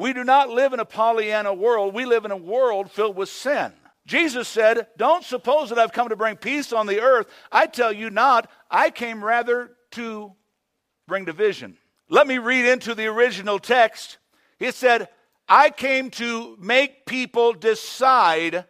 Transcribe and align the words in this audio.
We 0.00 0.14
do 0.14 0.24
not 0.24 0.48
live 0.48 0.72
in 0.72 0.80
a 0.80 0.86
Pollyanna 0.86 1.52
world. 1.52 1.92
We 1.92 2.06
live 2.06 2.24
in 2.24 2.30
a 2.30 2.36
world 2.36 2.90
filled 2.90 3.16
with 3.16 3.28
sin. 3.28 3.70
Jesus 4.06 4.48
said, 4.48 4.86
Don't 4.96 5.22
suppose 5.22 5.68
that 5.68 5.78
I've 5.78 5.92
come 5.92 6.08
to 6.08 6.16
bring 6.16 6.36
peace 6.36 6.72
on 6.72 6.86
the 6.86 7.02
earth. 7.02 7.26
I 7.52 7.66
tell 7.66 7.92
you 7.92 8.08
not. 8.08 8.50
I 8.70 8.88
came 8.88 9.22
rather 9.22 9.72
to 9.90 10.32
bring 11.06 11.26
division. 11.26 11.76
Let 12.08 12.26
me 12.26 12.38
read 12.38 12.64
into 12.64 12.94
the 12.94 13.08
original 13.08 13.58
text. 13.58 14.16
He 14.58 14.70
said, 14.70 15.10
I 15.46 15.68
came 15.68 16.08
to 16.12 16.56
make 16.58 17.04
people 17.04 17.52
decide 17.52 18.64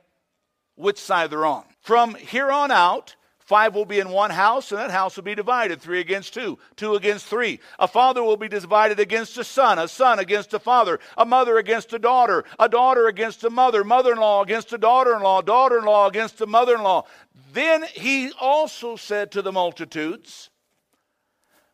which 0.74 0.98
side 0.98 1.30
they're 1.30 1.46
on. 1.46 1.64
From 1.80 2.16
here 2.16 2.50
on 2.50 2.72
out, 2.72 3.14
Five 3.50 3.74
will 3.74 3.84
be 3.84 3.98
in 3.98 4.10
one 4.10 4.30
house, 4.30 4.70
and 4.70 4.78
that 4.78 4.92
house 4.92 5.16
will 5.16 5.24
be 5.24 5.34
divided 5.34 5.80
three 5.80 5.98
against 5.98 6.32
two, 6.32 6.56
two 6.76 6.94
against 6.94 7.26
three. 7.26 7.58
A 7.80 7.88
father 7.88 8.22
will 8.22 8.36
be 8.36 8.46
divided 8.46 9.00
against 9.00 9.36
a 9.38 9.42
son, 9.42 9.76
a 9.76 9.88
son 9.88 10.20
against 10.20 10.54
a 10.54 10.60
father, 10.60 11.00
a 11.18 11.26
mother 11.26 11.58
against 11.58 11.92
a 11.92 11.98
daughter, 11.98 12.44
a 12.60 12.68
daughter 12.68 13.08
against 13.08 13.42
a 13.42 13.50
mother, 13.50 13.82
mother 13.82 14.12
in 14.12 14.18
law 14.18 14.44
against 14.44 14.72
a 14.72 14.78
daughter 14.78 15.16
in 15.16 15.22
law, 15.22 15.42
daughter 15.42 15.80
in 15.80 15.84
law 15.84 16.06
against 16.06 16.40
a 16.40 16.46
mother 16.46 16.76
in 16.76 16.84
law. 16.84 17.06
Then 17.52 17.82
he 17.92 18.30
also 18.40 18.94
said 18.94 19.32
to 19.32 19.42
the 19.42 19.50
multitudes, 19.50 20.50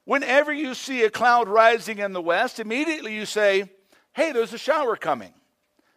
Whenever 0.06 0.54
you 0.54 0.72
see 0.72 1.02
a 1.02 1.10
cloud 1.10 1.46
rising 1.46 1.98
in 1.98 2.14
the 2.14 2.22
west, 2.22 2.58
immediately 2.58 3.14
you 3.14 3.26
say, 3.26 3.70
Hey, 4.14 4.32
there's 4.32 4.54
a 4.54 4.58
shower 4.58 4.96
coming. 4.96 5.34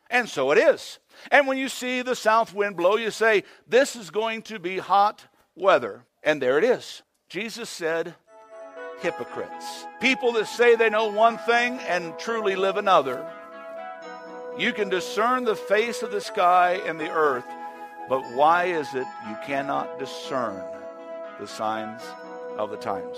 And 0.10 0.28
so 0.28 0.52
it 0.52 0.58
is. 0.58 1.00
And 1.32 1.48
when 1.48 1.58
you 1.58 1.70
see 1.70 2.02
the 2.02 2.18
south 2.18 2.54
wind 2.54 2.76
blow, 2.76 2.98
you 2.98 3.12
say, 3.12 3.46
This 3.66 3.96
is 3.96 4.10
going 4.10 4.42
to 4.42 4.60
be 4.60 4.80
hot 4.80 5.26
weather. 5.60 6.06
And 6.24 6.42
there 6.42 6.58
it 6.58 6.64
is. 6.64 7.02
Jesus 7.30 7.70
said, 7.70 8.16
hypocrites. 9.02 9.86
People 10.02 10.32
that 10.34 10.48
say 10.48 10.76
they 10.76 10.90
know 10.90 11.12
one 11.12 11.38
thing 11.38 11.80
and 11.88 12.18
truly 12.18 12.56
live 12.56 12.78
another. 12.78 13.26
You 14.58 14.74
can 14.74 14.90
discern 14.90 15.46
the 15.46 15.56
face 15.56 16.02
of 16.04 16.12
the 16.12 16.22
sky 16.22 16.82
and 16.86 17.00
the 17.00 17.10
earth, 17.10 17.46
but 18.10 18.22
why 18.34 18.66
is 18.66 18.94
it 18.94 19.08
you 19.28 19.38
cannot 19.46 20.00
discern 20.00 20.62
the 21.40 21.48
signs 21.48 22.02
of 22.58 22.70
the 22.70 22.78
times? 22.78 23.18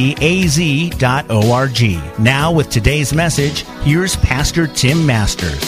Now, 2.17 2.51
with 2.51 2.71
today's 2.71 3.13
message, 3.13 3.61
here's 3.83 4.15
Pastor 4.15 4.65
Tim 4.65 5.05
Masters. 5.05 5.61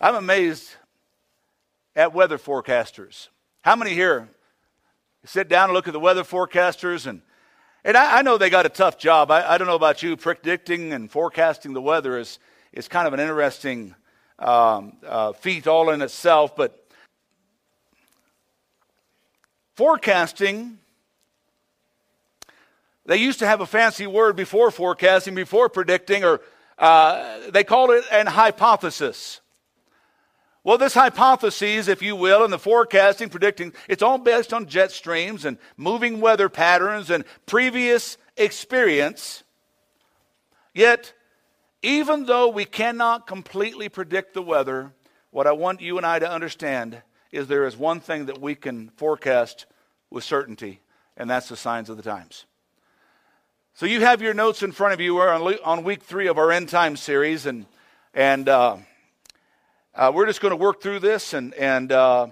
I'm 0.00 0.16
amazed 0.16 0.74
at 1.94 2.12
weather 2.12 2.36
forecasters. 2.36 3.28
How 3.60 3.76
many 3.76 3.94
here 3.94 4.28
sit 5.24 5.48
down 5.48 5.66
and 5.66 5.72
look 5.72 5.86
at 5.86 5.92
the 5.92 6.00
weather 6.00 6.24
forecasters 6.24 7.06
and 7.06 7.22
and 7.84 7.96
I, 7.96 8.18
I 8.18 8.22
know 8.22 8.38
they 8.38 8.50
got 8.50 8.66
a 8.66 8.70
tough 8.70 8.98
job. 8.98 9.30
I, 9.30 9.54
I, 9.54 9.58
don't 9.58 9.68
know 9.68 9.76
about 9.76 10.02
you. 10.02 10.16
Predicting 10.16 10.92
and 10.92 11.10
forecasting 11.10 11.72
the 11.72 11.82
weather 11.82 12.18
is, 12.18 12.40
is 12.72 12.88
kind 12.88 13.06
of 13.06 13.12
an 13.12 13.20
interesting 13.20 13.94
um, 14.38 14.94
uh, 15.06 15.32
feat 15.32 15.66
all 15.66 15.90
in 15.90 16.02
itself. 16.02 16.56
But 16.56 16.86
forecasting, 19.74 20.78
they 23.06 23.16
used 23.16 23.40
to 23.40 23.46
have 23.46 23.60
a 23.60 23.66
fancy 23.66 24.06
word 24.06 24.36
before 24.36 24.70
forecasting, 24.70 25.34
before 25.34 25.68
predicting, 25.68 26.24
or 26.24 26.40
uh, 26.78 27.50
they 27.50 27.64
called 27.64 27.90
it 27.90 28.04
an 28.10 28.26
hypothesis. 28.26 29.40
Well, 30.64 30.78
this 30.78 30.94
hypothesis, 30.94 31.88
if 31.88 32.02
you 32.02 32.14
will, 32.14 32.44
and 32.44 32.52
the 32.52 32.58
forecasting, 32.58 33.30
predicting, 33.30 33.72
it's 33.88 34.02
all 34.02 34.18
based 34.18 34.52
on 34.52 34.66
jet 34.66 34.92
streams 34.92 35.44
and 35.44 35.58
moving 35.76 36.20
weather 36.20 36.48
patterns 36.48 37.10
and 37.10 37.24
previous 37.46 38.16
experience. 38.36 39.42
Yet, 40.72 41.12
even 41.82 42.26
though 42.26 42.48
we 42.48 42.64
cannot 42.64 43.26
completely 43.26 43.88
predict 43.88 44.34
the 44.34 44.42
weather, 44.42 44.92
what 45.30 45.46
I 45.46 45.52
want 45.52 45.80
you 45.80 45.96
and 45.96 46.06
I 46.06 46.18
to 46.18 46.30
understand 46.30 47.02
is 47.30 47.48
there 47.48 47.66
is 47.66 47.76
one 47.76 48.00
thing 48.00 48.26
that 48.26 48.40
we 48.40 48.54
can 48.54 48.90
forecast 48.96 49.66
with 50.10 50.24
certainty, 50.24 50.80
and 51.16 51.28
that's 51.28 51.48
the 51.48 51.56
signs 51.56 51.88
of 51.88 51.96
the 51.96 52.02
times. 52.02 52.46
So 53.74 53.86
you 53.86 54.00
have 54.00 54.20
your 54.20 54.34
notes 54.34 54.62
in 54.62 54.72
front 54.72 54.94
of 54.94 55.00
you. 55.00 55.14
We're 55.14 55.30
on 55.64 55.84
week 55.84 56.02
three 56.02 56.28
of 56.28 56.38
our 56.38 56.52
end 56.52 56.68
time 56.68 56.96
series, 56.96 57.46
and 57.46 57.66
and 58.14 58.48
uh, 58.48 58.76
uh, 59.94 60.10
we're 60.14 60.26
just 60.26 60.40
going 60.40 60.52
to 60.52 60.56
work 60.56 60.80
through 60.80 60.98
this, 61.00 61.34
and, 61.34 61.52
and 61.54 61.92
uh, 61.92 62.28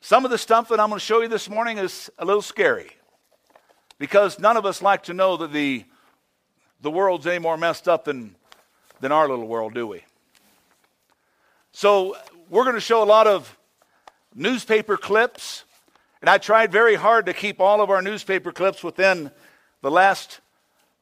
some 0.00 0.24
of 0.24 0.30
the 0.30 0.38
stuff 0.38 0.68
that 0.68 0.78
I'm 0.78 0.90
going 0.90 0.98
to 1.00 1.04
show 1.04 1.22
you 1.22 1.28
this 1.28 1.50
morning 1.50 1.78
is 1.78 2.08
a 2.18 2.24
little 2.24 2.42
scary 2.42 2.90
because 3.98 4.38
none 4.38 4.56
of 4.56 4.64
us 4.64 4.80
like 4.80 5.04
to 5.04 5.14
know 5.14 5.36
that 5.38 5.52
the, 5.52 5.84
the 6.82 6.90
world's 6.90 7.26
any 7.26 7.38
more 7.38 7.56
messed 7.56 7.88
up 7.88 8.04
than, 8.04 8.34
than 9.00 9.12
our 9.12 9.28
little 9.28 9.46
world, 9.46 9.74
do 9.74 9.86
we? 9.86 10.02
So, 11.72 12.16
we're 12.48 12.64
going 12.64 12.74
to 12.74 12.80
show 12.80 13.02
a 13.02 13.04
lot 13.04 13.26
of 13.26 13.56
newspaper 14.34 14.96
clips, 14.96 15.64
and 16.20 16.28
I 16.28 16.38
tried 16.38 16.72
very 16.72 16.96
hard 16.96 17.26
to 17.26 17.32
keep 17.32 17.60
all 17.60 17.80
of 17.80 17.90
our 17.90 18.02
newspaper 18.02 18.50
clips 18.50 18.82
within 18.82 19.30
the 19.82 19.90
last, 19.90 20.40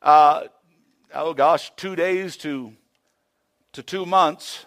uh, 0.03 0.45
oh 1.15 1.33
gosh, 1.33 1.73
two 1.77 1.97
days 1.97 2.37
to 2.39 2.73
to 3.73 3.83
two 3.83 4.05
months. 4.05 4.67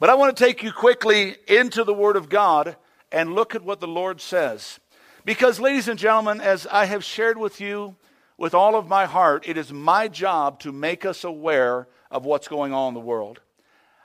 But 0.00 0.10
I 0.10 0.14
want 0.14 0.36
to 0.36 0.44
take 0.44 0.62
you 0.62 0.72
quickly 0.72 1.36
into 1.46 1.84
the 1.84 1.94
Word 1.94 2.16
of 2.16 2.28
God 2.28 2.76
and 3.12 3.34
look 3.34 3.54
at 3.54 3.62
what 3.62 3.80
the 3.80 3.86
Lord 3.86 4.20
says. 4.20 4.80
Because, 5.24 5.60
ladies 5.60 5.86
and 5.86 5.98
gentlemen, 5.98 6.40
as 6.40 6.66
I 6.66 6.86
have 6.86 7.04
shared 7.04 7.38
with 7.38 7.60
you 7.60 7.94
with 8.42 8.54
all 8.54 8.74
of 8.74 8.88
my 8.88 9.06
heart, 9.06 9.44
it 9.46 9.56
is 9.56 9.72
my 9.72 10.08
job 10.08 10.58
to 10.58 10.72
make 10.72 11.06
us 11.06 11.22
aware 11.22 11.86
of 12.10 12.24
what's 12.24 12.48
going 12.48 12.72
on 12.72 12.88
in 12.88 12.94
the 12.94 12.98
world. 12.98 13.40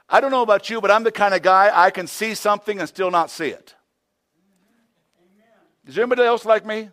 I 0.07 0.21
don't 0.21 0.29
know 0.29 0.43
about 0.43 0.69
you, 0.69 0.79
but 0.79 0.91
I'm 0.91 1.01
the 1.01 1.11
kind 1.11 1.33
of 1.33 1.41
guy 1.41 1.71
I 1.73 1.89
can 1.89 2.05
see 2.05 2.35
something 2.35 2.79
and 2.79 2.87
still 2.87 3.09
not 3.09 3.31
see 3.31 3.47
it. 3.47 3.73
Is 5.87 5.97
anybody 5.97 6.21
else 6.21 6.45
like 6.45 6.67
me? 6.67 6.91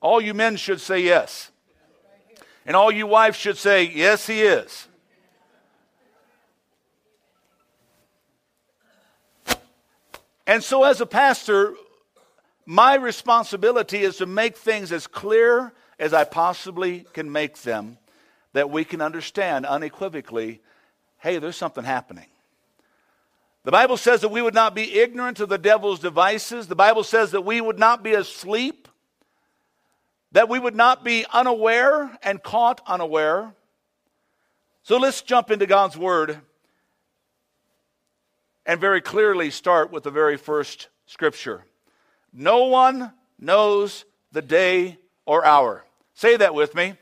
All 0.00 0.20
you 0.20 0.34
men 0.34 0.54
should 0.54 0.80
say 0.80 1.00
yes. 1.00 1.50
And 2.64 2.76
all 2.76 2.92
you 2.92 3.08
wives 3.08 3.36
should 3.36 3.58
say, 3.58 3.82
yes, 3.82 4.28
he 4.28 4.42
is. 4.42 4.86
And 10.46 10.62
so, 10.62 10.84
as 10.84 11.00
a 11.00 11.06
pastor, 11.06 11.74
my 12.64 12.94
responsibility 12.94 13.98
is 13.98 14.18
to 14.18 14.26
make 14.26 14.56
things 14.56 14.92
as 14.92 15.08
clear 15.08 15.72
as 15.98 16.14
I 16.14 16.24
possibly 16.24 17.06
can 17.12 17.30
make 17.30 17.62
them 17.62 17.98
that 18.52 18.70
we 18.70 18.84
can 18.84 19.00
understand 19.00 19.66
unequivocally 19.66 20.60
hey, 21.18 21.38
there's 21.38 21.56
something 21.56 21.84
happening. 21.84 22.26
The 23.64 23.72
Bible 23.72 23.96
says 23.96 24.20
that 24.20 24.30
we 24.30 24.40
would 24.40 24.54
not 24.54 24.74
be 24.74 24.98
ignorant 24.98 25.40
of 25.40 25.48
the 25.48 25.58
devil's 25.58 26.00
devices. 26.00 26.68
The 26.68 26.76
Bible 26.76 27.04
says 27.04 27.32
that 27.32 27.42
we 27.42 27.60
would 27.60 27.78
not 27.78 28.02
be 28.02 28.14
asleep, 28.14 28.88
that 30.32 30.48
we 30.48 30.58
would 30.58 30.76
not 30.76 31.04
be 31.04 31.26
unaware 31.32 32.16
and 32.22 32.42
caught 32.42 32.80
unaware. 32.86 33.52
So 34.84 34.96
let's 34.96 35.22
jump 35.22 35.50
into 35.50 35.66
God's 35.66 35.96
Word 35.96 36.40
and 38.64 38.80
very 38.80 39.00
clearly 39.00 39.50
start 39.50 39.90
with 39.90 40.04
the 40.04 40.10
very 40.10 40.36
first 40.36 40.88
scripture. 41.06 41.64
No 42.32 42.66
one 42.66 43.12
knows 43.38 44.04
the 44.32 44.42
day 44.42 44.98
or 45.26 45.44
hour. 45.44 45.84
Say 46.18 46.36
that 46.36 46.52
with 46.52 46.74
me. 46.74 46.94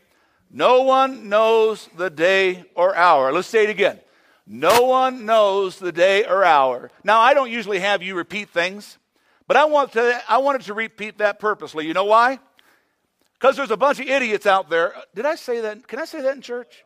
No 0.50 0.82
one 0.82 1.30
knows 1.30 1.88
the 1.96 2.10
day 2.10 2.66
or 2.74 2.94
hour. 2.94 3.32
Let's 3.32 3.48
say 3.48 3.64
it 3.64 3.70
again. 3.70 3.98
No 4.46 4.82
one 4.82 5.24
knows 5.24 5.78
the 5.78 5.90
day 5.90 6.26
or 6.26 6.44
hour. 6.44 6.90
Now, 7.02 7.20
I 7.20 7.32
don't 7.32 7.50
usually 7.50 7.78
have 7.78 8.02
you 8.02 8.14
repeat 8.14 8.50
things, 8.50 8.98
but 9.48 9.56
I, 9.56 9.64
want 9.64 9.92
to, 9.92 10.20
I 10.28 10.36
wanted 10.36 10.60
to 10.66 10.74
repeat 10.74 11.16
that 11.16 11.38
purposely. 11.38 11.86
You 11.86 11.94
know 11.94 12.04
why? 12.04 12.38
Because 13.40 13.56
there's 13.56 13.70
a 13.70 13.76
bunch 13.78 14.00
of 14.00 14.06
idiots 14.06 14.44
out 14.44 14.68
there. 14.68 14.92
Did 15.14 15.24
I 15.24 15.36
say 15.36 15.62
that? 15.62 15.88
Can 15.88 15.98
I 15.98 16.04
say 16.04 16.20
that 16.20 16.36
in 16.36 16.42
church? 16.42 16.84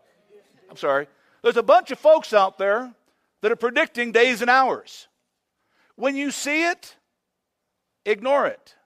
I'm 0.70 0.76
sorry. 0.76 1.08
There's 1.42 1.56
a 1.56 1.64
bunch 1.64 1.90
of 1.90 1.98
folks 1.98 2.32
out 2.32 2.58
there 2.58 2.94
that 3.40 3.50
are 3.50 3.56
predicting 3.56 4.12
days 4.12 4.40
and 4.40 4.48
hours. 4.48 5.08
When 5.96 6.14
you 6.14 6.30
see 6.30 6.62
it, 6.62 6.94
ignore 8.04 8.46
it. 8.46 8.76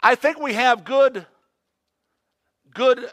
I 0.00 0.14
think 0.14 0.38
we 0.38 0.54
have 0.54 0.84
good, 0.84 1.26
good 2.72 3.10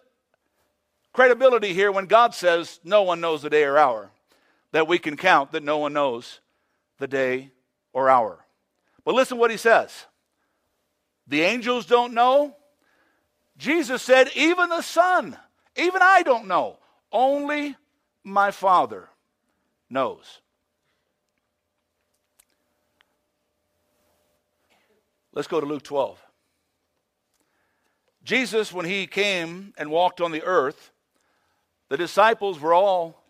credibility 1.13 1.73
here 1.73 1.91
when 1.91 2.05
God 2.05 2.33
says 2.35 2.79
no 2.83 3.03
one 3.03 3.21
knows 3.21 3.41
the 3.41 3.49
day 3.49 3.63
or 3.63 3.77
hour, 3.77 4.11
that 4.71 4.87
we 4.87 4.99
can 4.99 5.17
count 5.17 5.51
that 5.53 5.63
no 5.63 5.77
one 5.77 5.93
knows 5.93 6.41
the 6.99 7.07
day 7.07 7.51
or 7.93 8.09
hour. 8.09 8.45
But 9.03 9.15
listen 9.15 9.37
what 9.37 9.51
he 9.51 9.57
says. 9.57 10.05
The 11.27 11.41
angels 11.41 11.85
don't 11.85 12.13
know. 12.13 12.55
Jesus 13.57 14.01
said, 14.01 14.29
even 14.35 14.69
the 14.69 14.81
Son, 14.81 15.37
even 15.75 16.01
I 16.01 16.23
don't 16.23 16.47
know. 16.47 16.77
Only 17.11 17.75
my 18.23 18.51
Father 18.51 19.07
knows. 19.89 20.41
Let's 25.33 25.47
go 25.47 25.59
to 25.59 25.65
Luke 25.65 25.83
12. 25.83 26.24
Jesus, 28.25 28.73
when 28.73 28.85
he 28.85 29.05
came 29.05 29.73
and 29.77 29.91
walked 29.91 30.19
on 30.19 30.31
the 30.31 30.43
earth, 30.43 30.91
the 31.89 31.97
disciples 31.97 32.59
were 32.59 32.73
all 32.73 33.23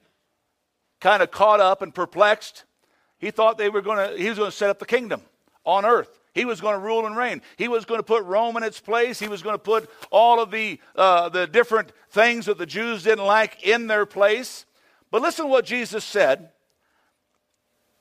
kind 1.01 1.21
of 1.21 1.31
caught 1.31 1.59
up 1.59 1.81
and 1.81 1.93
perplexed. 1.93 2.63
He 3.17 3.29
thought 3.29 3.57
they 3.57 3.69
were 3.69 3.81
going 3.81 3.97
to, 3.97 4.17
he 4.17 4.29
was 4.29 4.37
going 4.37 4.49
to 4.49 4.55
set 4.55 4.69
up 4.69 4.79
the 4.79 4.85
kingdom 4.85 5.21
on 5.65 5.85
earth. 5.85 6.21
He 6.33 6.45
was 6.45 6.61
going 6.61 6.75
to 6.75 6.79
rule 6.79 7.05
and 7.05 7.15
reign. 7.15 7.41
He 7.57 7.67
was 7.67 7.83
going 7.83 7.99
to 7.99 8.03
put 8.03 8.23
Rome 8.23 8.55
in 8.55 8.63
its 8.63 8.79
place. 8.79 9.19
He 9.19 9.27
was 9.27 9.41
going 9.41 9.55
to 9.55 9.61
put 9.61 9.89
all 10.11 10.39
of 10.39 10.51
the, 10.51 10.79
uh, 10.95 11.29
the 11.29 11.45
different 11.45 11.91
things 12.09 12.45
that 12.45 12.57
the 12.57 12.65
Jews 12.65 13.03
didn't 13.03 13.25
like 13.25 13.63
in 13.63 13.87
their 13.87 14.05
place. 14.05 14.65
But 15.11 15.21
listen 15.21 15.45
to 15.45 15.51
what 15.51 15.65
Jesus 15.65 16.05
said 16.05 16.51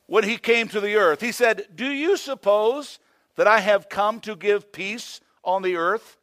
when 0.06 0.24
he 0.24 0.36
came 0.36 0.68
to 0.68 0.80
the 0.80 0.94
earth. 0.94 1.20
He 1.20 1.32
said, 1.32 1.66
Do 1.74 1.86
you 1.86 2.16
suppose 2.16 3.00
that 3.36 3.48
I 3.48 3.60
have 3.60 3.88
come 3.88 4.20
to 4.20 4.36
give 4.36 4.72
peace 4.72 5.20
on 5.42 5.62
the 5.62 5.76
earth? 5.76 6.18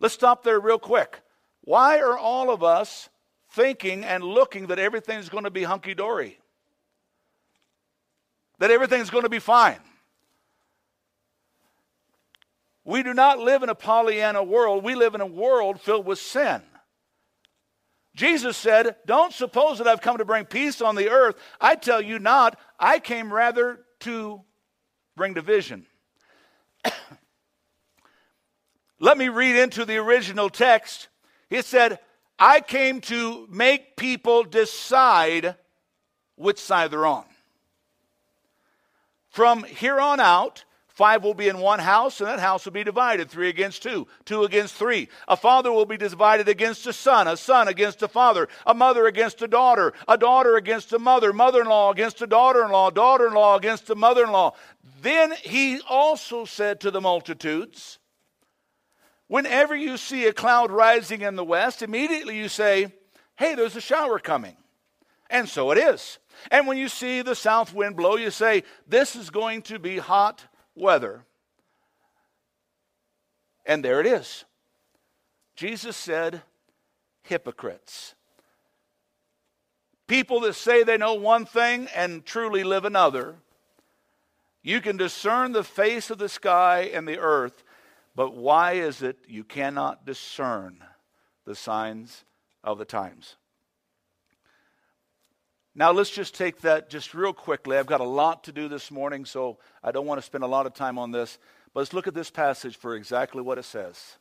Let's 0.00 0.14
stop 0.14 0.44
there 0.44 0.60
real 0.60 0.78
quick. 0.78 1.20
Why 1.62 1.98
are 1.98 2.16
all 2.16 2.50
of 2.50 2.62
us 2.62 3.08
thinking 3.50 4.04
and 4.04 4.22
looking 4.22 4.68
that 4.68 4.78
everything's 4.78 5.28
going 5.28 5.44
to 5.44 5.50
be 5.50 5.64
hunky 5.64 5.94
dory? 5.94 6.38
That 8.58 8.70
everything's 8.70 9.10
going 9.10 9.24
to 9.24 9.28
be 9.28 9.38
fine? 9.38 9.78
We 12.84 13.02
do 13.02 13.12
not 13.12 13.38
live 13.38 13.62
in 13.62 13.68
a 13.68 13.74
Pollyanna 13.74 14.42
world. 14.42 14.82
We 14.82 14.94
live 14.94 15.14
in 15.14 15.20
a 15.20 15.26
world 15.26 15.80
filled 15.80 16.06
with 16.06 16.18
sin. 16.18 16.62
Jesus 18.14 18.56
said, 18.56 18.96
Don't 19.06 19.32
suppose 19.32 19.78
that 19.78 19.86
I've 19.86 20.00
come 20.00 20.18
to 20.18 20.24
bring 20.24 20.44
peace 20.44 20.80
on 20.80 20.94
the 20.94 21.10
earth. 21.10 21.36
I 21.60 21.76
tell 21.76 22.00
you 22.00 22.18
not. 22.18 22.58
I 22.80 22.98
came 22.98 23.32
rather 23.32 23.80
to 24.00 24.40
bring 25.16 25.34
division. 25.34 25.86
Let 29.00 29.16
me 29.16 29.28
read 29.28 29.56
into 29.56 29.84
the 29.84 29.96
original 29.98 30.50
text. 30.50 31.08
It 31.50 31.64
said, 31.64 31.98
I 32.38 32.60
came 32.60 33.00
to 33.02 33.46
make 33.50 33.96
people 33.96 34.44
decide 34.44 35.56
which 36.36 36.58
side 36.58 36.90
they're 36.90 37.06
on. 37.06 37.24
From 39.30 39.62
here 39.64 40.00
on 40.00 40.18
out, 40.18 40.64
five 40.88 41.22
will 41.22 41.34
be 41.34 41.48
in 41.48 41.58
one 41.58 41.78
house, 41.78 42.20
and 42.20 42.28
that 42.28 42.40
house 42.40 42.64
will 42.64 42.72
be 42.72 42.82
divided 42.82 43.30
three 43.30 43.48
against 43.48 43.84
two, 43.84 44.08
two 44.24 44.42
against 44.42 44.74
three. 44.74 45.08
A 45.28 45.36
father 45.36 45.70
will 45.70 45.86
be 45.86 45.96
divided 45.96 46.48
against 46.48 46.86
a 46.88 46.92
son, 46.92 47.28
a 47.28 47.36
son 47.36 47.68
against 47.68 48.02
a 48.02 48.08
father, 48.08 48.48
a 48.66 48.74
mother 48.74 49.06
against 49.06 49.42
a 49.42 49.48
daughter, 49.48 49.92
a 50.08 50.18
daughter 50.18 50.56
against 50.56 50.92
a 50.92 50.98
mother, 50.98 51.32
mother 51.32 51.60
in 51.60 51.68
law 51.68 51.92
against 51.92 52.20
a 52.20 52.26
daughter 52.26 52.64
in 52.64 52.72
law, 52.72 52.90
daughter 52.90 53.28
in 53.28 53.34
law 53.34 53.56
against 53.56 53.90
a 53.90 53.94
mother 53.94 54.24
in 54.24 54.32
law. 54.32 54.54
Then 55.02 55.32
he 55.42 55.80
also 55.88 56.44
said 56.44 56.80
to 56.80 56.90
the 56.90 57.00
multitudes, 57.00 57.98
Whenever 59.28 59.76
you 59.76 59.96
see 59.96 60.26
a 60.26 60.32
cloud 60.32 60.70
rising 60.70 61.20
in 61.20 61.36
the 61.36 61.44
west, 61.44 61.82
immediately 61.82 62.36
you 62.36 62.48
say, 62.48 62.92
Hey, 63.36 63.54
there's 63.54 63.76
a 63.76 63.80
shower 63.80 64.18
coming. 64.18 64.56
And 65.30 65.48
so 65.48 65.70
it 65.70 65.78
is. 65.78 66.18
And 66.50 66.66
when 66.66 66.78
you 66.78 66.88
see 66.88 67.22
the 67.22 67.34
south 67.34 67.74
wind 67.74 67.96
blow, 67.96 68.16
you 68.16 68.30
say, 68.30 68.64
This 68.86 69.14
is 69.14 69.30
going 69.30 69.62
to 69.62 69.78
be 69.78 69.98
hot 69.98 70.44
weather. 70.74 71.24
And 73.66 73.84
there 73.84 74.00
it 74.00 74.06
is. 74.06 74.44
Jesus 75.54 75.96
said, 75.96 76.42
Hypocrites. 77.22 78.14
People 80.06 80.40
that 80.40 80.54
say 80.54 80.82
they 80.82 80.96
know 80.96 81.14
one 81.14 81.44
thing 81.44 81.86
and 81.94 82.24
truly 82.24 82.64
live 82.64 82.86
another. 82.86 83.34
You 84.62 84.80
can 84.80 84.96
discern 84.96 85.52
the 85.52 85.62
face 85.62 86.08
of 86.10 86.16
the 86.16 86.30
sky 86.30 86.90
and 86.92 87.06
the 87.06 87.18
earth, 87.18 87.62
but 88.18 88.34
why 88.34 88.72
is 88.72 89.00
it 89.00 89.16
you 89.28 89.44
cannot 89.44 90.04
discern 90.04 90.82
the 91.44 91.54
signs 91.54 92.24
of 92.64 92.76
the 92.76 92.84
times? 92.84 93.36
Now, 95.72 95.92
let's 95.92 96.10
just 96.10 96.34
take 96.34 96.62
that 96.62 96.90
just 96.90 97.14
real 97.14 97.32
quickly. 97.32 97.76
I've 97.76 97.86
got 97.86 98.00
a 98.00 98.04
lot 98.04 98.42
to 98.42 98.52
do 98.52 98.66
this 98.66 98.90
morning, 98.90 99.24
so 99.24 99.58
I 99.84 99.92
don't 99.92 100.04
want 100.04 100.18
to 100.18 100.26
spend 100.26 100.42
a 100.42 100.48
lot 100.48 100.66
of 100.66 100.74
time 100.74 100.98
on 100.98 101.12
this. 101.12 101.38
But 101.72 101.82
let's 101.82 101.92
look 101.92 102.08
at 102.08 102.14
this 102.14 102.28
passage 102.28 102.76
for 102.76 102.96
exactly 102.96 103.40
what 103.40 103.56
it 103.56 103.64
says. 103.64 104.16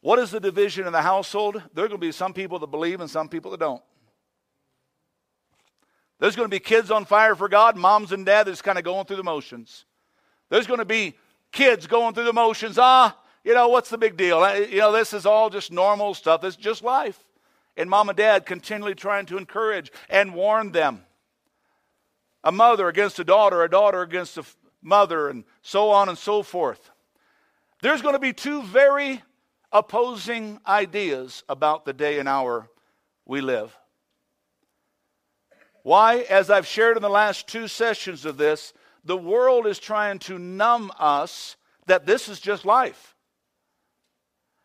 What 0.00 0.18
is 0.18 0.30
the 0.30 0.40
division 0.40 0.86
in 0.86 0.94
the 0.94 1.02
household? 1.02 1.62
There 1.74 1.84
are 1.84 1.88
going 1.88 2.00
to 2.00 2.06
be 2.06 2.10
some 2.10 2.32
people 2.32 2.58
that 2.60 2.68
believe 2.68 3.02
and 3.02 3.10
some 3.10 3.28
people 3.28 3.50
that 3.50 3.60
don't. 3.60 3.82
There's 6.18 6.36
going 6.36 6.48
to 6.48 6.56
be 6.56 6.58
kids 6.58 6.90
on 6.90 7.04
fire 7.04 7.34
for 7.34 7.50
God, 7.50 7.76
moms 7.76 8.12
and 8.12 8.24
dads 8.24 8.46
that's 8.46 8.62
kind 8.62 8.78
of 8.78 8.84
going 8.84 9.04
through 9.04 9.16
the 9.16 9.24
motions. 9.24 9.84
There's 10.48 10.66
going 10.66 10.78
to 10.78 10.86
be 10.86 11.16
kids 11.52 11.86
going 11.86 12.14
through 12.14 12.24
the 12.24 12.32
motions. 12.32 12.78
Ah, 12.78 13.16
you 13.44 13.54
know, 13.54 13.68
what's 13.68 13.90
the 13.90 13.98
big 13.98 14.16
deal? 14.16 14.40
You 14.58 14.78
know, 14.78 14.92
this 14.92 15.12
is 15.12 15.26
all 15.26 15.50
just 15.50 15.72
normal 15.72 16.14
stuff. 16.14 16.44
It's 16.44 16.56
just 16.56 16.82
life. 16.82 17.18
And 17.76 17.88
mom 17.88 18.08
and 18.08 18.18
dad 18.18 18.46
continually 18.46 18.94
trying 18.94 19.26
to 19.26 19.38
encourage 19.38 19.90
and 20.08 20.34
warn 20.34 20.72
them. 20.72 21.04
A 22.44 22.52
mother 22.52 22.88
against 22.88 23.18
a 23.18 23.24
daughter, 23.24 23.62
a 23.62 23.70
daughter 23.70 24.02
against 24.02 24.38
a 24.38 24.44
mother, 24.82 25.28
and 25.28 25.44
so 25.62 25.90
on 25.90 26.08
and 26.08 26.18
so 26.18 26.42
forth. 26.42 26.90
There's 27.82 28.02
going 28.02 28.14
to 28.14 28.20
be 28.20 28.32
two 28.32 28.62
very 28.62 29.22
opposing 29.72 30.60
ideas 30.66 31.44
about 31.48 31.84
the 31.84 31.92
day 31.92 32.18
and 32.18 32.28
hour 32.28 32.68
we 33.26 33.40
live. 33.40 33.76
Why? 35.82 36.18
As 36.28 36.50
I've 36.50 36.66
shared 36.66 36.96
in 36.96 37.02
the 37.02 37.08
last 37.08 37.46
two 37.46 37.68
sessions 37.68 38.24
of 38.24 38.36
this, 38.36 38.74
the 39.04 39.16
world 39.16 39.66
is 39.66 39.78
trying 39.78 40.18
to 40.20 40.38
numb 40.38 40.92
us 40.98 41.56
that 41.86 42.06
this 42.06 42.28
is 42.28 42.40
just 42.40 42.64
life. 42.64 43.14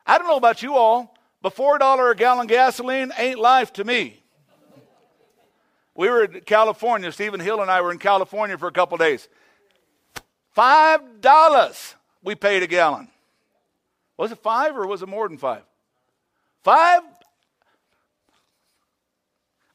I 0.06 0.18
don't 0.18 0.28
know 0.28 0.38
about 0.38 0.62
you 0.62 0.76
all, 0.76 1.16
but 1.42 1.56
$4 1.56 2.12
a 2.12 2.16
gallon 2.16 2.48
gasoline 2.48 3.12
ain't 3.18 3.40
life 3.40 3.74
to 3.74 3.84
me. 3.84 4.22
We 5.96 6.10
were 6.10 6.26
in 6.26 6.42
California. 6.42 7.12
Stephen 7.12 7.40
Hill 7.40 7.62
and 7.62 7.72
I 7.72 7.82
were 7.82 7.92
in 7.92 8.00
California 8.00 8.58
for 8.58 8.68
a 8.68 8.72
couple 8.72 8.98
days. 8.98 9.28
Five 10.52 11.22
dollars 11.22 11.96
we 12.22 12.36
paid 12.36 12.64
a 12.64 12.68
gallon. 12.68 13.08
Was 14.18 14.32
it 14.32 14.40
five 14.40 14.76
or 14.76 14.88
was 14.88 15.02
it 15.02 15.08
more 15.08 15.28
than 15.28 15.38
five? 15.38 15.64
Five? 16.64 17.02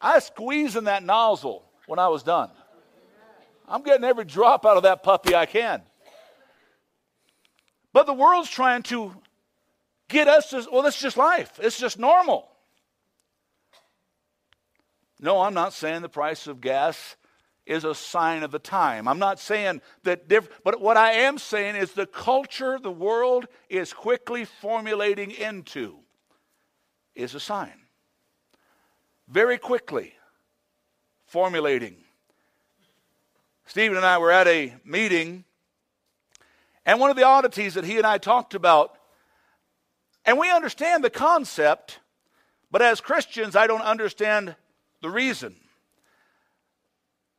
I 0.00 0.14
was 0.14 0.24
squeezing 0.24 0.84
that 0.84 1.02
nozzle 1.02 1.62
when 1.86 1.98
I 1.98 2.08
was 2.08 2.22
done. 2.22 2.50
I'm 3.70 3.82
getting 3.82 4.04
every 4.04 4.24
drop 4.24 4.66
out 4.66 4.76
of 4.76 4.82
that 4.82 5.04
puppy 5.04 5.34
I 5.34 5.46
can. 5.46 5.82
But 7.92 8.06
the 8.06 8.12
world's 8.12 8.50
trying 8.50 8.82
to 8.84 9.14
get 10.08 10.26
us 10.26 10.50
to, 10.50 10.66
well, 10.72 10.82
that's 10.82 11.00
just 11.00 11.16
life. 11.16 11.58
It's 11.62 11.78
just 11.78 11.98
normal. 11.98 12.48
No, 15.20 15.40
I'm 15.42 15.54
not 15.54 15.72
saying 15.72 16.02
the 16.02 16.08
price 16.08 16.46
of 16.46 16.60
gas 16.60 17.16
is 17.64 17.84
a 17.84 17.94
sign 17.94 18.42
of 18.42 18.50
the 18.50 18.58
time. 18.58 19.06
I'm 19.06 19.18
not 19.20 19.38
saying 19.38 19.82
that, 20.02 20.28
but 20.64 20.80
what 20.80 20.96
I 20.96 21.12
am 21.12 21.38
saying 21.38 21.76
is 21.76 21.92
the 21.92 22.06
culture 22.06 22.78
the 22.78 22.90
world 22.90 23.46
is 23.68 23.92
quickly 23.92 24.44
formulating 24.44 25.30
into 25.30 25.98
is 27.14 27.34
a 27.34 27.40
sign. 27.40 27.74
Very 29.28 29.58
quickly 29.58 30.14
formulating 31.26 31.96
Stephen 33.70 33.96
and 33.96 34.04
I 34.04 34.18
were 34.18 34.32
at 34.32 34.48
a 34.48 34.74
meeting, 34.84 35.44
and 36.84 36.98
one 36.98 37.08
of 37.08 37.16
the 37.16 37.22
oddities 37.22 37.74
that 37.74 37.84
he 37.84 37.98
and 37.98 38.04
I 38.04 38.18
talked 38.18 38.54
about, 38.54 38.98
and 40.24 40.40
we 40.40 40.50
understand 40.50 41.04
the 41.04 41.08
concept, 41.08 42.00
but 42.72 42.82
as 42.82 43.00
Christians, 43.00 43.54
I 43.54 43.68
don't 43.68 43.82
understand 43.82 44.56
the 45.02 45.08
reason. 45.08 45.54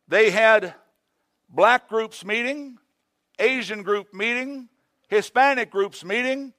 They 0.07 0.29
had 0.29 0.73
black 1.49 1.89
groups 1.89 2.23
meeting, 2.23 2.77
Asian 3.37 3.83
group 3.83 4.13
meeting, 4.13 4.69
Hispanic 5.09 5.69
groups 5.69 6.01
meeting. 6.05 6.53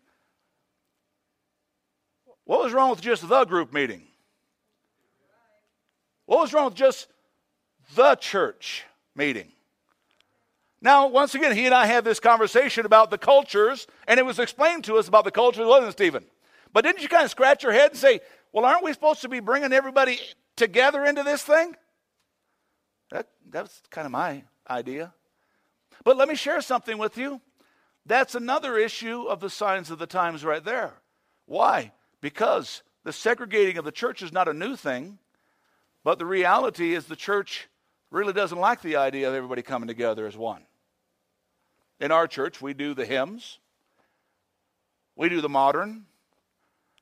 What 2.44 2.62
was 2.62 2.74
wrong 2.74 2.90
with 2.90 3.00
just 3.00 3.26
the 3.26 3.46
group 3.46 3.72
meeting? 3.72 4.02
What 6.26 6.40
was 6.40 6.52
wrong 6.52 6.66
with 6.66 6.74
just 6.74 7.08
the 7.94 8.16
church 8.16 8.84
meeting? 9.16 9.50
Now, 10.82 11.06
once 11.06 11.36
again, 11.36 11.54
he 11.54 11.64
and 11.64 11.74
I 11.74 11.86
had 11.86 12.04
this 12.04 12.18
conversation 12.18 12.84
about 12.84 13.10
the 13.10 13.16
cultures, 13.16 13.86
and 14.08 14.18
it 14.18 14.26
was 14.26 14.40
explained 14.40 14.82
to 14.84 14.96
us 14.96 15.06
about 15.06 15.24
the 15.24 15.30
cultures, 15.30 15.64
wasn't 15.64 15.90
it, 15.90 15.92
Stephen? 15.92 16.24
But 16.72 16.84
didn't 16.84 17.02
you 17.02 17.08
kind 17.08 17.24
of 17.24 17.30
scratch 17.30 17.62
your 17.62 17.70
head 17.70 17.92
and 17.92 17.98
say, 17.98 18.20
well, 18.52 18.64
aren't 18.64 18.82
we 18.82 18.92
supposed 18.92 19.22
to 19.22 19.28
be 19.28 19.38
bringing 19.38 19.72
everybody 19.72 20.18
together 20.56 21.04
into 21.04 21.22
this 21.22 21.44
thing? 21.44 21.76
That, 23.12 23.28
that's 23.48 23.80
kind 23.90 24.06
of 24.06 24.10
my 24.10 24.42
idea. 24.68 25.14
But 26.02 26.16
let 26.16 26.28
me 26.28 26.34
share 26.34 26.60
something 26.60 26.98
with 26.98 27.16
you. 27.16 27.40
That's 28.04 28.34
another 28.34 28.76
issue 28.76 29.22
of 29.28 29.38
the 29.38 29.50
signs 29.50 29.88
of 29.88 30.00
the 30.00 30.06
times 30.06 30.44
right 30.44 30.64
there. 30.64 30.94
Why? 31.46 31.92
Because 32.20 32.82
the 33.04 33.12
segregating 33.12 33.78
of 33.78 33.84
the 33.84 33.92
church 33.92 34.20
is 34.20 34.32
not 34.32 34.48
a 34.48 34.52
new 34.52 34.74
thing, 34.74 35.18
but 36.02 36.18
the 36.18 36.26
reality 36.26 36.92
is 36.92 37.06
the 37.06 37.14
church 37.14 37.68
really 38.10 38.32
doesn't 38.32 38.58
like 38.58 38.82
the 38.82 38.96
idea 38.96 39.28
of 39.28 39.34
everybody 39.34 39.62
coming 39.62 39.86
together 39.86 40.26
as 40.26 40.36
one. 40.36 40.64
In 42.02 42.10
our 42.10 42.26
church, 42.26 42.60
we 42.60 42.74
do 42.74 42.94
the 42.94 43.06
hymns, 43.06 43.60
we 45.14 45.28
do 45.28 45.40
the 45.40 45.48
modern, 45.48 46.04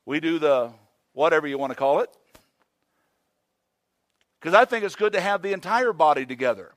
we 0.04 0.20
do 0.20 0.38
the 0.38 0.72
whatever 1.14 1.46
you 1.46 1.56
want 1.56 1.70
to 1.70 1.74
call 1.74 2.00
it. 2.00 2.10
Because 4.38 4.52
I 4.52 4.66
think 4.66 4.84
it's 4.84 4.96
good 4.96 5.14
to 5.14 5.20
have 5.22 5.40
the 5.40 5.54
entire 5.54 5.94
body 5.94 6.26
together. 6.26 6.74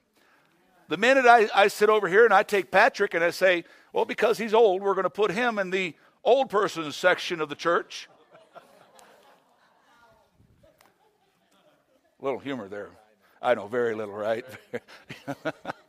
The 0.87 0.95
minute 0.95 1.25
I, 1.25 1.49
I 1.53 1.67
sit 1.67 1.89
over 1.89 2.07
here 2.07 2.23
and 2.23 2.33
I 2.33 2.43
take 2.43 2.71
Patrick 2.71 3.13
and 3.13 3.21
I 3.21 3.31
say, 3.31 3.65
well, 3.91 4.05
because 4.05 4.37
he's 4.37 4.53
old, 4.53 4.81
we're 4.81 4.95
going 4.95 5.03
to 5.03 5.09
put 5.09 5.29
him 5.29 5.59
in 5.59 5.69
the 5.69 5.93
old 6.23 6.49
person's 6.49 6.95
section 6.95 7.41
of 7.41 7.49
the 7.49 7.55
church. 7.55 8.07
little 12.21 12.39
humor 12.39 12.69
there. 12.69 12.87
I 13.41 13.53
know, 13.55 13.67
very 13.67 13.93
little, 13.93 14.15
right? 14.15 14.45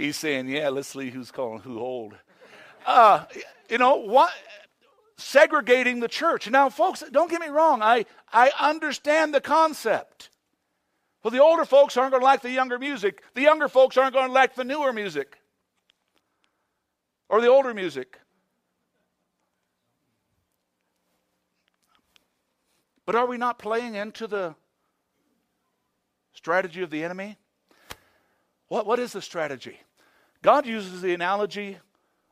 He's 0.00 0.16
saying, 0.16 0.48
yeah, 0.48 0.70
let's 0.70 0.88
see 0.88 1.10
who's 1.10 1.30
calling 1.30 1.60
who 1.60 1.78
old. 1.78 2.14
Uh, 2.86 3.24
you 3.68 3.76
know, 3.76 3.96
what? 3.96 4.32
Segregating 5.18 6.00
the 6.00 6.08
church. 6.08 6.48
Now, 6.50 6.70
folks, 6.70 7.04
don't 7.12 7.30
get 7.30 7.42
me 7.42 7.48
wrong. 7.48 7.82
I, 7.82 8.06
I 8.32 8.50
understand 8.58 9.34
the 9.34 9.42
concept. 9.42 10.30
Well, 11.22 11.30
the 11.30 11.42
older 11.42 11.66
folks 11.66 11.98
aren't 11.98 12.12
going 12.12 12.22
to 12.22 12.24
like 12.24 12.40
the 12.40 12.50
younger 12.50 12.78
music. 12.78 13.22
The 13.34 13.42
younger 13.42 13.68
folks 13.68 13.98
aren't 13.98 14.14
going 14.14 14.28
to 14.28 14.32
like 14.32 14.54
the 14.54 14.64
newer 14.64 14.90
music 14.90 15.36
or 17.28 17.42
the 17.42 17.48
older 17.48 17.74
music. 17.74 18.18
But 23.04 23.16
are 23.16 23.26
we 23.26 23.36
not 23.36 23.58
playing 23.58 23.96
into 23.96 24.26
the 24.26 24.54
strategy 26.32 26.80
of 26.80 26.88
the 26.88 27.04
enemy? 27.04 27.36
What, 28.68 28.86
what 28.86 28.98
is 28.98 29.12
the 29.12 29.20
strategy? 29.20 29.78
God 30.42 30.66
uses 30.66 31.02
the 31.02 31.14
analogy 31.14 31.78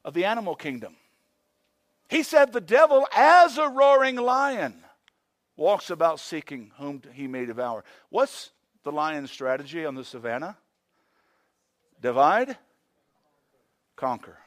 of 0.04 0.14
the 0.14 0.24
animal 0.24 0.54
kingdom. 0.54 0.96
He 2.08 2.22
said, 2.22 2.52
The 2.52 2.60
devil, 2.60 3.06
as 3.14 3.58
a 3.58 3.68
roaring 3.68 4.16
lion, 4.16 4.82
walks 5.56 5.90
about 5.90 6.20
seeking 6.20 6.72
whom 6.78 7.02
he 7.12 7.26
may 7.26 7.44
devour. 7.44 7.84
What's 8.08 8.50
the 8.84 8.92
lion's 8.92 9.30
strategy 9.30 9.84
on 9.84 9.94
the 9.94 10.04
savannah? 10.04 10.56
Divide, 12.00 12.56
conquer. 13.96 14.38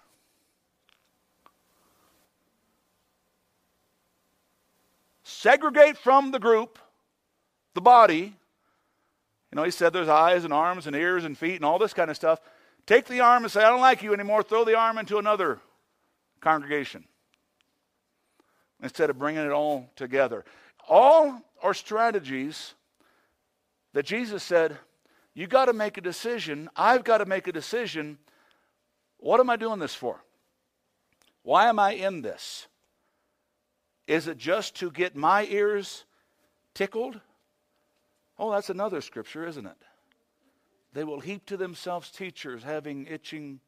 Segregate 5.24 5.98
from 5.98 6.32
the 6.32 6.40
group, 6.40 6.80
the 7.74 7.82
body. 7.82 8.36
You 9.52 9.56
know, 9.56 9.64
he 9.64 9.72
said 9.72 9.92
there's 9.92 10.08
eyes 10.08 10.46
and 10.46 10.54
arms 10.54 10.88
and 10.88 10.96
ears 10.96 11.26
and 11.26 11.38
feet 11.38 11.56
and 11.56 11.66
all 11.66 11.78
this 11.78 11.94
kind 11.94 12.10
of 12.10 12.16
stuff. 12.16 12.40
Take 12.86 13.06
the 13.06 13.20
arm 13.22 13.44
and 13.44 13.52
say, 13.52 13.64
I 13.64 13.70
don't 13.70 13.82
like 13.82 14.04
you 14.04 14.14
anymore. 14.14 14.44
Throw 14.44 14.66
the 14.66 14.78
arm 14.78 14.98
into 14.98 15.18
another 15.18 15.60
congregation 16.40 17.06
instead 18.82 19.10
of 19.10 19.20
bringing 19.20 19.46
it 19.46 19.52
all 19.52 19.90
together. 19.96 20.44
All 20.90 21.42
are 21.62 21.74
strategies 21.74 22.74
that 23.94 24.06
Jesus 24.06 24.44
said, 24.44 24.78
You 25.34 25.48
got 25.48 25.66
to 25.66 25.74
make 25.74 25.98
a 25.98 26.02
decision. 26.02 26.70
I've 26.76 27.04
got 27.04 27.20
to 27.20 27.26
make 27.26 27.48
a 27.48 27.52
decision. 27.52 28.18
What 29.18 29.40
am 29.40 29.50
I 29.50 29.56
doing 29.56 29.80
this 29.80 29.94
for? 29.94 30.24
Why 31.44 31.68
am 31.68 31.80
I 31.80 31.92
in 31.92 32.22
this? 32.22 32.68
Is 34.08 34.28
it 34.28 34.38
just 34.38 34.76
to 34.78 34.92
get 34.92 35.16
my 35.16 35.46
ears 35.46 36.06
tickled? 36.74 37.20
Oh, 38.38 38.52
that's 38.52 38.70
another 38.70 39.02
scripture, 39.02 39.46
isn't 39.46 39.66
it? 39.66 39.78
They 40.94 41.04
will 41.04 41.20
heap 41.20 41.46
to 41.48 41.58
themselves 41.58 42.12
teachers 42.12 42.64
having 42.64 43.06
itching. 43.08 43.60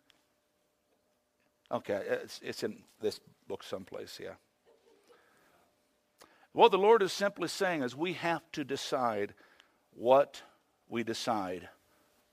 Okay, 1.72 2.02
it's, 2.08 2.40
it's 2.44 2.64
in 2.64 2.84
this 3.02 3.20
book 3.48 3.64
someplace, 3.64 4.20
yeah. 4.22 4.34
What 6.52 6.72
the 6.72 6.78
Lord 6.78 7.02
is 7.02 7.12
simply 7.12 7.48
saying 7.48 7.82
is 7.82 7.96
we 7.96 8.14
have 8.14 8.44
to 8.52 8.64
decide 8.64 9.34
what 9.96 10.42
we 10.88 11.04
decide 11.04 11.70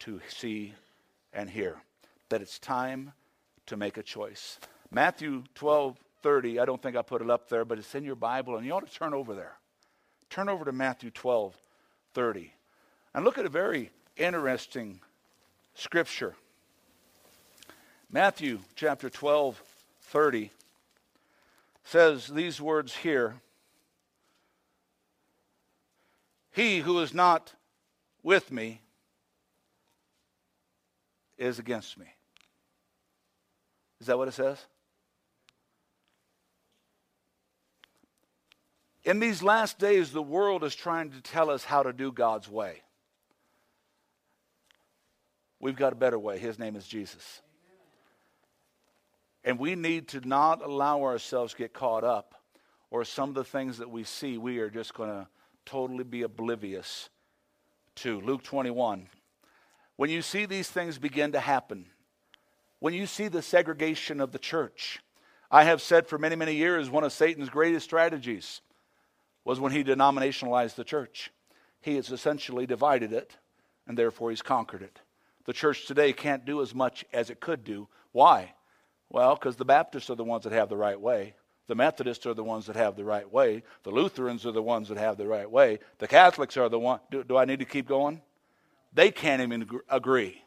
to 0.01 0.21
see 0.29 0.75
and 1.33 1.49
hear. 1.49 1.77
That 2.29 2.43
it's 2.43 2.59
time 2.59 3.13
to 3.67 3.77
make 3.77 3.97
a 3.97 4.03
choice. 4.03 4.59
Matthew 4.91 5.45
12 5.55 5.97
30, 6.23 6.61
I 6.61 6.67
don't 6.67 6.83
think 6.83 6.97
I 6.97 7.03
put 7.03 7.23
it 7.23 7.31
up 7.31 7.49
there, 7.49 7.65
but 7.65 7.79
it's 7.79 7.95
in 7.95 8.05
your 8.05 8.15
Bible, 8.15 8.57
and 8.57 8.67
you 8.67 8.73
ought 8.73 8.87
to 8.87 8.93
turn 8.93 9.15
over 9.15 9.35
there. 9.35 9.57
Turn 10.29 10.51
over 10.51 10.67
to 10.67 10.73
Matthew 10.73 11.11
12 11.11 11.57
30. 12.13 12.53
And 13.15 13.25
look 13.25 13.39
at 13.39 13.47
a 13.47 13.49
very 13.51 13.91
interesting 14.21 15.01
scripture. 15.75 16.35
Matthew 18.13 18.61
chapter 18.77 19.09
12 19.09 19.61
30 20.03 20.51
says 21.85 22.27
these 22.27 22.61
words 22.61 22.95
here 22.95 23.37
He 26.53 26.81
who 26.81 27.01
is 27.01 27.15
not 27.15 27.55
with 28.23 28.53
me 28.53 28.83
is 31.39 31.59
against 31.59 31.97
me. 31.97 32.07
Is 34.01 34.09
that 34.09 34.19
what 34.19 34.29
it 34.29 34.35
says? 34.35 34.59
In 39.05 39.21
these 39.21 39.43
last 39.43 39.79
days, 39.79 40.13
the 40.13 40.23
world 40.23 40.63
is 40.63 40.75
trying 40.75 41.11
to 41.13 41.21
tell 41.23 41.49
us 41.49 41.65
how 41.65 41.83
to 41.83 41.93
do 41.93 42.13
God's 42.13 42.49
way. 42.49 42.83
We've 45.61 45.77
got 45.77 45.93
a 45.93 45.97
better 45.97 46.19
way. 46.19 46.39
His 46.39 46.59
name 46.59 46.75
is 46.75 46.87
Jesus. 46.87 47.43
And 49.45 49.59
we 49.59 49.75
need 49.75 50.09
to 50.09 50.27
not 50.27 50.63
allow 50.63 51.03
ourselves 51.03 51.53
to 51.53 51.59
get 51.59 51.73
caught 51.73 52.05
up 52.05 52.35
or 52.91 53.05
some 53.05 53.29
of 53.29 53.35
the 53.35 53.45
things 53.45 53.79
that 53.79 53.91
we 53.91 54.05
see, 54.05 54.37
we 54.37 54.59
are 54.59 54.71
just 54.71 54.95
going 54.95 55.11
to 55.11 55.29
totally 55.65 56.05
be 56.05 56.23
oblivious 56.23 57.09
to. 57.97 58.21
Luke 58.21 58.43
21. 58.43 59.09
When 59.97 60.11
you 60.11 60.23
see 60.23 60.47
these 60.47 60.69
things 60.69 60.99
begin 60.99 61.33
to 61.33 61.41
happen, 61.41 61.87
when 62.81 62.95
you 62.95 63.07
see 63.07 63.29
the 63.29 63.43
segregation 63.43 64.21
of 64.21 64.33
the 64.33 64.39
church, 64.39 65.01
I 65.51 65.65
have 65.65 65.83
said 65.83 66.07
for 66.07 66.19
many, 66.19 66.37
many 66.37 66.55
years 66.55 66.91
one 66.91 67.05
of 67.05 67.13
Satan's 67.13 67.51
greatest 67.51 67.85
strategies 67.85 68.63
was 69.45 69.61
when 69.61 69.73
he 69.73 69.85
denominationalized 69.85 70.75
the 70.75 70.85
church. 70.85 71.31
He 71.81 71.97
has 71.97 72.11
essentially 72.11 72.67
divided 72.67 73.13
it, 73.13 73.37
and 73.87 73.97
therefore 73.97 74.31
he's 74.31 74.43
conquered 74.43 74.83
it. 74.83 75.01
The 75.47 75.53
church 75.53 75.87
today 75.87 76.13
can't 76.13 76.45
do 76.45 76.63
as 76.63 76.75
much 76.75 77.05
as 77.13 77.31
it 77.31 77.41
could 77.41 77.65
do. 77.65 77.89
Why? 78.13 78.55
Well, 79.09 79.35
because 79.35 79.57
the 79.57 79.65
Baptists 79.65 80.11
are 80.11 80.15
the 80.17 80.25
ones 80.25 80.45
that 80.45 80.53
have 80.53 80.69
the 80.69 80.77
right 80.77 81.01
way. 81.01 81.35
The 81.67 81.75
Methodists 81.75 82.27
are 82.27 82.35
the 82.35 82.45
ones 82.45 82.67
that 82.67 82.77
have 82.77 82.97
the 82.97 83.05
right 83.05 83.31
way. 83.31 83.63
The 83.85 83.91
Lutherans 83.91 84.45
are 84.45 84.53
the 84.53 84.63
ones 84.63 84.89
that 84.89 84.99
have 84.99 85.17
the 85.17 85.27
right 85.27 85.51
way. 85.51 85.79
The 85.99 86.09
Catholics 86.09 86.57
are 86.57 86.69
the 86.69 86.79
one. 86.79 87.01
Do, 87.11 87.23
do 87.23 87.37
I 87.37 87.45
need 87.45 87.61
to 87.61 87.65
keep 87.65 87.87
going? 87.87 88.23
They 88.93 89.11
can't 89.11 89.41
even 89.41 89.69
agree. 89.89 90.43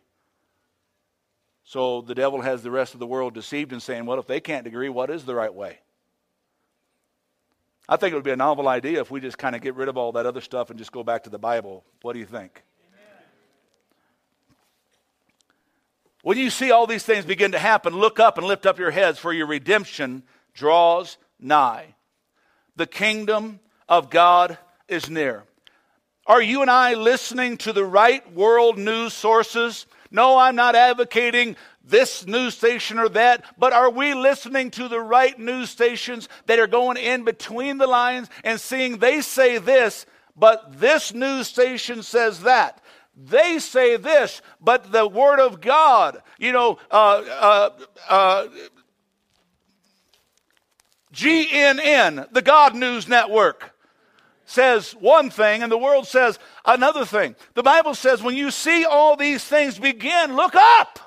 So 1.63 2.01
the 2.01 2.15
devil 2.15 2.41
has 2.41 2.62
the 2.62 2.71
rest 2.71 2.93
of 2.93 3.00
the 3.00 3.07
world 3.07 3.33
deceived 3.33 3.71
and 3.71 3.81
saying, 3.81 4.05
well, 4.05 4.19
if 4.19 4.27
they 4.27 4.41
can't 4.41 4.67
agree, 4.67 4.89
what 4.89 5.09
is 5.09 5.23
the 5.23 5.33
right 5.33 5.53
way? 5.53 5.79
I 7.88 7.97
think 7.97 8.12
it 8.12 8.15
would 8.15 8.23
be 8.23 8.31
a 8.31 8.35
novel 8.35 8.67
idea 8.67 9.01
if 9.01 9.12
we 9.12 9.19
just 9.19 9.38
kind 9.38 9.55
of 9.55 9.62
get 9.62 9.75
rid 9.75 9.89
of 9.89 9.97
all 9.97 10.13
that 10.13 10.25
other 10.25 10.41
stuff 10.41 10.69
and 10.69 10.79
just 10.79 10.91
go 10.91 11.03
back 11.03 11.23
to 11.23 11.29
the 11.29 11.39
Bible. 11.39 11.83
What 12.01 12.13
do 12.13 12.19
you 12.19 12.25
think? 12.25 12.63
When 16.24 16.38
you 16.38 16.50
see 16.50 16.72
all 16.72 16.88
these 16.88 17.03
things 17.03 17.25
begin 17.25 17.51
to 17.51 17.60
happen, 17.60 17.94
look 17.94 18.18
up 18.18 18.38
and 18.38 18.48
lift 18.48 18.65
up 18.65 18.80
your 18.80 18.92
heads, 18.92 19.20
for 19.20 19.34
your 19.34 19.46
redemption 19.46 20.24
draws 20.53 21.18
nigh. 21.38 21.96
The 22.77 22.88
kingdom 22.88 23.60
of 23.89 24.10
God 24.10 24.58
is 24.88 25.10
near. 25.10 25.44
Are 26.25 26.42
you 26.42 26.62
and 26.62 26.72
I 26.72 26.94
listening 26.94 27.58
to 27.58 27.74
the 27.74 27.84
right 27.84 28.34
world 28.34 28.77
news 28.77 29.12
sources? 29.12 29.86
No, 30.12 30.38
I'm 30.38 30.56
not 30.56 30.75
advocating 30.75 31.58
this 31.84 32.25
news 32.25 32.56
station 32.56 33.00
or 33.00 33.10
that, 33.10 33.44
but 33.58 33.74
are 33.74 33.89
we 33.89 34.13
listening 34.13 34.72
to 34.72 34.88
the 34.88 35.01
right 35.01 35.38
news 35.38 35.72
stations 35.72 36.30
that 36.46 36.58
are 36.58 36.68
going 36.68 36.96
in 36.96 37.25
between 37.25 37.80
the 37.80 37.88
lines 37.88 38.30
and 38.46 38.62
seeing 38.62 39.00
they 39.00 39.20
say 39.20 39.58
this, 39.58 40.06
but 40.38 40.80
this 40.80 41.13
news 41.13 41.48
station 41.48 42.01
says 42.01 42.44
that? 42.44 42.82
They 43.15 43.60
say 43.60 43.98
this, 43.98 44.41
but 44.60 44.91
the 44.91 45.08
Word 45.08 45.39
of 45.39 45.62
God, 45.62 46.22
you 46.39 46.51
know, 46.51 46.79
uh, 46.89 47.24
uh, 47.29 47.70
uh, 48.10 48.48
GNN, 51.13 52.32
the 52.32 52.41
God 52.41 52.75
News 52.75 53.08
Network, 53.08 53.75
says 54.46 54.93
one 54.93 55.29
thing 55.29 55.63
and 55.63 55.72
the 55.72 55.77
world 55.77 56.08
says 56.08 56.39
another 56.65 57.05
thing. 57.05 57.36
The 57.53 57.63
Bible 57.63 57.96
says 57.96 58.22
when 58.22 58.36
you 58.36 58.51
see 58.51 58.84
all 58.84 59.15
these 59.15 59.43
things 59.43 59.77
begin, 59.77 60.36
look 60.36 60.55
up. 60.55 61.00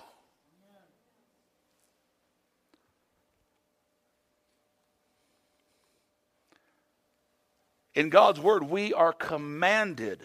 In 7.94 8.10
God's 8.10 8.38
Word, 8.38 8.62
we 8.62 8.92
are 8.92 9.12
commanded 9.12 10.22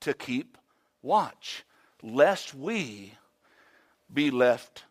to 0.00 0.14
keep 0.14 0.56
watch, 1.02 1.64
lest 2.02 2.54
we 2.54 3.14
be 4.12 4.30
left 4.30 4.84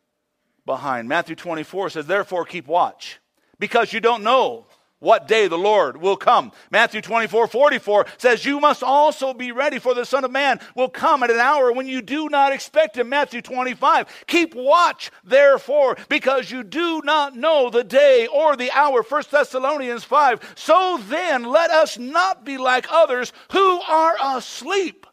behind. 0.66 1.08
Matthew 1.08 1.36
24 1.36 1.92
says, 1.92 2.06
Therefore, 2.06 2.46
keep 2.46 2.68
watch, 2.68 3.20
because 3.60 3.92
you 3.94 4.00
don't 4.00 4.24
know 4.24 4.66
what 5.00 5.28
day 5.28 5.48
the 5.48 5.58
Lord 5.58 5.98
will 5.98 6.18
come. 6.18 6.52
Matthew 6.72 7.02
24, 7.02 7.48
44 7.48 8.06
says, 8.18 8.46
You 8.46 8.60
must 8.60 8.84
also 8.84 9.34
be 9.34 9.52
ready, 9.52 9.80
for 9.80 9.94
the 9.94 10.06
Son 10.06 10.24
of 10.24 10.32
Man 10.32 10.60
will 10.76 10.90
come 10.90 11.24
at 11.24 11.32
an 11.32 11.40
hour 11.40 11.72
when 11.72 11.88
you 11.88 12.02
do 12.02 12.30
not 12.30 12.54
expect 12.54 12.98
him. 12.98 13.10
Matthew 13.10 13.42
25, 13.42 14.26
keep 14.28 14.54
watch, 14.54 15.12
therefore, 15.24 15.98
because 16.10 16.52
you 16.52 16.64
do 16.64 17.02
not 17.04 17.36
know 17.36 17.70
the 17.70 17.84
day 17.84 18.28
or 18.28 18.56
the 18.56 18.72
hour. 18.72 19.02
1 19.02 19.24
Thessalonians 19.32 20.04
5, 20.04 20.54
so 20.56 21.00
then 21.08 21.44
let 21.44 21.72
us 21.72 21.98
not 21.98 22.46
be 22.46 22.58
like 22.58 22.88
others 22.92 23.32
who 23.52 23.82
are 23.82 24.16
asleep 24.22 25.06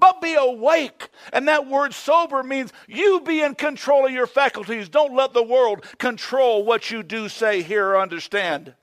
but 0.00 0.20
be 0.20 0.34
awake. 0.34 1.08
And 1.32 1.46
that 1.46 1.68
word 1.68 1.94
sober 1.94 2.42
means 2.42 2.72
you 2.88 3.20
be 3.20 3.42
in 3.42 3.54
control 3.54 4.06
of 4.06 4.12
your 4.12 4.26
faculties. 4.26 4.88
Don't 4.88 5.14
let 5.14 5.34
the 5.34 5.42
world 5.42 5.84
control 5.98 6.64
what 6.64 6.90
you 6.90 7.02
do, 7.02 7.28
say, 7.28 7.62
hear, 7.62 7.90
or 7.90 8.00
understand. 8.00 8.74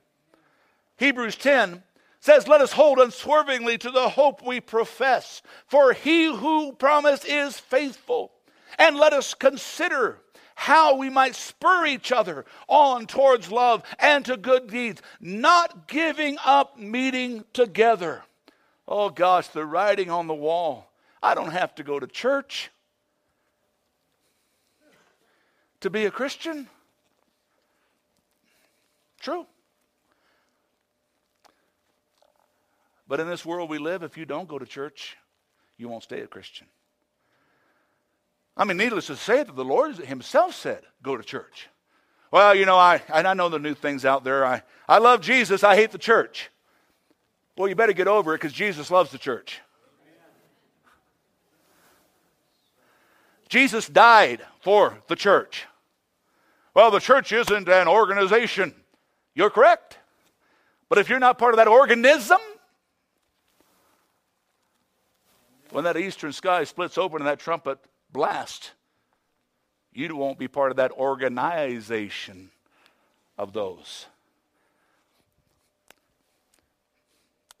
Hebrews 0.96 1.36
10 1.36 1.82
says, 2.20 2.48
Let 2.48 2.60
us 2.60 2.72
hold 2.72 2.98
unswervingly 2.98 3.78
to 3.78 3.90
the 3.90 4.08
hope 4.08 4.44
we 4.44 4.60
profess, 4.60 5.42
for 5.66 5.92
he 5.92 6.24
who 6.24 6.72
promised 6.72 7.26
is 7.26 7.58
faithful. 7.58 8.32
And 8.78 8.96
let 8.96 9.12
us 9.12 9.34
consider 9.34 10.20
how 10.54 10.96
we 10.96 11.08
might 11.08 11.36
spur 11.36 11.86
each 11.86 12.10
other 12.10 12.44
on 12.66 13.06
towards 13.06 13.50
love 13.50 13.82
and 14.00 14.24
to 14.24 14.36
good 14.36 14.66
deeds, 14.66 15.00
not 15.20 15.86
giving 15.86 16.36
up 16.44 16.76
meeting 16.76 17.44
together. 17.52 18.24
Oh 18.88 19.08
gosh, 19.08 19.48
the 19.48 19.64
writing 19.64 20.10
on 20.10 20.26
the 20.26 20.34
wall. 20.34 20.87
I 21.22 21.34
don't 21.34 21.50
have 21.50 21.74
to 21.76 21.82
go 21.82 21.98
to 21.98 22.06
church 22.06 22.70
to 25.80 25.90
be 25.90 26.06
a 26.06 26.10
Christian. 26.10 26.68
True. 29.20 29.46
But 33.08 33.20
in 33.20 33.28
this 33.28 33.44
world 33.44 33.70
we 33.70 33.78
live, 33.78 34.02
if 34.02 34.16
you 34.18 34.24
don't 34.24 34.48
go 34.48 34.58
to 34.58 34.66
church, 34.66 35.16
you 35.76 35.88
won't 35.88 36.02
stay 36.02 36.20
a 36.20 36.26
Christian. 36.26 36.66
I 38.56 38.64
mean, 38.64 38.76
needless 38.76 39.06
to 39.06 39.16
say 39.16 39.42
that 39.42 39.54
the 39.56 39.64
Lord 39.64 39.96
Himself 39.96 40.54
said, 40.54 40.82
go 41.02 41.16
to 41.16 41.22
church. 41.22 41.68
Well, 42.30 42.54
you 42.54 42.66
know, 42.66 42.76
I, 42.76 43.00
and 43.12 43.26
I 43.26 43.34
know 43.34 43.48
the 43.48 43.58
new 43.58 43.74
things 43.74 44.04
out 44.04 44.24
there. 44.24 44.44
I, 44.44 44.62
I 44.88 44.98
love 44.98 45.20
Jesus, 45.20 45.64
I 45.64 45.76
hate 45.76 45.92
the 45.92 45.98
church. 45.98 46.50
Well, 47.56 47.68
you 47.68 47.74
better 47.74 47.92
get 47.92 48.08
over 48.08 48.34
it 48.34 48.38
because 48.38 48.52
Jesus 48.52 48.90
loves 48.90 49.10
the 49.10 49.18
church. 49.18 49.60
Jesus 53.48 53.88
died 53.88 54.42
for 54.60 54.98
the 55.08 55.16
church. 55.16 55.66
Well, 56.74 56.90
the 56.90 57.00
church 57.00 57.32
isn't 57.32 57.68
an 57.68 57.88
organization. 57.88 58.74
You're 59.34 59.50
correct. 59.50 59.98
But 60.88 60.98
if 60.98 61.08
you're 61.08 61.18
not 61.18 61.38
part 61.38 61.54
of 61.54 61.58
that 61.58 61.68
organism, 61.68 62.38
when 65.70 65.84
that 65.84 65.96
eastern 65.96 66.32
sky 66.32 66.64
splits 66.64 66.96
open 66.96 67.20
and 67.20 67.28
that 67.28 67.38
trumpet 67.38 67.78
blasts, 68.12 68.72
you 69.92 70.14
won't 70.14 70.38
be 70.38 70.48
part 70.48 70.70
of 70.70 70.76
that 70.76 70.92
organization 70.92 72.50
of 73.36 73.52
those. 73.52 74.06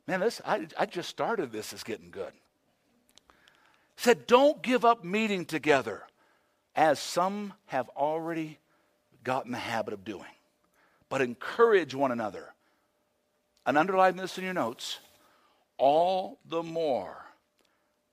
Man, 0.06 0.20
this 0.20 0.40
I, 0.46 0.66
I 0.78 0.86
just 0.86 1.10
started 1.10 1.52
this 1.52 1.72
is 1.72 1.82
getting 1.82 2.10
good. 2.10 2.32
Said, 3.98 4.28
don't 4.28 4.62
give 4.62 4.84
up 4.84 5.04
meeting 5.04 5.44
together, 5.44 6.04
as 6.76 7.00
some 7.00 7.52
have 7.66 7.88
already 7.96 8.58
gotten 9.24 9.50
the 9.50 9.58
habit 9.58 9.92
of 9.92 10.04
doing, 10.04 10.22
but 11.08 11.20
encourage 11.20 11.96
one 11.96 12.12
another. 12.12 12.54
And 13.66 13.76
underline 13.76 14.16
this 14.16 14.38
in 14.38 14.44
your 14.44 14.54
notes 14.54 15.00
all 15.78 16.38
the 16.48 16.62
more 16.62 17.26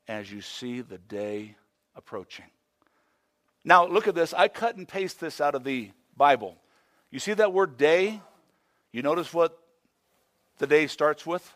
as 0.08 0.32
you 0.32 0.42
see 0.42 0.82
the 0.82 0.98
day 0.98 1.56
approaching. 1.96 2.46
Now, 3.64 3.86
look 3.86 4.08
at 4.08 4.16
this. 4.16 4.34
I 4.34 4.48
cut 4.48 4.78
and 4.78 4.88
paste 4.88 5.20
this 5.20 5.40
out 5.40 5.54
of 5.54 5.64
the 5.64 5.92
Bible. 6.18 6.58
You 7.12 7.20
see 7.20 7.34
that 7.36 7.54
word 7.54 7.78
day? 7.78 8.22
You 8.92 9.04
notice 9.04 9.32
what 9.32 9.56
the 10.58 10.66
day 10.66 10.88
starts 10.88 11.28
with? 11.28 11.48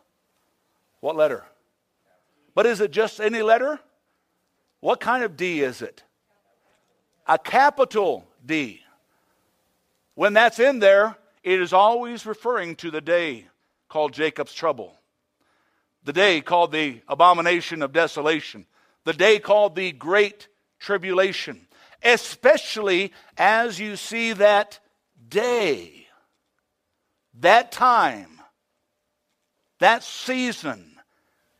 What 0.99 1.15
letter? 1.15 1.45
But 2.53 2.67
is 2.67 2.79
it 2.79 2.91
just 2.91 3.19
any 3.19 3.41
letter? 3.41 3.79
What 4.79 4.99
kind 4.99 5.23
of 5.23 5.35
D 5.35 5.61
is 5.61 5.81
it? 5.81 6.03
A 7.27 7.37
capital 7.37 8.27
D. 8.45 8.81
When 10.15 10.33
that's 10.33 10.59
in 10.59 10.79
there, 10.79 11.17
it 11.43 11.61
is 11.61 11.73
always 11.73 12.25
referring 12.25 12.75
to 12.77 12.91
the 12.91 13.01
day 13.01 13.47
called 13.87 14.13
Jacob's 14.13 14.53
trouble 14.53 14.99
the 16.03 16.13
day 16.13 16.41
called 16.41 16.71
the 16.71 17.01
abomination 17.07 17.83
of 17.83 17.91
desolation, 17.91 18.65
the 19.03 19.13
day 19.13 19.39
called 19.39 19.75
the 19.75 19.91
great 19.91 20.47
tribulation, 20.79 21.67
especially 22.03 23.13
as 23.37 23.79
you 23.79 23.95
see 23.95 24.33
that 24.33 24.79
day, 25.27 26.07
that 27.35 27.71
time, 27.71 28.39
that 29.79 30.03
season 30.03 30.95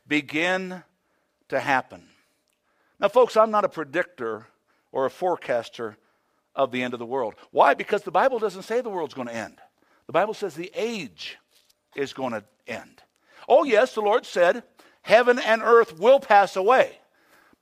begin 0.07 0.83
to 1.49 1.59
happen. 1.59 2.08
Now, 2.99 3.07
folks, 3.07 3.37
I'm 3.37 3.51
not 3.51 3.65
a 3.65 3.69
predictor 3.69 4.47
or 4.91 5.05
a 5.05 5.09
forecaster 5.09 5.97
of 6.55 6.71
the 6.71 6.83
end 6.83 6.93
of 6.93 6.99
the 6.99 7.05
world. 7.05 7.35
Why? 7.51 7.73
Because 7.73 8.03
the 8.03 8.11
Bible 8.11 8.39
doesn't 8.39 8.63
say 8.63 8.81
the 8.81 8.89
world's 8.89 9.13
going 9.13 9.27
to 9.27 9.35
end. 9.35 9.59
The 10.07 10.13
Bible 10.13 10.33
says 10.33 10.55
the 10.55 10.71
age 10.73 11.37
is 11.95 12.13
going 12.13 12.33
to 12.33 12.43
end. 12.67 13.03
Oh, 13.47 13.63
yes, 13.63 13.93
the 13.93 14.01
Lord 14.01 14.25
said, 14.25 14.63
Heaven 15.01 15.39
and 15.39 15.61
earth 15.61 15.97
will 15.97 16.19
pass 16.19 16.55
away, 16.55 16.99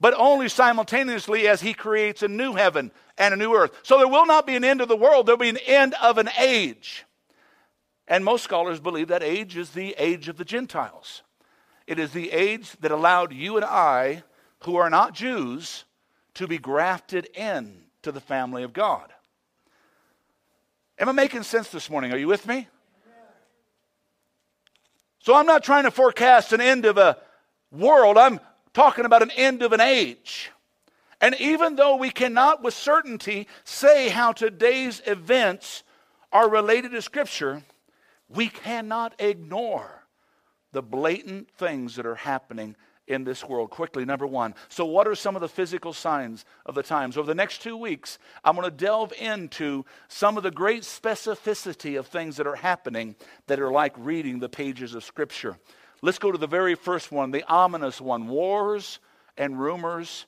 but 0.02 0.14
only 0.16 0.50
simultaneously 0.50 1.48
as 1.48 1.62
He 1.62 1.74
creates 1.74 2.24
a 2.24 2.28
new 2.28 2.54
heaven 2.54 2.92
and 3.18 3.34
a 3.34 3.38
new 3.38 3.54
earth. 3.54 3.72
So 3.84 3.98
there 3.98 4.08
will 4.08 4.26
not 4.26 4.48
be 4.48 4.56
an 4.56 4.64
end 4.64 4.82
of 4.82 4.88
the 4.88 4.98
world, 4.98 5.26
there'll 5.26 5.38
be 5.38 5.50
an 5.50 5.60
end 5.66 5.94
of 6.02 6.18
an 6.18 6.30
age. 6.40 7.06
And 8.08 8.24
most 8.24 8.44
scholars 8.44 8.80
believe 8.80 9.10
that 9.10 9.24
age 9.24 9.58
is 9.58 9.72
the 9.72 9.94
age 9.98 10.30
of 10.30 10.38
the 10.38 10.46
Gentiles. 10.46 11.24
It 11.86 12.00
is 12.00 12.12
the 12.12 12.32
age 12.32 12.72
that 12.80 12.92
allowed 12.92 13.34
you 13.34 13.58
and 13.58 13.66
I, 13.66 14.24
who 14.62 14.76
are 14.76 14.90
not 14.90 15.14
Jews, 15.14 15.86
to 16.36 16.48
be 16.48 16.58
grafted 16.58 17.26
in 17.36 17.84
to 18.04 18.12
the 18.12 18.22
family 18.22 18.64
of 18.64 18.74
God. 18.74 19.12
Am 21.00 21.10
I 21.10 21.12
making 21.12 21.44
sense 21.44 21.70
this 21.70 21.90
morning? 21.90 22.12
Are 22.12 22.18
you 22.18 22.28
with 22.28 22.48
me? 22.48 22.68
So 25.20 25.36
I'm 25.36 25.46
not 25.46 25.64
trying 25.64 25.84
to 25.84 25.92
forecast 25.92 26.54
an 26.54 26.62
end 26.62 26.86
of 26.86 26.98
a 26.98 27.18
world, 27.72 28.18
I'm 28.18 28.40
talking 28.74 29.06
about 29.06 29.24
an 29.24 29.32
end 29.32 29.62
of 29.62 29.74
an 29.74 29.82
age. 29.82 30.52
And 31.20 31.36
even 31.40 31.76
though 31.76 31.96
we 31.96 32.12
cannot 32.12 32.64
with 32.64 32.74
certainty 32.74 33.48
say 33.64 34.10
how 34.10 34.32
today's 34.32 35.02
events 35.06 35.84
are 36.32 36.50
related 36.50 36.92
to 36.92 37.02
Scripture, 37.02 37.64
we 38.30 38.48
cannot 38.48 39.16
ignore 39.20 40.04
the 40.72 40.84
blatant 40.84 41.50
things 41.52 41.96
that 41.96 42.06
are 42.06 42.16
happening 42.16 42.76
in 43.08 43.24
this 43.24 43.44
world. 43.44 43.70
Quickly, 43.70 44.06
number 44.06 44.28
one. 44.28 44.54
So, 44.70 44.86
what 44.86 45.08
are 45.08 45.16
some 45.16 45.36
of 45.36 45.42
the 45.42 45.48
physical 45.48 45.94
signs 45.94 46.46
of 46.66 46.76
the 46.76 46.84
times? 46.84 47.18
Over 47.18 47.28
the 47.28 47.36
next 47.36 47.62
two 47.62 47.78
weeks, 47.78 48.20
I'm 48.44 48.56
going 48.56 48.70
to 48.70 48.76
delve 48.76 49.14
into 49.20 49.86
some 50.08 50.38
of 50.38 50.44
the 50.44 50.52
great 50.52 50.84
specificity 50.84 51.98
of 51.98 52.08
things 52.08 52.38
that 52.38 52.48
are 52.48 52.56
happening 52.56 53.16
that 53.48 53.60
are 53.60 53.72
like 53.72 53.94
reading 53.98 54.40
the 54.40 54.50
pages 54.50 54.94
of 54.94 55.04
Scripture. 55.04 55.58
Let's 56.02 56.20
go 56.20 56.32
to 56.32 56.38
the 56.38 56.48
very 56.48 56.76
first 56.76 57.12
one, 57.12 57.32
the 57.32 57.44
ominous 57.48 58.00
one 58.00 58.28
wars 58.28 59.00
and 59.38 59.60
rumors 59.60 60.26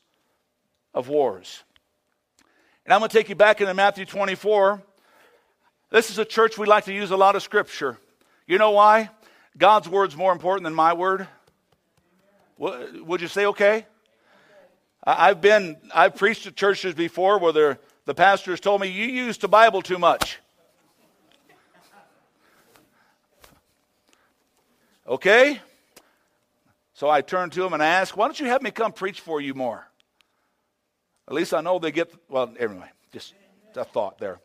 of 0.93 1.09
wars. 1.09 1.63
And 2.85 2.93
I'm 2.93 3.01
going 3.01 3.09
to 3.09 3.17
take 3.17 3.29
you 3.29 3.35
back 3.35 3.61
into 3.61 3.73
Matthew 3.73 4.05
24. 4.05 4.81
This 5.91 6.09
is 6.09 6.17
a 6.17 6.25
church 6.25 6.57
we 6.57 6.65
like 6.65 6.85
to 6.85 6.93
use 6.93 7.11
a 7.11 7.17
lot 7.17 7.35
of 7.35 7.43
Scripture. 7.43 7.97
You 8.47 8.57
know 8.57 8.71
why? 8.71 9.09
God's 9.57 9.89
word's 9.89 10.15
more 10.15 10.31
important 10.31 10.63
than 10.63 10.73
my 10.73 10.93
word. 10.93 11.27
Would 12.59 13.21
you 13.21 13.29
say 13.29 13.45
okay? 13.47 13.85
I've 15.03 15.39
been, 15.39 15.77
I've 15.95 16.15
preached 16.15 16.45
at 16.45 16.55
churches 16.55 16.93
before 16.93 17.39
where 17.39 17.79
the 18.05 18.13
pastors 18.13 18.59
told 18.59 18.81
me, 18.81 18.87
you 18.87 19.05
use 19.05 19.37
the 19.37 19.47
Bible 19.47 19.81
too 19.81 19.97
much. 19.97 20.39
Okay? 25.07 25.61
So 26.93 27.09
I 27.09 27.21
turned 27.21 27.53
to 27.53 27.65
him 27.65 27.71
and 27.71 27.81
I 27.81 27.87
asked, 27.87 28.17
why 28.17 28.27
don't 28.27 28.39
you 28.39 28.47
have 28.47 28.61
me 28.61 28.71
come 28.71 28.91
preach 28.91 29.21
for 29.21 29.39
you 29.39 29.53
more? 29.53 29.87
At 31.29 31.33
least 31.33 31.53
I 31.53 31.61
know 31.61 31.79
they 31.79 31.91
get, 31.91 32.13
well, 32.27 32.53
anyway, 32.59 32.89
just 33.13 33.33
a 33.75 33.85
thought 33.85 34.19
there. 34.19 34.41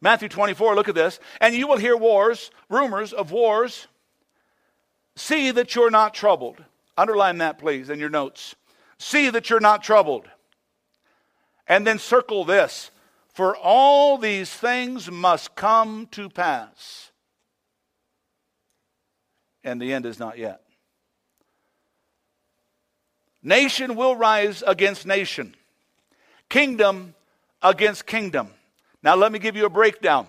Matthew 0.00 0.28
24, 0.28 0.76
look 0.76 0.88
at 0.88 0.94
this. 0.94 1.18
And 1.40 1.54
you 1.54 1.66
will 1.66 1.78
hear 1.78 1.96
wars, 1.96 2.52
rumors 2.68 3.12
of 3.12 3.32
wars. 3.32 3.88
See 5.16 5.50
that 5.50 5.74
you're 5.74 5.90
not 5.90 6.14
troubled. 6.14 6.62
Underline 6.96 7.38
that, 7.38 7.58
please, 7.58 7.90
in 7.90 7.98
your 7.98 8.08
notes. 8.08 8.54
See 8.98 9.30
that 9.30 9.50
you're 9.50 9.60
not 9.60 9.82
troubled. 9.82 10.28
And 11.68 11.86
then 11.86 11.98
circle 11.98 12.44
this 12.44 12.90
For 13.32 13.56
all 13.56 14.18
these 14.18 14.50
things 14.50 15.10
must 15.10 15.54
come 15.54 16.08
to 16.12 16.28
pass. 16.28 17.10
And 19.62 19.80
the 19.80 19.92
end 19.92 20.06
is 20.06 20.18
not 20.18 20.38
yet. 20.38 20.62
Nation 23.42 23.94
will 23.94 24.16
rise 24.16 24.64
against 24.66 25.06
nation, 25.06 25.54
kingdom 26.48 27.14
against 27.62 28.06
kingdom. 28.06 28.50
Now, 29.02 29.14
let 29.14 29.30
me 29.30 29.38
give 29.38 29.54
you 29.54 29.66
a 29.66 29.70
breakdown. 29.70 30.26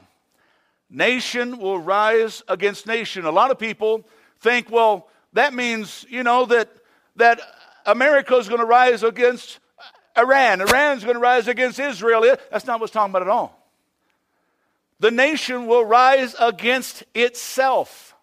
Nation 0.89 1.57
will 1.57 1.79
rise 1.79 2.43
against 2.47 2.85
nation. 2.85 3.25
A 3.25 3.31
lot 3.31 3.49
of 3.49 3.57
people 3.57 4.05
think, 4.39 4.69
well, 4.69 5.09
that 5.37 5.53
means, 5.53 6.03
you 6.09 6.23
know, 6.23 6.45
that, 6.45 6.69
that 7.17 7.39
America 7.85 8.35
is 8.37 8.47
going 8.47 8.59
to 8.59 8.65
rise 8.65 9.03
against 9.03 9.59
Iran. 10.17 10.61
Iran 10.61 10.97
is 10.97 11.03
going 11.03 11.15
to 11.15 11.21
rise 11.21 11.47
against 11.47 11.79
Israel. 11.79 12.21
That's 12.51 12.65
not 12.65 12.79
what 12.79 12.85
it's 12.85 12.93
talking 12.93 13.11
about 13.11 13.21
at 13.21 13.27
all. 13.27 13.57
The 14.99 15.11
nation 15.11 15.67
will 15.67 15.85
rise 15.85 16.35
against 16.39 17.03
itself. 17.13 18.15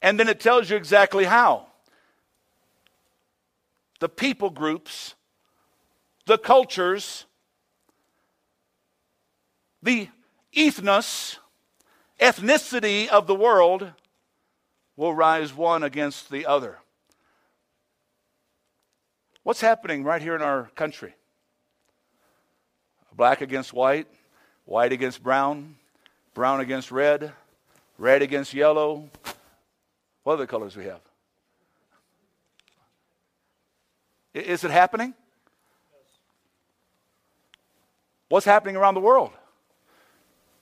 And 0.00 0.18
then 0.18 0.28
it 0.28 0.40
tells 0.40 0.70
you 0.70 0.76
exactly 0.76 1.24
how. 1.24 1.66
The 4.00 4.08
people 4.08 4.48
groups, 4.48 5.14
the 6.24 6.38
cultures, 6.38 7.26
the 9.82 10.08
ethnos, 10.54 11.36
ethnicity 12.18 13.08
of 13.08 13.26
the 13.26 13.34
world 13.34 13.92
will 14.96 15.14
rise 15.14 15.54
one 15.54 15.82
against 15.82 16.30
the 16.30 16.46
other. 16.46 16.78
What's 19.42 19.60
happening 19.60 20.02
right 20.02 20.20
here 20.20 20.34
in 20.34 20.42
our 20.42 20.64
country? 20.74 21.14
Black 23.14 23.40
against 23.40 23.72
white, 23.72 24.08
white 24.64 24.92
against 24.92 25.22
brown, 25.22 25.76
brown 26.34 26.60
against 26.60 26.90
red, 26.90 27.32
red 27.98 28.22
against 28.22 28.52
yellow. 28.52 29.08
What 30.22 30.34
other 30.34 30.46
colors 30.46 30.76
we 30.76 30.84
have? 30.86 31.00
Is 34.34 34.64
it 34.64 34.70
happening? 34.70 35.14
What's 38.28 38.44
happening 38.44 38.76
around 38.76 38.94
the 38.94 39.00
world? 39.00 39.30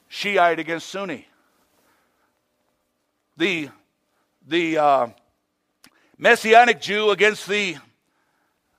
Shiite 0.08 0.58
against 0.58 0.88
Sunni. 0.90 1.26
The 3.36 3.70
the 4.46 4.78
uh, 4.78 5.06
Messianic 6.18 6.80
Jew 6.80 7.10
against 7.10 7.48
the 7.48 7.76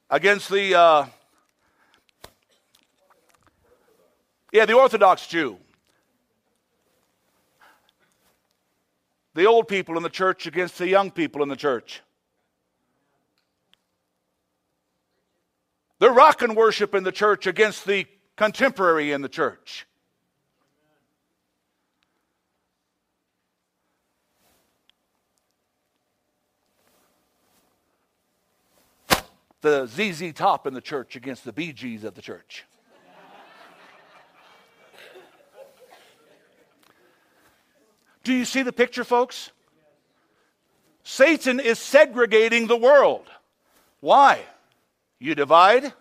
against 0.09 0.49
the 0.49 0.75
uh, 0.75 1.05
yeah 4.51 4.65
the 4.65 4.73
Orthodox 4.73 5.27
Jew. 5.27 5.57
The 9.33 9.45
old 9.45 9.67
people 9.67 9.97
in 9.97 10.03
the 10.03 10.09
church 10.09 10.47
against 10.47 10.77
the 10.77 10.87
young 10.87 11.11
people 11.11 11.43
in 11.43 11.49
the 11.49 11.57
church. 11.57 12.01
The 15.99 16.09
rock 16.09 16.41
and 16.41 16.55
worship 16.55 16.95
in 16.95 17.03
the 17.03 17.11
church 17.11 17.47
against 17.47 17.85
the 17.85 18.05
contemporary 18.37 19.11
in 19.11 19.21
the 19.21 19.29
church. 19.29 19.85
The 29.65 29.87
ZZ 29.87 30.31
Top 30.31 30.67
in 30.67 30.75
the 30.75 30.81
church 30.81 31.15
against 31.15 31.43
the 31.43 31.51
Gees 31.51 32.03
of 32.03 32.13
the 32.13 32.21
church. 32.21 32.65
Do 38.23 38.31
you 38.31 38.45
see 38.45 38.61
the 38.61 38.71
picture, 38.71 39.03
folks? 39.03 39.51
Satan 41.03 41.59
is 41.59 41.79
segregating 41.79 42.67
the 42.67 42.77
world. 42.77 43.27
Why? 44.01 44.41
You 45.19 45.33
divide, 45.33 45.93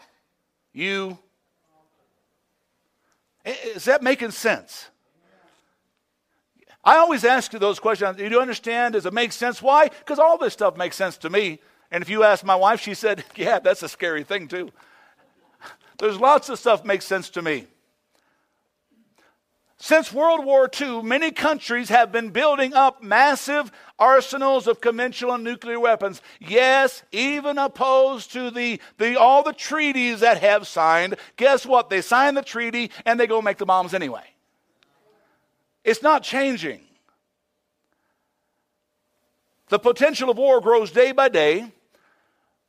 you. 0.75 1.19
Is 3.47 3.87
that 3.87 4.03
making 4.03 4.33
sense? 4.33 4.91
I 6.85 6.97
always 6.97 7.25
ask 7.25 7.55
you 7.55 7.59
those 7.59 7.81
questions. 7.81 8.19
Do 8.19 8.29
you 8.29 8.41
understand? 8.41 8.93
Does 8.93 9.07
it 9.07 9.15
make 9.15 9.33
sense? 9.33 9.63
Why? 9.63 9.89
Because 9.89 10.19
all 10.19 10.37
this 10.37 10.53
stuff 10.53 10.77
makes 10.77 10.97
sense 10.97 11.17
to 11.19 11.31
me. 11.31 11.61
And 11.95 12.03
if 12.03 12.11
you 12.11 12.25
ask 12.25 12.45
my 12.45 12.57
wife, 12.57 12.81
she 12.81 12.93
said, 12.93 13.25
Yeah, 13.37 13.61
that's 13.61 13.85
a 13.85 13.89
scary 13.89 14.25
thing, 14.25 14.49
too. 14.49 14.71
There's 15.99 16.19
lots 16.19 16.49
of 16.49 16.59
stuff 16.59 16.85
makes 16.85 17.05
sense 17.05 17.31
to 17.31 17.41
me. 17.41 17.69
Since 19.77 20.13
World 20.13 20.45
War 20.45 20.69
II, 20.81 21.05
many 21.05 21.31
countries 21.31 21.91
have 21.91 22.11
been 22.11 22.31
building 22.31 22.75
up 22.75 23.01
massive 23.01 23.71
arsenals 23.97 24.67
of 24.67 24.81
conventional 24.81 25.39
nuclear 25.39 25.79
weapons. 25.79 26.21
Yes, 26.41 27.05
even 27.13 27.59
opposed 27.59 28.33
to 28.33 28.51
the, 28.51 28.81
the, 28.99 29.17
all 29.17 29.45
the 29.45 29.53
treaties 29.53 30.19
that 30.19 30.41
have 30.41 30.67
signed. 30.67 31.15
Guess 31.37 31.65
what? 31.65 31.91
They 31.91 32.01
sign 32.01 32.35
the 32.35 32.43
treaty 32.43 32.91
and 33.07 33.21
they 33.21 33.29
go 33.29 33.41
make 33.41 33.59
the 33.59 33.67
bombs 33.67 33.95
anyway. 33.95 34.25
It's 35.85 36.03
not 36.03 36.25
changing. 36.25 36.81
The 39.69 39.79
potential 39.79 40.29
of 40.29 40.39
war 40.39 40.61
grows 40.61 40.91
day 40.91 41.13
by 41.13 41.29
day 41.29 41.71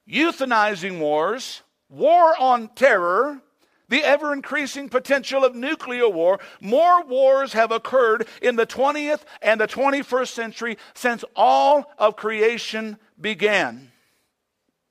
euthanizing 0.10 1.00
wars, 1.00 1.62
war 1.90 2.36
on 2.40 2.70
terror, 2.70 3.42
the 3.88 4.04
ever 4.04 4.34
increasing 4.34 4.90
potential 4.90 5.44
of 5.44 5.56
nuclear 5.56 6.10
war. 6.10 6.40
More 6.60 7.04
wars 7.06 7.54
have 7.54 7.72
occurred 7.72 8.28
in 8.42 8.56
the 8.56 8.66
20th 8.66 9.22
and 9.42 9.60
the 9.60 9.68
21st 9.68 10.30
century 10.30 10.78
since 10.94 11.24
all 11.36 11.92
of 11.98 12.16
creation 12.16 12.98
began. 13.20 13.92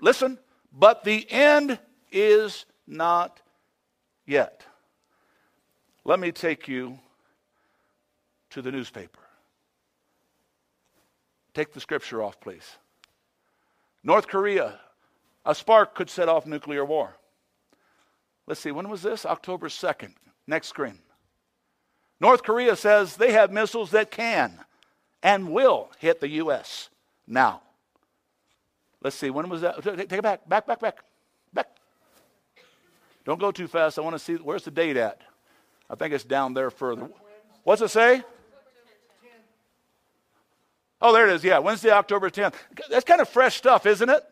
Listen, 0.01 0.39
but 0.73 1.05
the 1.05 1.27
end 1.31 1.79
is 2.13 2.67
not 2.87 3.41
yet. 4.27 4.65
Let 6.05 6.21
me 6.21 6.33
take 6.33 6.69
you 6.69 6.99
to 8.51 8.63
the 8.63 8.71
newspaper. 8.71 9.21
Take 11.55 11.73
the 11.73 11.81
scripture 11.81 12.23
off, 12.23 12.41
please. 12.41 12.77
North 14.03 14.27
Korea 14.27 14.79
a 15.45 15.55
spark 15.55 15.95
could 15.95 16.11
set 16.11 16.29
off 16.29 16.47
nuclear 16.47 16.85
war. 16.85 17.17
Let's 18.47 18.61
see, 18.61 18.71
when 18.71 18.89
was 18.89 19.03
this? 19.03 19.25
October 19.25 19.69
2nd. 19.69 20.15
Next 20.47 20.69
screen. 20.69 20.99
North 22.21 22.43
Korea 22.43 22.77
says 22.77 23.17
they 23.17 23.33
have 23.33 23.51
missiles 23.51 23.91
that 23.91 24.11
can 24.11 24.61
and 25.23 25.51
will 25.51 25.91
hit 25.99 26.21
the 26.21 26.29
U.S. 26.29 26.91
now. 27.27 27.63
Let's 29.03 29.17
see, 29.17 29.31
when 29.31 29.49
was 29.49 29.63
that? 29.63 29.83
Take 29.83 30.13
it 30.13 30.23
back, 30.23 30.49
back, 30.49 30.67
back, 30.67 30.81
back, 30.81 30.99
back. 31.53 31.69
Don't 33.25 33.41
go 33.41 33.51
too 33.51 33.67
fast. 33.67 33.99
I 33.99 34.03
want 34.03 34.15
to 34.15 34.19
see, 34.19 34.35
where's 34.35 34.65
the 34.65 34.71
date 34.71 34.97
at? 34.97 35.21
I 35.89 35.95
think 35.95 36.15
it's 36.15 36.25
down 36.25 36.55
there 36.55 36.71
further. 36.71 37.09
What's 37.63 37.83
it 37.83 37.89
say? 37.89 38.23
Oh, 41.01 41.13
there 41.13 41.29
it 41.29 41.35
is. 41.35 41.45
Yeah, 41.45 41.59
Wednesday, 41.59 41.91
October 41.91 42.31
10th. 42.31 42.55
That's 42.89 43.05
kind 43.05 43.21
of 43.21 43.29
fresh 43.29 43.57
stuff, 43.57 43.85
isn't 43.85 44.09
it? 44.09 44.25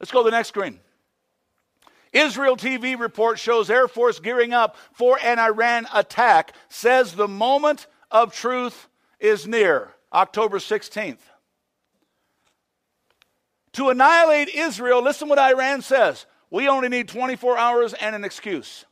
Let's 0.00 0.12
go 0.12 0.22
to 0.22 0.30
the 0.30 0.36
next 0.36 0.48
screen. 0.48 0.80
Israel 2.12 2.56
TV 2.56 2.98
report 2.98 3.38
shows 3.38 3.68
Air 3.68 3.88
Force 3.88 4.20
gearing 4.20 4.52
up 4.52 4.76
for 4.92 5.18
an 5.22 5.38
Iran 5.38 5.86
attack, 5.92 6.54
says 6.68 7.14
the 7.14 7.28
moment 7.28 7.86
of 8.10 8.32
truth 8.32 8.88
is 9.18 9.46
near, 9.46 9.92
October 10.12 10.58
16th. 10.58 11.18
To 13.72 13.88
annihilate 13.88 14.48
Israel, 14.50 15.02
listen 15.02 15.28
what 15.28 15.38
Iran 15.40 15.82
says. 15.82 16.26
We 16.50 16.68
only 16.68 16.88
need 16.88 17.08
24 17.08 17.58
hours 17.58 17.94
and 17.94 18.14
an 18.14 18.22
excuse. 18.22 18.84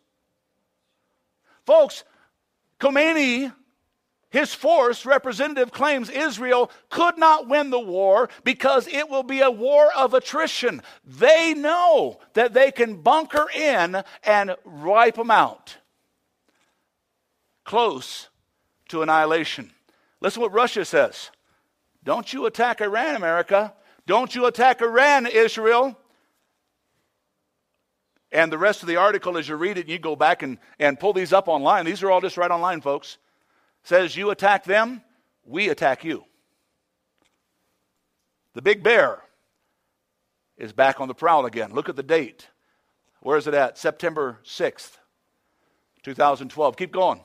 Folks, 1.64 2.02
Khomeini 2.80 3.52
his 4.32 4.54
force 4.54 5.04
representative 5.04 5.72
claims 5.72 6.08
Israel 6.08 6.70
could 6.88 7.18
not 7.18 7.48
win 7.48 7.68
the 7.68 7.78
war 7.78 8.30
because 8.44 8.88
it 8.88 9.10
will 9.10 9.22
be 9.22 9.42
a 9.42 9.50
war 9.50 9.90
of 9.94 10.14
attrition. 10.14 10.80
They 11.04 11.52
know 11.52 12.18
that 12.32 12.54
they 12.54 12.72
can 12.72 13.02
bunker 13.02 13.46
in 13.54 14.02
and 14.24 14.56
wipe 14.64 15.16
them 15.16 15.30
out. 15.30 15.76
Close 17.64 18.30
to 18.88 19.02
annihilation. 19.02 19.70
Listen 20.22 20.40
what 20.40 20.52
Russia 20.54 20.86
says. 20.86 21.30
Don't 22.02 22.32
you 22.32 22.46
attack 22.46 22.80
Iran, 22.80 23.16
America. 23.16 23.74
Don't 24.06 24.34
you 24.34 24.46
attack 24.46 24.80
Iran, 24.80 25.26
Israel. 25.26 25.94
And 28.32 28.50
the 28.50 28.56
rest 28.56 28.80
of 28.80 28.88
the 28.88 28.96
article, 28.96 29.36
as 29.36 29.46
you 29.46 29.56
read 29.56 29.76
it, 29.76 29.88
you 29.88 29.98
go 29.98 30.16
back 30.16 30.42
and, 30.42 30.56
and 30.78 30.98
pull 30.98 31.12
these 31.12 31.34
up 31.34 31.48
online. 31.48 31.84
These 31.84 32.02
are 32.02 32.10
all 32.10 32.22
just 32.22 32.38
right 32.38 32.50
online, 32.50 32.80
folks 32.80 33.18
says 33.82 34.16
you 34.16 34.30
attack 34.30 34.64
them, 34.64 35.02
we 35.44 35.68
attack 35.68 36.04
you. 36.04 36.24
The 38.54 38.62
big 38.62 38.82
bear 38.82 39.22
is 40.56 40.72
back 40.72 41.00
on 41.00 41.08
the 41.08 41.14
prowl 41.14 41.46
again. 41.46 41.72
Look 41.72 41.88
at 41.88 41.96
the 41.96 42.02
date. 42.02 42.48
Where 43.20 43.36
is 43.36 43.46
it 43.46 43.54
at? 43.54 43.78
September 43.78 44.38
6th, 44.44 44.98
2012. 46.02 46.76
Keep 46.76 46.92
going. 46.92 47.20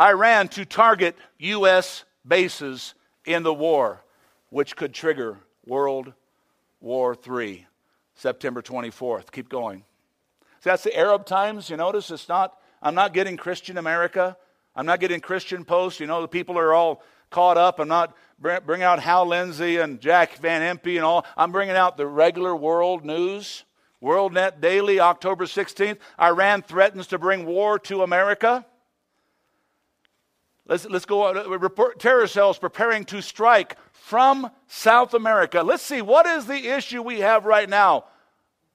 Iran 0.00 0.48
to 0.48 0.64
target 0.64 1.16
U.S. 1.38 2.04
bases 2.26 2.94
in 3.26 3.42
the 3.42 3.52
war, 3.52 4.02
which 4.48 4.76
could 4.76 4.94
trigger 4.94 5.38
World 5.66 6.12
War 6.80 7.16
III, 7.28 7.66
September 8.14 8.62
24th. 8.62 9.30
Keep 9.30 9.50
going. 9.50 9.84
So 10.60 10.70
that's 10.70 10.84
the 10.84 10.96
Arab 10.96 11.26
Times. 11.26 11.68
You 11.68 11.76
notice 11.76 12.10
it's 12.10 12.28
not 12.28 12.59
I'm 12.82 12.94
not 12.94 13.12
getting 13.12 13.36
Christian 13.36 13.78
America. 13.78 14.36
I'm 14.74 14.86
not 14.86 15.00
getting 15.00 15.20
Christian 15.20 15.64
Post. 15.64 16.00
You 16.00 16.06
know, 16.06 16.22
the 16.22 16.28
people 16.28 16.58
are 16.58 16.72
all 16.72 17.02
caught 17.30 17.58
up. 17.58 17.78
I'm 17.78 17.88
not 17.88 18.14
bringing 18.40 18.82
out 18.82 19.00
Hal 19.00 19.26
Lindsey 19.26 19.76
and 19.78 20.00
Jack 20.00 20.36
Van 20.38 20.76
Impe 20.76 20.96
and 20.96 21.04
all. 21.04 21.26
I'm 21.36 21.52
bringing 21.52 21.76
out 21.76 21.96
the 21.96 22.06
regular 22.06 22.54
world 22.56 23.04
news. 23.04 23.64
WorldNet 24.02 24.60
Daily, 24.60 24.98
October 24.98 25.44
16th. 25.44 25.98
Iran 26.18 26.62
threatens 26.62 27.06
to 27.08 27.18
bring 27.18 27.44
war 27.44 27.78
to 27.80 28.02
America. 28.02 28.64
Let's, 30.66 30.86
let's 30.86 31.04
go 31.04 31.24
on. 31.24 31.50
Report, 31.60 31.98
terror 31.98 32.26
cells 32.26 32.58
preparing 32.58 33.04
to 33.06 33.20
strike 33.20 33.76
from 33.92 34.50
South 34.68 35.14
America. 35.14 35.62
Let's 35.62 35.82
see, 35.82 36.00
what 36.00 36.26
is 36.26 36.46
the 36.46 36.68
issue 36.68 37.02
we 37.02 37.20
have 37.20 37.44
right 37.44 37.68
now? 37.68 38.04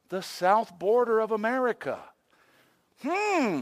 The 0.10 0.22
south 0.22 0.78
border 0.78 1.20
of 1.20 1.32
America. 1.32 2.00
Hmm. 3.02 3.62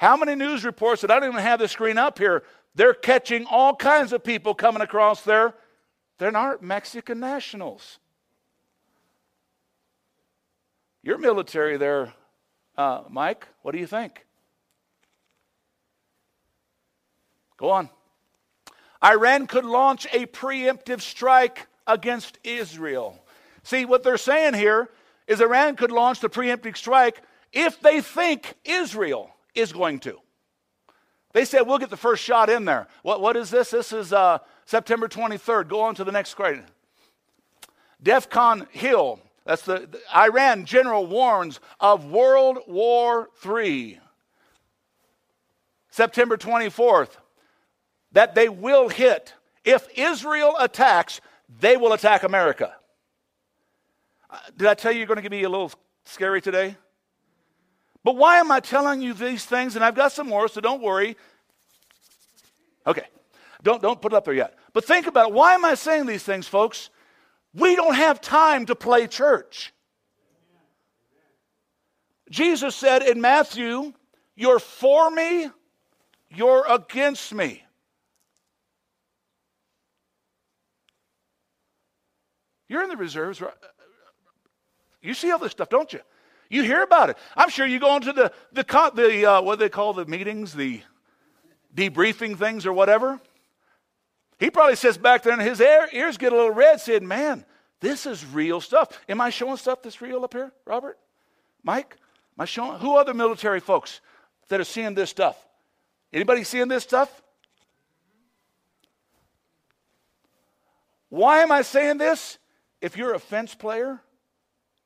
How 0.00 0.16
many 0.16 0.34
news 0.34 0.64
reports 0.64 1.02
that 1.02 1.10
I 1.10 1.20
don't 1.20 1.28
even 1.28 1.42
have 1.42 1.60
the 1.60 1.68
screen 1.68 1.98
up 1.98 2.18
here? 2.18 2.42
They're 2.74 2.94
catching 2.94 3.44
all 3.44 3.76
kinds 3.76 4.14
of 4.14 4.24
people 4.24 4.54
coming 4.54 4.80
across 4.80 5.20
there. 5.20 5.52
They're 6.16 6.30
not 6.30 6.62
Mexican 6.62 7.20
nationals. 7.20 7.98
You're 11.02 11.18
military 11.18 11.76
there, 11.76 12.14
uh, 12.78 13.02
Mike. 13.10 13.46
What 13.60 13.72
do 13.72 13.78
you 13.78 13.86
think? 13.86 14.24
Go 17.58 17.68
on. 17.68 17.90
Iran 19.04 19.46
could 19.46 19.66
launch 19.66 20.06
a 20.14 20.24
preemptive 20.24 21.02
strike 21.02 21.66
against 21.86 22.38
Israel. 22.42 23.22
See, 23.64 23.84
what 23.84 24.02
they're 24.02 24.16
saying 24.16 24.54
here 24.54 24.88
is 25.26 25.42
Iran 25.42 25.76
could 25.76 25.92
launch 25.92 26.20
the 26.20 26.30
preemptive 26.30 26.78
strike 26.78 27.20
if 27.52 27.78
they 27.82 28.00
think 28.00 28.54
Israel 28.64 29.34
is 29.54 29.72
going 29.72 30.00
to. 30.00 30.18
They 31.32 31.44
said, 31.44 31.62
we'll 31.62 31.78
get 31.78 31.90
the 31.90 31.96
first 31.96 32.22
shot 32.22 32.50
in 32.50 32.64
there. 32.64 32.88
What, 33.02 33.20
what 33.20 33.36
is 33.36 33.50
this? 33.50 33.70
This 33.70 33.92
is 33.92 34.12
uh, 34.12 34.38
September 34.64 35.06
23rd. 35.08 35.68
Go 35.68 35.80
on 35.80 35.94
to 35.94 36.04
the 36.04 36.12
next 36.12 36.30
screen. 36.30 36.64
DEFCON 38.02 38.68
Hill, 38.70 39.20
that's 39.44 39.62
the, 39.62 39.88
the 39.90 40.00
Iran 40.14 40.64
general 40.64 41.06
warns 41.06 41.60
of 41.78 42.06
World 42.06 42.58
War 42.66 43.28
III. 43.44 44.00
September 45.90 46.36
24th, 46.36 47.10
that 48.12 48.34
they 48.34 48.48
will 48.48 48.88
hit. 48.88 49.34
If 49.64 49.86
Israel 49.96 50.54
attacks, 50.58 51.20
they 51.60 51.76
will 51.76 51.92
attack 51.92 52.22
America. 52.22 52.74
Uh, 54.28 54.38
did 54.56 54.68
I 54.68 54.74
tell 54.74 54.92
you 54.92 54.98
you're 54.98 55.06
going 55.06 55.22
to 55.22 55.30
be 55.30 55.42
a 55.42 55.48
little 55.48 55.72
scary 56.04 56.40
today? 56.40 56.76
But 58.02 58.16
why 58.16 58.38
am 58.38 58.50
I 58.50 58.60
telling 58.60 59.02
you 59.02 59.12
these 59.12 59.44
things? 59.44 59.76
And 59.76 59.84
I've 59.84 59.94
got 59.94 60.12
some 60.12 60.28
more, 60.28 60.48
so 60.48 60.60
don't 60.60 60.82
worry. 60.82 61.16
Okay. 62.86 63.04
Don't, 63.62 63.82
don't 63.82 64.00
put 64.00 64.12
it 64.12 64.16
up 64.16 64.24
there 64.24 64.34
yet. 64.34 64.58
But 64.72 64.84
think 64.84 65.06
about 65.06 65.28
it. 65.28 65.34
Why 65.34 65.54
am 65.54 65.64
I 65.64 65.74
saying 65.74 66.06
these 66.06 66.22
things, 66.22 66.48
folks? 66.48 66.90
We 67.52 67.76
don't 67.76 67.94
have 67.94 68.20
time 68.20 68.66
to 68.66 68.74
play 68.74 69.06
church. 69.06 69.72
Jesus 72.30 72.76
said 72.76 73.02
in 73.02 73.20
Matthew, 73.20 73.92
You're 74.36 74.60
for 74.60 75.10
me, 75.10 75.50
you're 76.30 76.64
against 76.72 77.34
me. 77.34 77.62
You're 82.68 82.84
in 82.84 82.88
the 82.88 82.96
reserves. 82.96 83.42
You 85.02 85.12
see 85.12 85.32
all 85.32 85.40
this 85.40 85.50
stuff, 85.50 85.68
don't 85.68 85.92
you? 85.92 86.00
You 86.50 86.64
hear 86.64 86.82
about 86.82 87.10
it. 87.10 87.16
I'm 87.36 87.48
sure 87.48 87.64
you 87.64 87.78
go 87.78 87.94
into 87.96 88.12
the, 88.12 88.32
the, 88.52 88.64
the 88.94 89.24
uh, 89.24 89.40
what 89.40 89.58
do 89.58 89.64
they 89.64 89.68
call 89.70 89.94
the 89.94 90.04
meetings, 90.04 90.52
the 90.52 90.82
debriefing 91.74 92.36
things 92.36 92.66
or 92.66 92.72
whatever. 92.72 93.20
He 94.38 94.50
probably 94.50 94.74
sits 94.74 94.98
back 94.98 95.22
there 95.22 95.32
and 95.32 95.40
his 95.40 95.60
ears 95.60 96.18
get 96.18 96.32
a 96.32 96.36
little 96.36 96.50
red 96.50 96.80
saying, 96.80 97.06
Man, 97.06 97.44
this 97.80 98.04
is 98.04 98.26
real 98.26 98.60
stuff. 98.60 98.98
Am 99.08 99.20
I 99.20 99.30
showing 99.30 99.56
stuff 99.56 99.80
that's 99.82 100.02
real 100.02 100.24
up 100.24 100.34
here, 100.34 100.52
Robert? 100.66 100.98
Mike? 101.62 101.96
Am 102.36 102.42
I 102.42 102.44
showing? 102.46 102.80
Who 102.80 102.96
other 102.96 103.14
military 103.14 103.60
folks 103.60 104.00
that 104.48 104.60
are 104.60 104.64
seeing 104.64 104.94
this 104.94 105.08
stuff? 105.08 105.36
Anybody 106.12 106.42
seeing 106.42 106.68
this 106.68 106.82
stuff? 106.82 107.22
Why 111.10 111.40
am 111.40 111.52
I 111.52 111.62
saying 111.62 111.98
this? 111.98 112.38
If 112.80 112.96
you're 112.96 113.14
a 113.14 113.20
fence 113.20 113.54
player, 113.54 114.00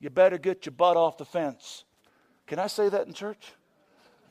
you 0.05 0.11
better 0.11 0.37
get 0.37 0.67
your 0.67 0.75
butt 0.75 0.99
off 0.99 1.17
the 1.17 1.25
fence. 1.25 1.85
Can 2.47 2.59
I 2.59 2.67
say 2.67 2.91
that 2.91 3.07
in 3.07 3.15
church? 3.15 3.55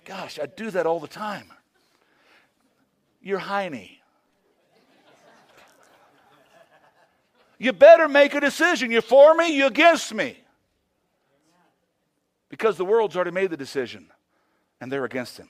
Gosh, 0.06 0.38
I 0.40 0.46
do 0.46 0.70
that 0.70 0.86
all 0.86 1.00
the 1.00 1.08
time. 1.08 1.48
You're 3.24 3.40
Heine. 3.40 3.90
You 7.58 7.74
better 7.74 8.08
make 8.08 8.36
a 8.36 8.40
decision. 8.40 8.92
You're 8.92 9.02
for 9.02 9.34
me, 9.34 9.58
you 9.58 9.66
against 9.66 10.14
me. 10.14 10.38
Because 12.50 12.78
the 12.78 12.86
world's 12.86 13.16
already 13.16 13.32
made 13.32 13.50
the 13.50 13.58
decision 13.58 14.12
and 14.80 14.92
they're 14.92 15.06
against 15.06 15.38
him. 15.38 15.50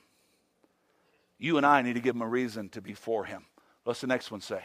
You 1.38 1.58
and 1.58 1.66
I 1.66 1.82
need 1.82 1.96
to 1.96 2.00
give 2.00 2.16
them 2.16 2.22
a 2.22 2.28
reason 2.30 2.70
to 2.70 2.82
be 2.82 2.94
for 2.94 3.26
him. 3.26 3.44
What's 3.84 4.00
the 4.00 4.08
next 4.08 4.32
one 4.32 4.40
say? 4.40 4.64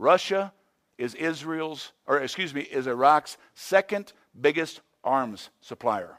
Russia 0.00 0.52
is 0.98 1.14
Israel's, 1.14 1.92
or 2.08 2.18
excuse 2.18 2.52
me, 2.52 2.62
is 2.62 2.88
Iraq's 2.88 3.38
second 3.54 4.12
biggest 4.38 4.80
arms 5.02 5.50
supplier. 5.60 6.18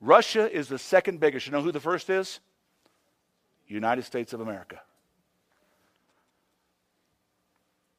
Russia 0.00 0.50
is 0.50 0.68
the 0.68 0.78
second 0.78 1.20
biggest. 1.20 1.46
You 1.46 1.52
know 1.52 1.62
who 1.62 1.72
the 1.72 1.80
first 1.80 2.10
is? 2.10 2.40
United 3.68 4.04
States 4.04 4.32
of 4.32 4.40
America. 4.40 4.80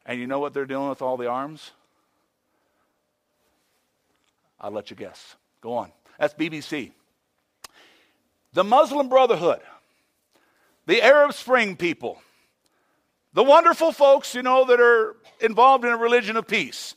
And 0.06 0.20
you 0.20 0.28
know 0.28 0.40
what 0.40 0.54
they're 0.54 0.66
doing 0.66 0.90
with 0.90 1.02
all 1.02 1.18
the 1.18 1.28
arms? 1.28 1.72
I'll 4.60 4.72
let 4.72 4.90
you 4.90 4.96
guess. 4.96 5.36
Go 5.62 5.74
on. 5.74 5.92
That's 6.20 6.34
BBC. 6.34 6.92
The 8.54 8.64
Muslim 8.64 9.10
Brotherhood, 9.10 9.62
the 10.86 11.02
Arab 11.02 11.34
Spring 11.34 11.76
people, 11.76 12.22
the 13.34 13.44
wonderful 13.44 13.92
folks, 13.92 14.36
you 14.36 14.44
know, 14.44 14.66
that 14.66 14.80
are 14.80 15.16
involved 15.42 15.86
in 15.86 15.92
a 15.92 15.98
religion 15.98 16.38
of 16.38 16.48
peace. 16.48 16.96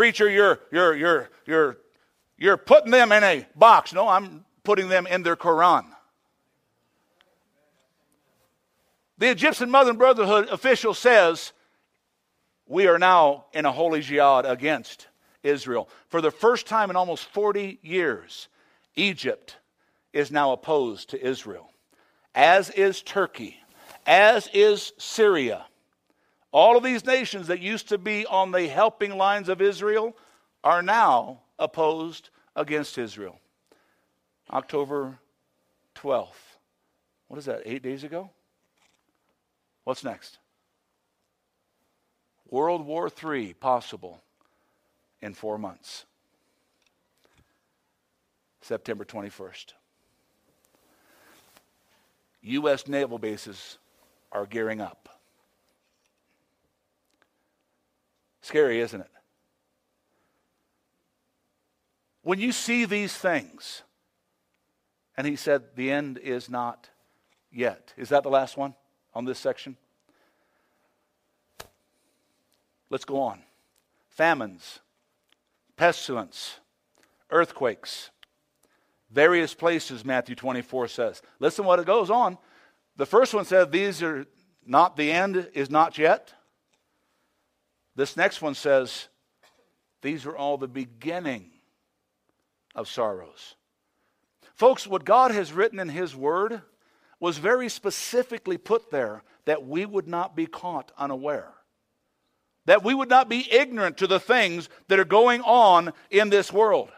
Preacher, 0.00 0.30
you're, 0.30 0.58
you're, 0.72 0.96
you're, 0.96 1.30
you're, 1.44 1.76
you're 2.38 2.56
putting 2.56 2.90
them 2.90 3.12
in 3.12 3.22
a 3.22 3.46
box. 3.54 3.92
No, 3.92 4.08
I'm 4.08 4.46
putting 4.64 4.88
them 4.88 5.06
in 5.06 5.22
their 5.22 5.36
Quran. 5.36 5.84
The 9.18 9.28
Egyptian 9.28 9.70
Muslim 9.70 9.98
Brotherhood 9.98 10.48
official 10.48 10.94
says 10.94 11.52
we 12.66 12.86
are 12.86 12.98
now 12.98 13.44
in 13.52 13.66
a 13.66 13.72
holy 13.72 14.00
jihad 14.00 14.46
against 14.46 15.06
Israel. 15.42 15.86
For 16.08 16.22
the 16.22 16.30
first 16.30 16.66
time 16.66 16.88
in 16.88 16.96
almost 16.96 17.26
40 17.26 17.80
years, 17.82 18.48
Egypt 18.96 19.58
is 20.14 20.30
now 20.30 20.52
opposed 20.52 21.10
to 21.10 21.22
Israel, 21.22 21.70
as 22.34 22.70
is 22.70 23.02
Turkey, 23.02 23.58
as 24.06 24.48
is 24.54 24.94
Syria. 24.96 25.66
All 26.52 26.76
of 26.76 26.82
these 26.82 27.04
nations 27.04 27.46
that 27.46 27.60
used 27.60 27.88
to 27.90 27.98
be 27.98 28.26
on 28.26 28.50
the 28.50 28.66
helping 28.66 29.16
lines 29.16 29.48
of 29.48 29.60
Israel 29.60 30.16
are 30.64 30.82
now 30.82 31.40
opposed 31.58 32.30
against 32.56 32.98
Israel. 32.98 33.38
October 34.52 35.18
12th. 35.94 36.28
What 37.28 37.38
is 37.38 37.44
that, 37.44 37.62
eight 37.64 37.82
days 37.82 38.02
ago? 38.02 38.30
What's 39.84 40.02
next? 40.02 40.38
World 42.48 42.84
War 42.84 43.08
III 43.08 43.54
possible 43.54 44.20
in 45.22 45.34
four 45.34 45.56
months. 45.56 46.04
September 48.60 49.04
21st. 49.04 49.72
U.S. 52.42 52.88
naval 52.88 53.18
bases 53.18 53.78
are 54.32 54.46
gearing 54.46 54.80
up. 54.80 55.09
Scary, 58.40 58.80
isn't 58.80 59.00
it? 59.00 59.10
When 62.22 62.38
you 62.38 62.52
see 62.52 62.84
these 62.84 63.14
things, 63.14 63.82
and 65.16 65.26
he 65.26 65.36
said, 65.36 65.62
the 65.74 65.90
end 65.90 66.18
is 66.18 66.48
not 66.48 66.88
yet. 67.52 67.92
Is 67.96 68.10
that 68.10 68.22
the 68.22 68.30
last 68.30 68.56
one 68.56 68.74
on 69.14 69.24
this 69.24 69.38
section? 69.38 69.76
Let's 72.88 73.04
go 73.04 73.20
on. 73.20 73.40
Famines, 74.08 74.80
pestilence, 75.76 76.58
earthquakes, 77.30 78.10
various 79.10 79.54
places, 79.54 80.04
Matthew 80.04 80.34
24 80.34 80.88
says. 80.88 81.22
Listen 81.38 81.64
what 81.64 81.78
it 81.78 81.86
goes 81.86 82.10
on. 82.10 82.38
The 82.96 83.06
first 83.06 83.32
one 83.32 83.44
said, 83.44 83.72
These 83.72 84.02
are 84.02 84.26
not 84.66 84.96
the 84.96 85.10
end, 85.10 85.48
is 85.54 85.70
not 85.70 85.98
yet. 85.98 86.34
This 88.00 88.16
next 88.16 88.40
one 88.40 88.54
says, 88.54 89.08
These 90.00 90.24
are 90.24 90.34
all 90.34 90.56
the 90.56 90.66
beginning 90.66 91.50
of 92.74 92.88
sorrows. 92.88 93.56
Folks, 94.54 94.86
what 94.86 95.04
God 95.04 95.32
has 95.32 95.52
written 95.52 95.78
in 95.78 95.90
His 95.90 96.16
Word 96.16 96.62
was 97.18 97.36
very 97.36 97.68
specifically 97.68 98.56
put 98.56 98.90
there 98.90 99.22
that 99.44 99.66
we 99.66 99.84
would 99.84 100.08
not 100.08 100.34
be 100.34 100.46
caught 100.46 100.92
unaware 100.96 101.52
that 102.66 102.84
we 102.84 102.94
would 102.94 103.08
not 103.08 103.28
be 103.28 103.52
ignorant 103.52 103.96
to 103.96 104.06
the 104.06 104.20
things 104.20 104.68
that 104.86 105.00
are 105.00 105.04
going 105.04 105.40
on 105.42 105.92
in 106.08 106.30
this 106.30 106.52
world. 106.52 106.90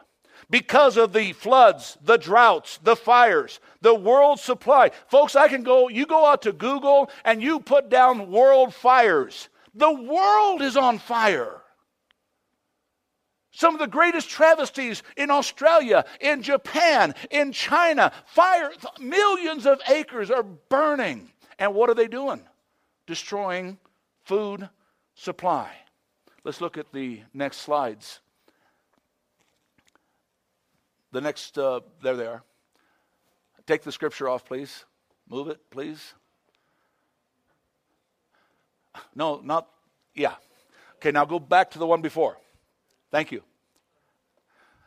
Because 0.50 0.98
of 0.98 1.14
the 1.14 1.32
floods, 1.32 1.96
the 2.02 2.18
droughts, 2.18 2.78
the 2.82 2.94
fires, 2.94 3.58
the 3.80 3.94
world 3.94 4.38
supply. 4.38 4.90
Folks, 5.08 5.34
I 5.34 5.48
can 5.48 5.62
go, 5.62 5.88
you 5.88 6.04
go 6.04 6.26
out 6.26 6.42
to 6.42 6.52
Google 6.52 7.08
and 7.24 7.42
you 7.42 7.58
put 7.58 7.88
down 7.88 8.30
world 8.30 8.74
fires. 8.74 9.48
The 9.74 9.92
world 9.92 10.62
is 10.62 10.76
on 10.76 10.98
fire. 10.98 11.62
Some 13.52 13.74
of 13.74 13.80
the 13.80 13.86
greatest 13.86 14.30
travesties 14.30 15.02
in 15.16 15.30
Australia, 15.30 16.04
in 16.20 16.42
Japan, 16.42 17.14
in 17.30 17.52
China, 17.52 18.12
fire, 18.26 18.72
millions 18.98 19.66
of 19.66 19.80
acres 19.88 20.30
are 20.30 20.42
burning. 20.42 21.30
And 21.58 21.74
what 21.74 21.90
are 21.90 21.94
they 21.94 22.08
doing? 22.08 22.42
Destroying 23.06 23.78
food, 24.24 24.68
supply. 25.14 25.70
Let's 26.44 26.60
look 26.60 26.78
at 26.78 26.92
the 26.92 27.20
next 27.34 27.58
slides. 27.58 28.20
The 31.12 31.20
next, 31.20 31.58
uh, 31.58 31.80
there 32.02 32.16
they 32.16 32.26
are. 32.26 32.42
Take 33.66 33.82
the 33.82 33.92
scripture 33.92 34.28
off, 34.28 34.46
please. 34.46 34.86
Move 35.28 35.48
it, 35.48 35.60
please. 35.70 36.14
No, 39.14 39.40
not, 39.42 39.68
yeah. 40.14 40.34
Okay, 40.96 41.10
now 41.10 41.24
go 41.24 41.38
back 41.38 41.70
to 41.72 41.78
the 41.78 41.86
one 41.86 42.02
before. 42.02 42.38
Thank 43.10 43.32
you. 43.32 43.42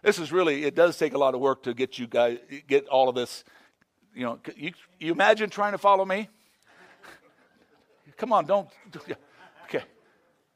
This 0.02 0.20
is 0.20 0.32
really, 0.32 0.65
it 0.65 0.76
does 0.76 0.98
take 0.98 1.13
a 1.13 1.18
lot 1.18 1.34
of 1.34 1.41
work 1.41 1.63
to 1.63 1.74
get 1.74 1.98
you 1.98 2.08
guys, 2.08 2.38
get 2.68 2.88
all 2.88 3.10
of 3.10 3.15
this. 3.15 3.44
You 4.13 4.24
know, 4.24 4.39
you, 4.56 4.72
you 5.00 5.12
imagine 5.12 5.50
trying 5.50 5.72
to 5.72 5.78
follow 5.78 6.06
me? 6.06 6.30
Come 8.18 8.32
on, 8.32 8.46
don't. 8.46 8.70
Okay. 9.65 9.84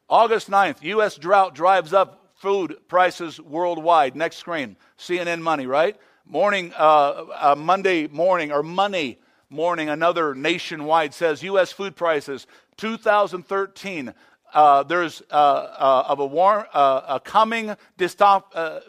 August 0.08 0.50
9th, 0.50 0.84
U.S. 0.84 1.18
drought 1.18 1.56
drives 1.56 1.94
up 1.94 2.32
food 2.36 2.78
prices 2.88 3.40
worldwide. 3.40 4.16
Next 4.16 4.38
screen, 4.38 4.78
CNN 4.98 5.42
Money, 5.42 5.66
right? 5.66 5.98
Morning, 6.26 6.72
uh, 6.78 7.26
uh, 7.36 7.56
Monday 7.58 8.08
morning, 8.08 8.52
or 8.52 8.64
Money 8.64 9.20
morning, 9.50 9.90
another 9.90 10.36
nationwide 10.36 11.14
says 11.14 11.42
U.S. 11.44 11.72
food 11.72 11.96
prices 11.96 12.46
2013. 12.80 14.13
Uh, 14.54 14.84
there's 14.84 15.22
uh, 15.30 15.34
uh, 15.34 16.04
of 16.08 16.20
a, 16.20 16.26
war, 16.26 16.68
uh, 16.74 17.02
a 17.08 17.20
coming 17.20 17.76
dystop, 17.98 18.82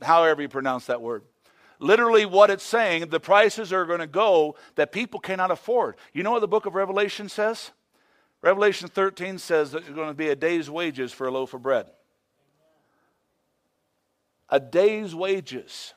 however 0.00 0.42
you 0.42 0.48
pronounce 0.48 0.86
that 0.86 1.02
word. 1.02 1.22
Literally, 1.78 2.24
what 2.24 2.48
it's 2.48 2.64
saying, 2.64 3.08
the 3.08 3.20
prices 3.20 3.72
are 3.72 3.84
going 3.84 3.98
to 3.98 4.06
go 4.06 4.56
that 4.76 4.92
people 4.92 5.20
cannot 5.20 5.50
afford. 5.50 5.96
You 6.14 6.22
know 6.22 6.30
what 6.30 6.40
the 6.40 6.48
book 6.48 6.64
of 6.64 6.74
Revelation 6.74 7.28
says? 7.28 7.72
Revelation 8.40 8.88
13 8.88 9.38
says 9.38 9.72
that 9.72 9.78
it's 9.78 9.90
going 9.90 10.08
to 10.08 10.14
be 10.14 10.28
a 10.28 10.36
day's 10.36 10.70
wages 10.70 11.12
for 11.12 11.26
a 11.26 11.30
loaf 11.30 11.52
of 11.52 11.62
bread. 11.62 11.86
A 14.48 14.60
day's 14.60 15.14
wages 15.14 15.92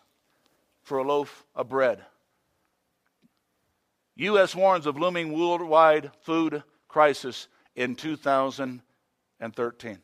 for 0.81 0.97
a 0.97 1.03
loaf 1.03 1.45
of 1.55 1.69
bread. 1.69 2.03
U.S. 4.15 4.53
warns 4.53 4.85
of 4.85 4.97
looming 4.97 5.31
worldwide 5.31 6.11
food 6.23 6.63
crisis 6.89 7.47
in 7.75 7.95
2013. 7.95 9.97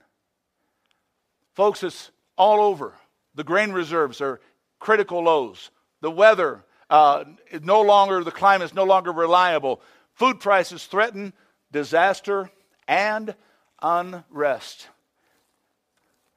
Folks, 1.54 1.84
it's 1.84 2.12
all 2.38 2.62
over. 2.62 2.94
The 3.34 3.44
grain 3.44 3.74
reserves 3.74 4.22
are 4.22 4.40
critical 4.80 5.24
lows. 5.24 5.72
The 6.00 6.12
weather 6.12 6.64
uh, 6.90 7.26
is 7.52 7.64
no 7.64 7.82
longer, 7.82 8.24
the 8.24 8.32
climate 8.32 8.66
is 8.66 8.74
no 8.74 8.86
longer 8.86 9.12
reliable. 9.12 9.82
Food 10.14 10.40
prices 10.40 10.86
threaten 10.86 11.34
disaster, 11.76 12.50
and 12.88 13.36
unrest. 13.82 14.88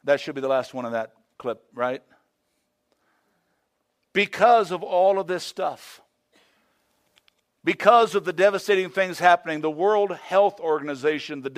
That 0.03 0.19
should 0.19 0.35
be 0.35 0.41
the 0.41 0.49
last 0.49 0.75
one 0.75 0.85
of 0.85 0.93
that 0.93 1.13
clip, 1.39 1.63
right? 1.73 2.03
Because 4.13 4.73
of 4.73 4.83
all 4.83 5.21
of 5.21 5.29
this 5.29 5.45
stuff, 5.45 6.01
because 7.69 8.15
of 8.15 8.25
the 8.25 8.33
devastating 8.33 8.89
things 8.89 9.19
happening, 9.19 9.61
the 9.61 9.71
World 9.71 10.17
Health 10.17 10.59
Organization, 10.59 11.43
the 11.43 11.51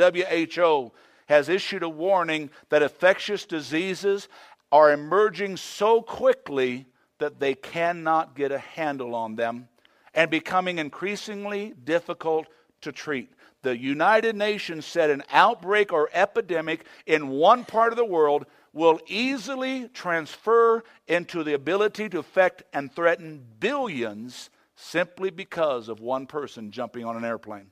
WHO, 0.57 0.91
has 1.27 1.49
issued 1.49 1.85
a 1.85 1.89
warning 1.89 2.51
that 2.69 2.83
infectious 2.83 3.47
diseases 3.47 4.27
are 4.73 4.91
emerging 4.91 5.57
so 5.57 6.03
quickly 6.03 6.87
that 7.21 7.39
they 7.39 7.55
cannot 7.55 8.35
get 8.35 8.51
a 8.51 8.59
handle 8.59 9.15
on 9.15 9.37
them 9.37 9.69
and 10.13 10.33
becoming 10.33 10.81
increasingly 10.81 11.75
difficult 11.85 12.49
to 12.81 12.91
treat. 12.91 13.31
The 13.63 13.79
United 13.79 14.35
Nations 14.35 14.87
said 14.87 15.11
an 15.11 15.23
outbreak 15.31 15.93
or 15.93 16.11
epidemic 16.13 16.87
in 17.07 17.29
one 17.29 17.65
part 17.65 17.93
of 17.93 17.97
the 17.97 18.05
world 18.05 18.47
will 18.73 18.99
easily 19.07 19.87
transfer 19.95 20.83
into 21.07 21.45
the 21.45 21.55
ability 21.55 22.09
to 22.09 22.19
affect 22.19 22.65
and 22.73 22.93
threaten 22.93 23.47
billions 23.61 24.51
simply 24.81 25.31
because 25.31 25.89
of 25.89 26.01
one 26.01 26.27
person 26.27 26.71
jumping 26.71 27.05
on 27.05 27.17
an 27.17 27.25
airplane. 27.25 27.71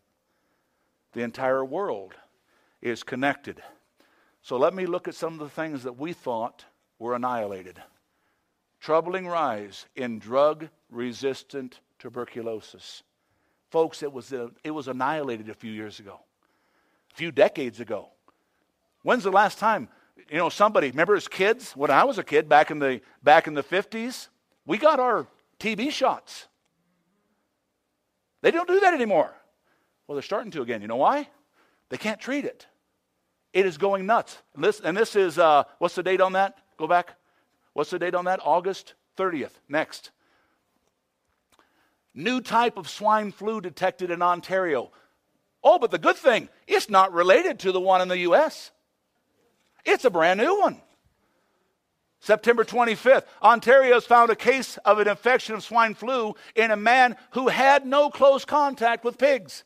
The 1.15 1.23
entire 1.23 1.65
world 1.65 2.15
is 2.83 3.03
connected. 3.03 3.63
So 4.43 4.57
let 4.57 4.75
me 4.75 4.87
look 4.87 5.09
at 5.09 5.15
some 5.15 5.33
of 5.33 5.39
the 5.39 5.49
things 5.49 5.83
that 5.85 5.99
we 5.99 6.13
thought 6.13 6.65
were 6.99 7.15
annihilated. 7.15 7.81
Troubling 8.81 9.27
rise 9.27 9.87
in 9.97 10.19
drug 10.19 10.69
resistant 10.91 11.81
tuberculosis. 11.99 13.03
Folks, 13.71 14.03
it 14.03 14.13
was, 14.13 14.33
uh, 14.33 14.49
it 14.63 14.71
was 14.71 14.87
annihilated 14.87 15.49
a 15.49 15.55
few 15.55 15.73
years 15.73 15.99
ago, 15.99 16.21
a 17.11 17.15
few 17.15 17.33
decades 17.33 17.81
ago. 17.81 18.11
When's 19.03 19.25
the 19.25 19.33
last 19.33 19.59
time, 19.59 19.89
you 20.31 20.37
know, 20.37 20.49
somebody, 20.51 20.91
remember 20.91 21.17
as 21.17 21.27
kids, 21.27 21.73
when 21.73 21.91
I 21.91 22.05
was 22.05 22.19
a 22.19 22.25
kid 22.25 22.49
back 22.49 22.71
in 22.71 22.79
the, 22.79 23.01
back 23.23 23.47
in 23.47 23.55
the 23.55 23.63
50s, 23.63 24.29
we 24.67 24.77
got 24.79 25.01
our 25.01 25.27
TB 25.59 25.91
shots. 25.91 26.47
They 28.43 28.51
don't 28.51 28.69
do 28.69 28.81
that 28.81 28.95
anymore. 28.95 29.33
Well, 30.07 30.15
they're 30.15 30.23
starting 30.23 30.51
to 30.53 30.63
again. 30.63 30.83
You 30.83 30.89
know 30.89 30.97
why? 30.97 31.29
They 31.91 31.97
can't 31.97 32.21
treat 32.21 32.45
it. 32.45 32.67
It 33.53 33.67
is 33.67 33.79
going 33.79 34.07
nuts. 34.07 34.39
And 34.55 34.63
this, 34.63 34.81
and 34.81 34.97
this 34.97 35.17
is, 35.17 35.39
uh, 35.39 35.65
what's 35.79 35.95
the 35.95 36.03
date 36.03 36.21
on 36.21 36.33
that? 36.33 36.59
Go 36.77 36.87
back. 36.87 37.15
What's 37.73 37.91
the 37.91 37.99
date 37.99 38.15
on 38.15 38.27
that? 38.27 38.41
August 38.45 38.95
30th. 39.17 39.53
Next. 39.69 40.11
New 42.15 42.41
type 42.41 42.77
of 42.77 42.89
swine 42.89 43.33
flu 43.33 43.61
detected 43.61 44.11
in 44.11 44.23
Ontario. 44.23 44.91
Oh, 45.63 45.79
but 45.79 45.91
the 45.91 45.99
good 45.99 46.17
thing, 46.17 46.49
it's 46.67 46.89
not 46.89 47.13
related 47.13 47.61
to 47.61 47.73
the 47.73 47.81
one 47.81 48.01
in 48.01 48.09
the 48.09 48.19
U.S., 48.19 48.71
it's 49.85 50.05
a 50.05 50.11
brand 50.11 50.39
new 50.39 50.59
one. 50.61 50.81
September 52.21 52.65
25th, 52.65 53.25
Ontario's 53.43 54.05
found 54.05 54.31
a 54.31 54.37
case 54.37 54.77
of 54.79 54.99
an 54.99 55.09
infection 55.09 55.55
of 55.55 55.63
swine 55.63 55.95
flu 55.95 56.35
in 56.57 56.71
a 56.71 56.77
man 56.77 57.17
who 57.33 57.49
had 57.49 57.87
no 57.87 58.11
close 58.11 58.45
contact 58.45 59.05
with 59.05 59.19
pigs. 59.19 59.65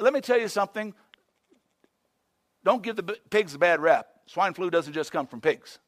Let 0.00 0.12
me 0.12 0.20
tell 0.20 0.38
you 0.38 0.48
something. 0.48 0.94
Don't 2.64 2.82
give 2.82 2.96
the 2.96 3.02
pigs 3.30 3.54
a 3.54 3.58
bad 3.58 3.80
rap. 3.80 4.08
Swine 4.26 4.52
flu 4.52 4.70
doesn't 4.70 4.92
just 4.92 5.10
come 5.10 5.26
from 5.26 5.40
pigs, 5.40 5.78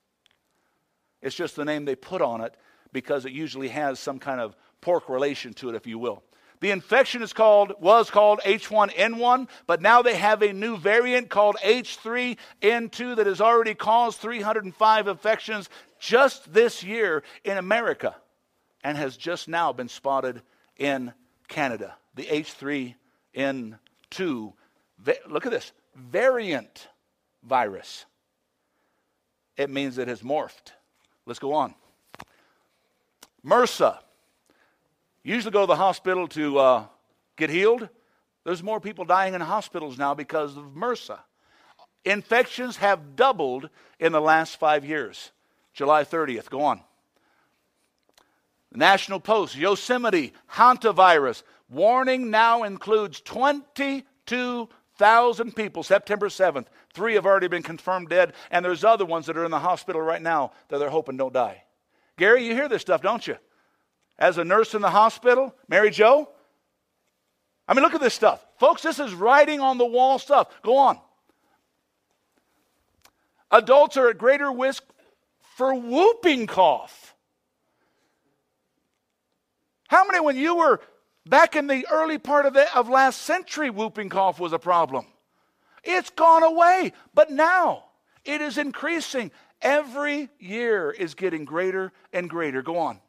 it's 1.20 1.36
just 1.36 1.54
the 1.54 1.64
name 1.64 1.84
they 1.84 1.94
put 1.94 2.20
on 2.20 2.40
it 2.40 2.56
because 2.92 3.24
it 3.24 3.32
usually 3.32 3.68
has 3.68 4.00
some 4.00 4.18
kind 4.18 4.40
of 4.40 4.56
pork 4.80 5.08
relation 5.08 5.52
to 5.54 5.68
it, 5.68 5.74
if 5.74 5.86
you 5.86 5.98
will. 5.98 6.22
The 6.62 6.70
infection 6.70 7.20
is 7.22 7.32
called 7.32 7.72
was 7.80 8.08
called 8.08 8.38
H1N1, 8.44 9.48
but 9.66 9.82
now 9.82 10.00
they 10.00 10.14
have 10.14 10.42
a 10.42 10.52
new 10.52 10.76
variant 10.76 11.28
called 11.28 11.56
H3N2 11.56 13.16
that 13.16 13.26
has 13.26 13.40
already 13.40 13.74
caused 13.74 14.20
305 14.20 15.08
infections 15.08 15.68
just 15.98 16.54
this 16.54 16.84
year 16.84 17.24
in 17.42 17.58
America 17.58 18.14
and 18.84 18.96
has 18.96 19.16
just 19.16 19.48
now 19.48 19.72
been 19.72 19.88
spotted 19.88 20.40
in 20.76 21.12
Canada. 21.48 21.96
The 22.14 22.26
H3N2 22.26 24.52
look 25.26 25.44
at 25.44 25.50
this, 25.50 25.72
variant 25.96 26.86
virus. 27.42 28.04
It 29.56 29.68
means 29.68 29.98
it 29.98 30.06
has 30.06 30.22
morphed. 30.22 30.70
Let's 31.26 31.40
go 31.40 31.54
on. 31.54 31.74
MRSA 33.44 33.98
usually 35.24 35.52
go 35.52 35.62
to 35.62 35.66
the 35.66 35.76
hospital 35.76 36.28
to 36.28 36.58
uh, 36.58 36.84
get 37.36 37.50
healed. 37.50 37.88
There's 38.44 38.62
more 38.62 38.80
people 38.80 39.04
dying 39.04 39.34
in 39.34 39.40
hospitals 39.40 39.98
now 39.98 40.14
because 40.14 40.56
of 40.56 40.64
MRSA. 40.74 41.18
Infections 42.04 42.76
have 42.78 43.14
doubled 43.14 43.70
in 44.00 44.10
the 44.12 44.20
last 44.20 44.58
five 44.58 44.84
years. 44.84 45.30
July 45.72 46.02
30th, 46.04 46.50
go 46.50 46.62
on. 46.62 46.80
National 48.74 49.20
Post, 49.20 49.54
Yosemite, 49.56 50.32
hantavirus. 50.52 51.42
Warning 51.68 52.30
now 52.30 52.62
includes 52.64 53.20
22,000 53.20 55.54
people, 55.54 55.82
September 55.82 56.28
7th. 56.28 56.66
Three 56.92 57.14
have 57.14 57.26
already 57.26 57.48
been 57.48 57.62
confirmed 57.62 58.08
dead, 58.08 58.32
and 58.50 58.64
there's 58.64 58.84
other 58.84 59.04
ones 59.04 59.26
that 59.26 59.36
are 59.36 59.44
in 59.44 59.50
the 59.50 59.58
hospital 59.58 60.00
right 60.00 60.22
now 60.22 60.52
that 60.68 60.78
they're 60.78 60.90
hoping 60.90 61.16
don't 61.16 61.32
die. 61.32 61.64
Gary, 62.18 62.44
you 62.44 62.54
hear 62.54 62.68
this 62.68 62.82
stuff, 62.82 63.02
don't 63.02 63.26
you? 63.26 63.36
As 64.22 64.38
a 64.38 64.44
nurse 64.44 64.72
in 64.72 64.80
the 64.82 64.88
hospital, 64.88 65.52
Mary 65.68 65.90
Jo. 65.90 66.28
I 67.66 67.74
mean, 67.74 67.82
look 67.82 67.94
at 67.94 68.00
this 68.00 68.14
stuff. 68.14 68.46
Folks, 68.56 68.80
this 68.80 69.00
is 69.00 69.12
writing 69.12 69.58
on 69.58 69.78
the 69.78 69.84
wall 69.84 70.20
stuff. 70.20 70.46
Go 70.62 70.76
on. 70.76 70.98
Adults 73.50 73.96
are 73.96 74.08
at 74.08 74.18
greater 74.18 74.52
risk 74.52 74.84
for 75.56 75.74
whooping 75.74 76.46
cough. 76.46 77.16
How 79.88 80.06
many, 80.06 80.20
when 80.20 80.36
you 80.36 80.56
were 80.56 80.80
back 81.26 81.56
in 81.56 81.66
the 81.66 81.84
early 81.90 82.18
part 82.18 82.46
of, 82.46 82.54
the, 82.54 82.74
of 82.76 82.88
last 82.88 83.22
century, 83.22 83.70
whooping 83.70 84.08
cough 84.08 84.38
was 84.38 84.52
a 84.52 84.58
problem? 84.58 85.04
It's 85.82 86.10
gone 86.10 86.44
away, 86.44 86.92
but 87.12 87.32
now 87.32 87.86
it 88.24 88.40
is 88.40 88.56
increasing. 88.56 89.32
Every 89.60 90.28
year 90.38 90.92
is 90.92 91.14
getting 91.14 91.44
greater 91.44 91.92
and 92.12 92.30
greater. 92.30 92.62
Go 92.62 92.78
on. 92.78 93.00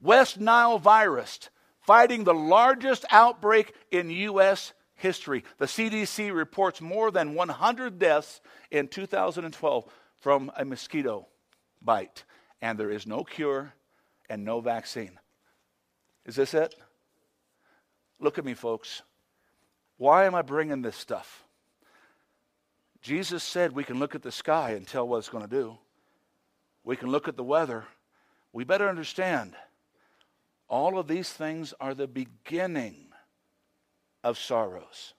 West 0.00 0.38
Nile 0.38 0.78
virus, 0.78 1.50
fighting 1.80 2.24
the 2.24 2.34
largest 2.34 3.04
outbreak 3.10 3.74
in 3.90 4.10
U.S. 4.10 4.72
history. 4.94 5.44
The 5.58 5.66
CDC 5.66 6.34
reports 6.34 6.80
more 6.80 7.10
than 7.10 7.34
100 7.34 7.98
deaths 7.98 8.40
in 8.70 8.88
2012 8.88 9.84
from 10.20 10.50
a 10.56 10.64
mosquito 10.64 11.26
bite, 11.80 12.24
and 12.60 12.78
there 12.78 12.90
is 12.90 13.06
no 13.06 13.24
cure 13.24 13.72
and 14.28 14.44
no 14.44 14.60
vaccine. 14.60 15.18
Is 16.24 16.36
this 16.36 16.54
it? 16.54 16.74
Look 18.18 18.38
at 18.38 18.44
me, 18.44 18.54
folks. 18.54 19.02
Why 19.98 20.24
am 20.24 20.34
I 20.34 20.42
bringing 20.42 20.82
this 20.82 20.96
stuff? 20.96 21.44
Jesus 23.00 23.44
said 23.44 23.72
we 23.72 23.84
can 23.84 23.98
look 23.98 24.14
at 24.14 24.22
the 24.22 24.32
sky 24.32 24.72
and 24.72 24.86
tell 24.86 25.06
what 25.06 25.18
it's 25.18 25.28
going 25.28 25.44
to 25.44 25.50
do. 25.50 25.78
We 26.82 26.96
can 26.96 27.10
look 27.10 27.28
at 27.28 27.36
the 27.36 27.44
weather. 27.44 27.84
We 28.52 28.64
better 28.64 28.88
understand 28.88 29.54
all 30.68 30.98
of 30.98 31.06
these 31.06 31.30
things 31.30 31.72
are 31.80 31.94
the 31.94 32.08
beginning 32.08 33.08
of 34.24 34.38
sorrows. 34.38 35.14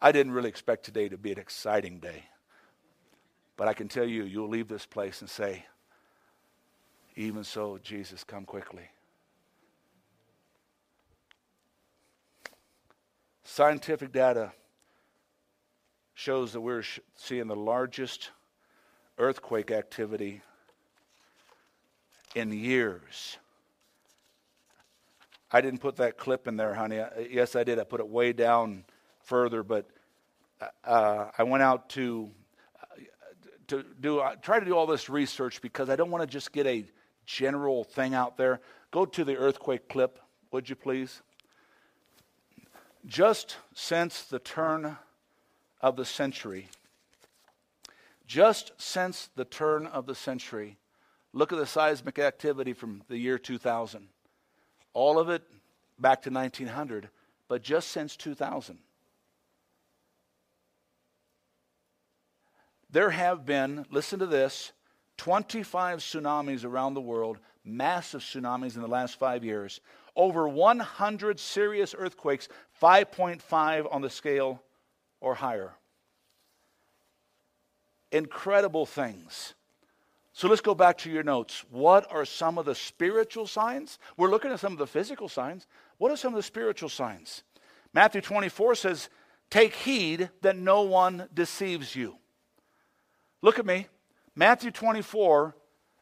I 0.00 0.10
didn't 0.10 0.32
really 0.32 0.48
expect 0.48 0.84
today 0.84 1.08
to 1.08 1.16
be 1.16 1.30
an 1.30 1.38
exciting 1.38 2.00
day. 2.00 2.24
But 3.56 3.68
I 3.68 3.74
can 3.74 3.86
tell 3.86 4.06
you, 4.06 4.24
you'll 4.24 4.48
leave 4.48 4.66
this 4.66 4.86
place 4.86 5.20
and 5.20 5.30
say, 5.30 5.66
even 7.14 7.44
so, 7.44 7.78
Jesus, 7.82 8.24
come 8.24 8.44
quickly. 8.44 8.88
Scientific 13.44 14.10
data 14.10 14.52
shows 16.14 16.52
that 16.54 16.60
we're 16.60 16.82
seeing 17.14 17.46
the 17.46 17.54
largest 17.54 18.30
earthquake 19.18 19.70
activity 19.70 20.42
in 22.34 22.52
years. 22.52 23.36
I 25.50 25.60
didn't 25.60 25.80
put 25.80 25.96
that 25.96 26.16
clip 26.16 26.48
in 26.48 26.56
there, 26.56 26.74
honey. 26.74 27.02
Yes, 27.30 27.56
I 27.56 27.64
did. 27.64 27.78
I 27.78 27.84
put 27.84 28.00
it 28.00 28.08
way 28.08 28.32
down 28.32 28.84
further, 29.20 29.62
but 29.62 29.86
uh, 30.84 31.26
I 31.36 31.42
went 31.42 31.62
out 31.62 31.88
to 31.90 32.30
to 33.68 33.84
do 34.00 34.18
uh, 34.18 34.34
try 34.36 34.58
to 34.58 34.66
do 34.66 34.76
all 34.76 34.86
this 34.86 35.08
research 35.08 35.60
because 35.60 35.88
I 35.88 35.96
don't 35.96 36.10
want 36.10 36.22
to 36.22 36.26
just 36.26 36.52
get 36.52 36.66
a 36.66 36.84
general 37.26 37.84
thing 37.84 38.14
out 38.14 38.36
there. 38.36 38.60
Go 38.90 39.04
to 39.06 39.24
the 39.24 39.36
earthquake 39.36 39.88
clip, 39.88 40.18
would 40.50 40.68
you 40.68 40.76
please? 40.76 41.22
Just 43.06 43.56
since 43.74 44.22
the 44.22 44.38
turn 44.38 44.96
of 45.80 45.96
the 45.96 46.04
century, 46.04 46.68
just 48.32 48.72
since 48.78 49.28
the 49.36 49.44
turn 49.44 49.86
of 49.86 50.06
the 50.06 50.14
century, 50.14 50.78
look 51.34 51.52
at 51.52 51.58
the 51.58 51.66
seismic 51.66 52.18
activity 52.18 52.72
from 52.72 53.02
the 53.08 53.18
year 53.18 53.36
2000. 53.36 54.08
All 54.94 55.18
of 55.18 55.28
it 55.28 55.42
back 55.98 56.22
to 56.22 56.30
1900, 56.30 57.10
but 57.46 57.62
just 57.62 57.88
since 57.88 58.16
2000. 58.16 58.78
There 62.88 63.10
have 63.10 63.44
been, 63.44 63.84
listen 63.90 64.18
to 64.20 64.26
this, 64.26 64.72
25 65.18 65.98
tsunamis 65.98 66.64
around 66.64 66.94
the 66.94 67.02
world, 67.02 67.36
massive 67.66 68.22
tsunamis 68.22 68.76
in 68.76 68.80
the 68.80 68.88
last 68.88 69.18
five 69.18 69.44
years, 69.44 69.82
over 70.16 70.48
100 70.48 71.38
serious 71.38 71.94
earthquakes, 71.98 72.48
5.5 72.80 73.94
on 73.94 74.00
the 74.00 74.08
scale 74.08 74.62
or 75.20 75.34
higher 75.34 75.74
incredible 78.12 78.86
things. 78.86 79.54
So 80.32 80.48
let's 80.48 80.60
go 80.60 80.74
back 80.74 80.98
to 80.98 81.10
your 81.10 81.22
notes. 81.22 81.64
What 81.70 82.10
are 82.10 82.24
some 82.24 82.56
of 82.56 82.64
the 82.64 82.74
spiritual 82.74 83.46
signs? 83.46 83.98
We're 84.16 84.30
looking 84.30 84.50
at 84.50 84.60
some 84.60 84.72
of 84.72 84.78
the 84.78 84.86
physical 84.86 85.28
signs. 85.28 85.66
What 85.98 86.10
are 86.10 86.16
some 86.16 86.32
of 86.32 86.36
the 86.36 86.42
spiritual 86.42 86.88
signs? 86.88 87.42
Matthew 87.92 88.20
24 88.20 88.76
says, 88.76 89.08
Take 89.50 89.74
heed 89.74 90.30
that 90.40 90.56
no 90.56 90.82
one 90.82 91.28
deceives 91.34 91.94
you. 91.94 92.16
Look 93.42 93.58
at 93.58 93.66
me. 93.66 93.88
Matthew 94.34 94.70
24 94.70 95.54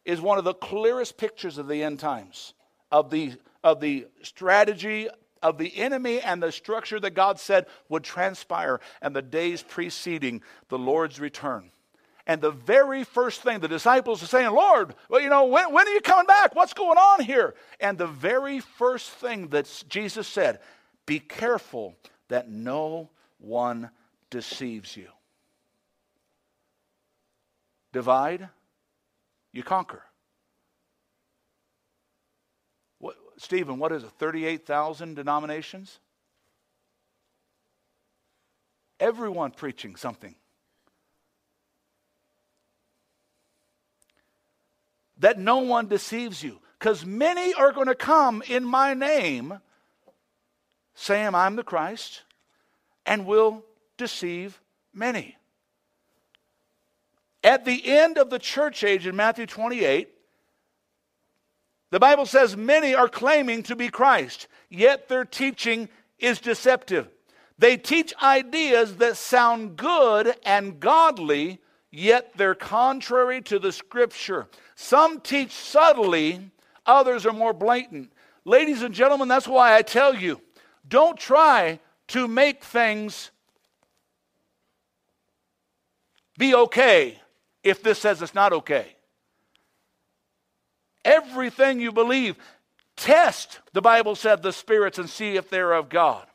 is 0.05 0.21
one 0.21 0.39
of 0.39 0.45
the 0.45 0.55
clearest 0.55 1.17
pictures 1.17 1.59
of 1.59 1.67
the 1.67 1.83
end 1.83 1.99
times, 1.99 2.55
of 2.93 3.11
the, 3.11 3.33
of 3.65 3.81
the 3.81 4.07
strategy 4.23 5.09
of 5.43 5.59
the 5.59 5.77
enemy 5.77 6.21
and 6.21 6.43
the 6.43 6.53
structure 6.53 7.01
that 7.01 7.15
God 7.15 7.41
said 7.41 7.67
would 7.89 8.05
transpire 8.05 8.81
and 9.01 9.15
the 9.15 9.23
days 9.23 9.63
preceding 9.63 10.43
the 10.69 10.79
Lord's 10.79 11.19
return. 11.19 11.71
And 12.31 12.41
the 12.41 12.53
very 12.53 13.03
first 13.03 13.43
thing 13.43 13.59
the 13.59 13.67
disciples 13.67 14.23
are 14.23 14.27
saying, 14.27 14.53
Lord, 14.53 14.95
well, 15.09 15.21
you 15.21 15.29
know, 15.29 15.47
when, 15.47 15.73
when 15.73 15.89
are 15.89 15.91
you 15.91 16.01
coming 16.01 16.27
back? 16.27 16.55
What's 16.55 16.73
going 16.73 16.97
on 16.97 17.25
here? 17.25 17.57
And 17.81 17.99
the 17.99 18.07
very 18.07 18.61
first 18.61 19.11
thing 19.11 19.49
that 19.49 19.69
Jesus 19.89 20.29
said, 20.29 20.61
be 21.07 21.19
careful 21.19 21.97
that 22.29 22.49
no 22.49 23.11
one 23.39 23.91
deceives 24.31 24.97
you. 24.97 25.09
Divide, 27.93 28.49
you 29.53 29.65
conquer. 29.65 30.05
What, 33.01 33.17
Stephen, 33.39 33.81
what 33.81 33.91
is 33.91 34.05
it? 34.05 34.11
38,000 34.21 35.15
denominations? 35.15 35.99
Everyone 39.01 39.51
preaching 39.51 39.97
something. 39.97 40.37
That 45.21 45.39
no 45.39 45.59
one 45.59 45.87
deceives 45.87 46.43
you. 46.43 46.59
Because 46.79 47.05
many 47.07 47.55
are 47.55 47.73
going 47.73 47.87
to 47.87 47.95
come 47.95 48.43
in 48.49 48.65
my 48.65 48.95
name, 48.95 49.61
saying, 50.95 51.35
I'm 51.35 51.57
the 51.57 51.63
Christ, 51.63 52.23
and 53.07 53.27
will 53.27 53.65
deceive 53.97 54.61
many. 54.93 55.37
At 57.43 57.65
the 57.65 57.87
end 57.87 58.19
of 58.19 58.31
the 58.31 58.39
church 58.39 58.83
age 58.85 59.07
in 59.07 59.17
Matthew 59.17 59.47
28, 59.47 60.09
the 61.91 62.01
Bible 62.01 62.27
says 62.27 62.57
many 62.57 62.95
are 62.95 63.09
claiming 63.09 63.63
to 63.65 63.77
be 63.77 63.89
Christ, 63.89 64.47
yet 64.69 65.09
their 65.09 65.25
teaching 65.25 65.89
is 66.19 66.39
deceptive. 66.39 67.09
They 67.59 67.77
teach 67.77 68.15
ideas 68.23 68.97
that 68.97 69.17
sound 69.17 69.77
good 69.77 70.35
and 70.45 70.81
godly, 70.81 71.61
yet 71.91 72.33
they're 72.37 72.55
contrary 72.55 73.43
to 73.43 73.59
the 73.59 73.73
scripture. 73.73 74.49
Some 74.75 75.21
teach 75.21 75.53
subtly, 75.53 76.51
others 76.87 77.27
are 77.27 77.33
more 77.33 77.53
blatant. 77.53 78.13
Ladies 78.45 78.83
and 78.83 78.95
gentlemen, 78.95 79.29
that's 79.29 79.49
why 79.49 79.77
I 79.77 79.83
tell 79.83 80.15
you 80.15 80.41
don't 80.89 81.19
try 81.19 81.79
to 82.09 82.27
make 82.27 82.65
things 82.65 83.31
be 86.37 86.55
okay 86.55 87.21
if 87.63 87.83
this 87.83 87.99
says 87.99 88.23
it's 88.23 88.35
not 88.35 88.53
okay. 88.53 88.97
Everything 91.05 91.81
you 91.81 91.93
believe, 91.93 92.37
test, 92.97 93.61
the 93.73 93.81
Bible 93.83 94.15
said, 94.15 94.43
the 94.43 94.53
spirits 94.53 94.99
and 94.99 95.09
see 95.09 95.37
if 95.37 95.51
they're 95.51 95.73
of 95.73 95.89
God. 95.89 96.27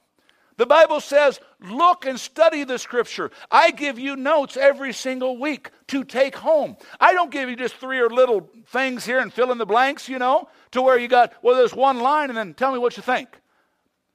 The 0.58 0.66
Bible 0.66 1.02
says, 1.02 1.40
look 1.60 2.06
and 2.06 2.18
study 2.20 2.64
the 2.64 2.80
scripture. 2.80 3.30
I 3.52 3.72
give 3.72 4.00
you 4.00 4.16
notes 4.16 4.56
every 4.56 4.94
single 4.94 5.38
week 5.38 5.70
to 5.88 6.06
take 6.06 6.36
home. 6.36 6.78
I 7.00 7.14
don't 7.14 7.30
give 7.30 7.50
you 7.50 7.58
just 7.58 7.76
three 7.76 8.00
or 8.00 8.10
little 8.10 8.50
things 8.68 9.06
here 9.06 9.20
and 9.20 9.34
fill 9.34 9.52
in 9.52 9.58
the 9.58 9.66
blanks, 9.66 10.08
you 10.08 10.18
know, 10.18 10.48
to 10.72 10.82
where 10.82 10.98
you 10.98 11.10
got, 11.10 11.34
well, 11.42 11.58
there's 11.58 11.76
one 11.76 12.00
line 12.00 12.30
and 12.30 12.38
then 12.38 12.54
tell 12.54 12.72
me 12.72 12.80
what 12.80 12.96
you 12.96 13.04
think. 13.04 13.28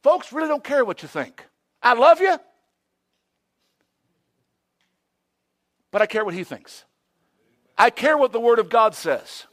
Folks 0.02 0.32
really 0.32 0.48
don't 0.48 0.64
care 0.64 0.84
what 0.84 1.02
you 1.02 1.08
think. 1.08 1.44
I 1.82 1.92
love 1.92 2.20
you, 2.20 2.38
but 5.90 6.00
I 6.00 6.06
care 6.06 6.24
what 6.24 6.34
he 6.34 6.44
thinks. 6.44 6.84
I 7.76 7.90
care 7.90 8.16
what 8.16 8.32
the 8.32 8.40
Word 8.40 8.58
of 8.58 8.70
God 8.70 8.94
says. 8.94 9.46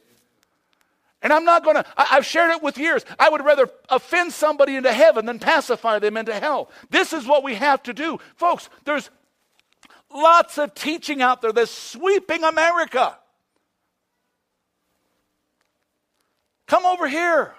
And 1.20 1.32
I'm 1.32 1.44
not 1.44 1.64
going 1.64 1.76
to, 1.76 1.84
I've 1.96 2.24
shared 2.24 2.52
it 2.52 2.62
with 2.62 2.78
years. 2.78 3.04
I 3.18 3.28
would 3.28 3.44
rather 3.44 3.68
offend 3.88 4.32
somebody 4.32 4.76
into 4.76 4.92
heaven 4.92 5.26
than 5.26 5.38
pacify 5.38 5.98
them 5.98 6.16
into 6.16 6.32
hell. 6.32 6.70
This 6.90 7.12
is 7.12 7.26
what 7.26 7.42
we 7.42 7.54
have 7.56 7.82
to 7.84 7.92
do. 7.92 8.18
Folks, 8.36 8.68
there's 8.84 9.10
lots 10.14 10.58
of 10.58 10.74
teaching 10.74 11.20
out 11.20 11.42
there 11.42 11.52
that's 11.52 11.72
sweeping 11.72 12.44
America. 12.44 13.18
Come 16.68 16.86
over 16.86 17.08
here. 17.08 17.54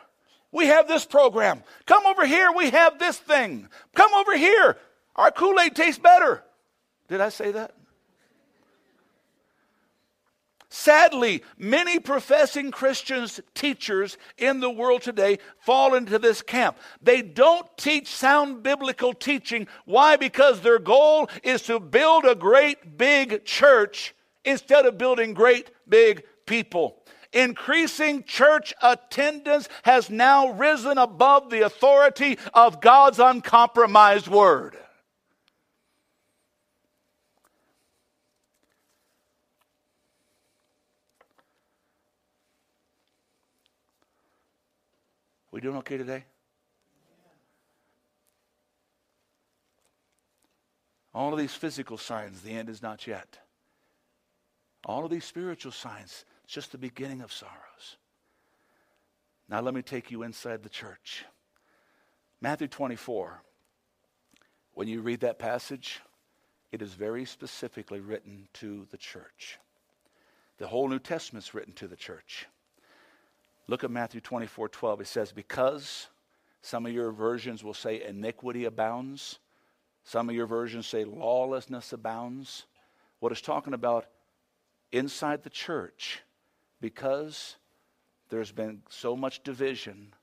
We 0.52 0.68
have 0.68 0.88
this 0.88 1.06
program. 1.06 1.64
Come 1.86 2.06
over 2.06 2.26
here. 2.26 2.52
We 2.56 2.70
have 2.70 2.98
this 2.98 3.18
thing. 3.18 3.68
Come 3.94 4.14
over 4.14 4.38
here. 4.38 4.78
Our 5.16 5.32
Kool 5.32 5.60
Aid 5.60 5.76
tastes 5.76 6.00
better. 6.00 6.44
Did 7.08 7.20
I 7.20 7.30
say 7.30 7.52
that? 7.52 7.74
Sadly, 10.80 11.44
many 11.58 12.00
professing 12.00 12.72
Christians, 12.72 13.42
teachers 13.54 14.18
in 14.38 14.62
the 14.62 14.70
world 14.70 15.02
today 15.02 15.40
fall 15.60 15.94
into 15.94 16.18
this 16.18 16.42
camp. 16.42 16.78
They 17.02 17.22
don't 17.22 17.68
teach 17.78 18.08
sound 18.08 18.64
biblical 18.64 19.14
teaching. 19.14 19.68
Why? 19.84 20.16
Because 20.16 20.62
their 20.62 20.80
goal 20.80 21.30
is 21.44 21.64
to 21.64 21.82
build 21.82 22.24
a 22.24 22.34
great 22.34 22.98
big 22.98 23.44
church 23.44 24.16
instead 24.46 24.86
of 24.86 24.98
building 24.98 25.34
great 25.34 25.70
big 25.86 26.24
people. 26.46 27.04
Increasing 27.34 28.24
church 28.24 28.74
attendance 28.82 29.68
has 29.84 30.10
now 30.10 30.52
risen 30.54 30.98
above 30.98 31.50
the 31.50 31.66
authority 31.66 32.38
of 32.54 32.80
God's 32.80 33.20
uncompromised 33.20 34.30
word. 34.30 34.78
We 45.60 45.64
doing 45.64 45.76
okay 45.80 45.98
today? 45.98 46.24
All 51.14 51.34
of 51.34 51.38
these 51.38 51.54
physical 51.54 51.98
signs, 51.98 52.40
the 52.40 52.52
end 52.52 52.70
is 52.70 52.82
not 52.82 53.06
yet. 53.06 53.40
All 54.86 55.04
of 55.04 55.12
these 55.12 55.26
spiritual 55.26 55.74
signs, 55.74 56.24
it's 56.46 56.54
just 56.54 56.72
the 56.72 56.78
beginning 56.78 57.20
of 57.20 57.34
sorrows. 57.34 57.98
Now, 59.50 59.60
let 59.60 59.74
me 59.74 59.82
take 59.82 60.12
you 60.12 60.24
inside 60.24 60.64
the 60.64 60.70
church. 60.70 61.26
Matthew 62.40 62.70
24, 62.70 63.44
when 64.76 64.88
you 64.88 65.02
read 65.02 65.20
that 65.20 65.40
passage, 65.40 66.00
it 66.72 66.82
is 66.82 66.94
very 66.94 67.26
specifically 67.26 68.00
written 68.00 68.48
to 68.54 68.88
the 68.92 68.98
church. 68.98 69.60
The 70.58 70.68
whole 70.68 70.88
New 70.88 71.00
Testament 71.00 71.44
is 71.44 71.54
written 71.54 71.74
to 71.74 71.90
the 71.90 71.98
church. 71.98 72.48
Look 73.70 73.84
at 73.84 73.92
Matthew 73.92 74.20
24 74.20 74.68
12. 74.70 75.02
It 75.02 75.08
says, 75.08 75.32
Because 75.32 76.08
some 76.64 76.88
of 76.88 76.92
your 76.92 77.12
versions 77.12 77.64
will 77.64 77.76
say 77.76 78.02
iniquity 78.04 78.66
abounds, 78.66 79.38
some 80.04 80.28
of 80.28 80.34
your 80.34 80.48
versions 80.48 80.88
say 80.88 81.04
lawlessness 81.04 81.94
abounds. 81.94 82.66
What 83.20 83.32
it's 83.32 83.42
talking 83.42 83.76
about 83.76 84.08
inside 84.92 85.44
the 85.44 85.52
church, 85.52 86.24
because 86.82 87.58
there's 88.30 88.52
been 88.52 88.82
so 88.90 89.16
much 89.16 89.44
division, 89.44 90.16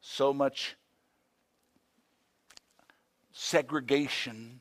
so 0.00 0.32
much 0.32 0.76
segregation, 3.32 4.60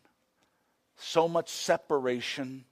so 0.95 1.27
much 1.27 1.49
separation 1.49 2.65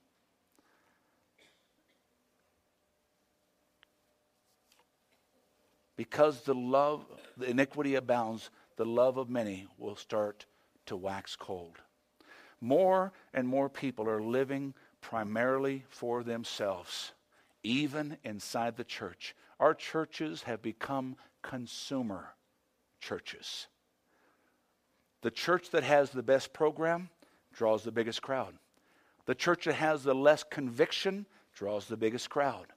Because 6.02 6.42
the 6.42 6.56
love, 6.56 7.06
the 7.38 7.48
iniquity 7.48 7.94
abounds, 7.94 8.50
the 8.76 8.86
love 8.88 9.18
of 9.18 9.30
many 9.30 9.68
will 9.78 9.96
start 9.96 10.48
to 10.88 10.96
wax 10.96 11.36
cold. 11.36 11.78
More 12.60 13.14
and 13.36 13.48
more 13.48 13.70
people 13.70 14.10
are 14.10 14.20
living 14.20 14.74
primarily 15.02 15.86
for 15.90 16.24
themselves, 16.24 17.12
even 17.62 18.18
inside 18.24 18.78
the 18.78 18.84
church. 18.84 19.36
Our 19.60 19.76
churches 19.76 20.42
have 20.42 20.64
become 20.64 21.18
consumer 21.44 22.30
churches. 23.00 23.68
The 25.22 25.30
church 25.30 25.70
that 25.70 25.84
has 25.84 26.10
the 26.10 26.24
best 26.24 26.52
program 26.52 27.12
draws 27.54 27.84
the 27.84 27.92
biggest 27.92 28.24
crowd. 28.24 28.56
The 29.28 29.36
church 29.36 29.66
that 29.66 29.76
has 29.76 30.02
the 30.02 30.16
less 30.16 30.42
conviction 30.42 31.28
draws 31.54 31.86
the 31.86 31.96
biggest 31.96 32.32
crowd. 32.32 32.74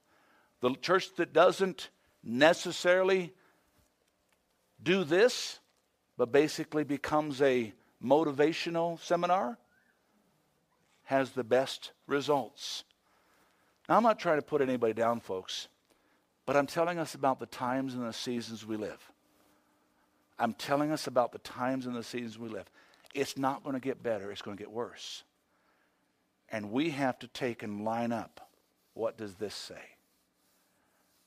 The 0.60 0.74
church 0.74 1.14
that 1.16 1.32
doesn't 1.32 1.88
necessarily 2.24 3.32
do 4.82 5.04
this, 5.04 5.60
but 6.16 6.32
basically 6.32 6.84
becomes 6.84 7.42
a 7.42 7.72
motivational 8.02 9.00
seminar, 9.00 9.58
has 11.04 11.30
the 11.30 11.44
best 11.44 11.92
results. 12.06 12.84
Now, 13.88 13.96
I'm 13.96 14.02
not 14.02 14.18
trying 14.18 14.38
to 14.38 14.42
put 14.42 14.62
anybody 14.62 14.94
down, 14.94 15.20
folks, 15.20 15.68
but 16.46 16.56
I'm 16.56 16.66
telling 16.66 16.98
us 16.98 17.14
about 17.14 17.40
the 17.40 17.46
times 17.46 17.94
and 17.94 18.06
the 18.06 18.12
seasons 18.12 18.66
we 18.66 18.76
live. 18.76 19.10
I'm 20.38 20.54
telling 20.54 20.90
us 20.90 21.06
about 21.06 21.32
the 21.32 21.38
times 21.38 21.86
and 21.86 21.94
the 21.94 22.02
seasons 22.02 22.38
we 22.38 22.48
live. 22.48 22.70
It's 23.14 23.38
not 23.38 23.62
going 23.62 23.74
to 23.74 23.80
get 23.80 24.02
better, 24.02 24.32
it's 24.32 24.42
going 24.42 24.56
to 24.56 24.62
get 24.62 24.72
worse. 24.72 25.22
And 26.48 26.72
we 26.72 26.90
have 26.90 27.18
to 27.20 27.28
take 27.28 27.62
and 27.62 27.84
line 27.84 28.12
up 28.12 28.40
what 28.94 29.18
does 29.18 29.34
this 29.34 29.54
say? 29.54 29.93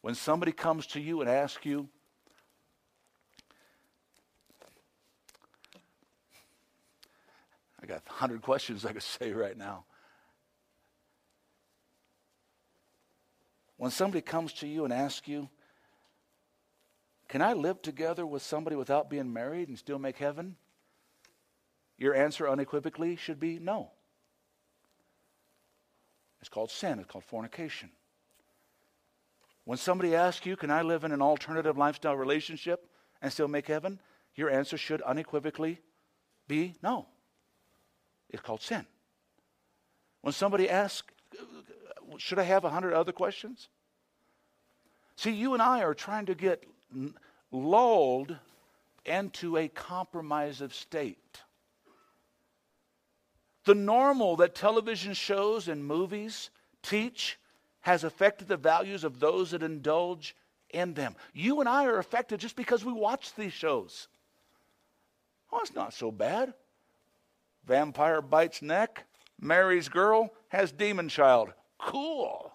When 0.08 0.16
somebody 0.16 0.53
comes 0.53 0.88
to 0.88 1.01
you 1.01 1.20
and 1.20 1.30
asks 1.30 1.66
you, 1.66 1.89
I 7.84 7.86
got 7.86 8.05
100 8.08 8.41
questions 8.41 8.86
I 8.86 8.93
could 8.93 9.03
say 9.20 9.34
right 9.34 9.58
now. 9.58 9.84
When 13.76 13.91
somebody 13.91 14.22
comes 14.22 14.53
to 14.53 14.66
you 14.66 14.86
and 14.86 14.93
asks 14.93 15.28
you, 15.28 15.49
Can 17.28 17.41
I 17.41 17.51
live 17.51 17.82
together 17.82 18.26
with 18.26 18.43
somebody 18.43 18.78
without 18.78 19.10
being 19.10 19.34
married 19.34 19.68
and 19.68 19.78
still 19.78 19.99
make 19.99 20.20
heaven? 20.20 20.55
Your 21.97 22.16
answer 22.16 22.47
unequivocally 22.47 23.18
should 23.18 23.41
be 23.41 23.60
no. 23.60 23.91
It's 26.39 26.47
called 26.47 26.72
sin, 26.72 26.99
it's 26.99 27.12
called 27.12 27.26
fornication. 27.26 27.89
When 29.68 29.78
somebody 29.78 30.15
asks 30.15 30.45
you, 30.45 30.55
Can 30.55 30.72
I 30.72 30.82
live 30.82 31.03
in 31.03 31.11
an 31.11 31.22
alternative 31.22 31.78
lifestyle 31.78 32.15
relationship 32.15 32.89
and 33.22 33.34
still 33.34 33.49
make 33.49 33.68
heaven? 33.68 33.99
Your 34.34 34.49
answer 34.49 34.78
should 34.78 35.01
unequivocally 35.01 35.82
be 36.47 36.76
no. 36.82 37.07
It's 38.30 38.41
called 38.41 38.61
sin. 38.61 38.86
When 40.22 40.32
somebody 40.32 40.70
asks, 40.70 41.13
Should 42.18 42.39
I 42.39 42.43
have 42.43 42.63
a 42.63 42.70
hundred 42.70 42.93
other 42.93 43.11
questions? 43.11 43.68
See, 45.18 45.32
you 45.32 45.53
and 45.53 45.61
I 45.61 45.84
are 45.84 45.93
trying 45.93 46.28
to 46.28 46.34
get 46.34 46.63
lulled 47.51 48.38
into 49.05 49.57
a 49.57 49.68
compromisive 49.68 50.74
state. 50.74 51.41
The 53.65 53.76
normal 53.76 54.38
that 54.38 54.55
television 54.55 55.13
shows 55.13 55.68
and 55.68 55.84
movies 55.84 56.51
teach 56.82 57.38
has 57.88 58.04
affected 58.04 58.50
the 58.50 58.58
values 58.58 59.06
of 59.06 59.18
those 59.22 59.52
that 59.52 59.64
indulge 59.64 60.36
in 60.72 60.94
them. 60.94 61.16
You 61.34 61.62
and 61.62 61.70
I 61.70 61.86
are 61.86 62.00
affected 62.00 62.42
just 62.42 62.58
because 62.58 62.84
we 62.84 62.92
watch 62.92 63.34
these 63.34 63.54
shows. 63.54 64.10
Oh, 65.54 65.60
it's 65.62 65.74
not 65.74 65.94
so 65.94 66.12
bad. 66.12 66.54
Vampire 67.66 68.22
bites 68.22 68.62
neck, 68.62 69.06
marries 69.40 69.88
girl, 69.88 70.34
has 70.50 70.74
demon 70.74 71.08
child. 71.08 71.54
Cool. 71.78 72.52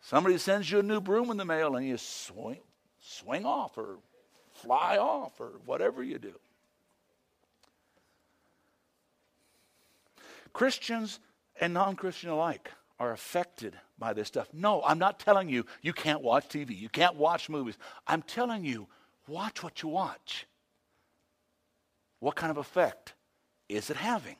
Somebody 0.00 0.38
sends 0.38 0.70
you 0.70 0.78
a 0.78 0.82
new 0.82 1.02
broom 1.02 1.30
in 1.30 1.36
the 1.36 1.44
mail 1.44 1.76
and 1.76 1.86
you 1.86 1.98
swing, 1.98 2.60
swing 2.98 3.44
off 3.44 3.76
or 3.76 3.98
fly 4.54 4.96
off 4.96 5.38
or 5.38 5.60
whatever 5.66 6.02
you 6.02 6.18
do. 6.18 6.32
Christians 10.52 11.20
and 11.60 11.74
non 11.74 11.96
Christian 11.96 12.30
alike 12.30 12.70
are 12.98 13.12
affected 13.12 13.76
by 13.98 14.12
this 14.12 14.28
stuff. 14.28 14.48
No, 14.52 14.82
I'm 14.84 14.98
not 14.98 15.18
telling 15.18 15.48
you 15.48 15.66
you 15.80 15.92
can't 15.92 16.22
watch 16.22 16.48
TV, 16.48 16.78
you 16.78 16.88
can't 16.88 17.16
watch 17.16 17.48
movies. 17.48 17.76
I'm 18.06 18.22
telling 18.22 18.64
you, 18.64 18.86
watch 19.26 19.62
what 19.62 19.82
you 19.82 19.88
watch. 19.88 20.46
What 22.20 22.36
kind 22.36 22.50
of 22.50 22.58
effect 22.58 23.14
is 23.68 23.90
it 23.90 23.96
having? 23.96 24.36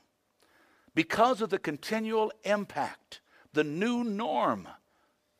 Because 0.95 1.41
of 1.41 1.49
the 1.49 1.59
continual 1.59 2.31
impact, 2.43 3.19
the 3.53 3.63
new 3.63 4.03
norm 4.03 4.67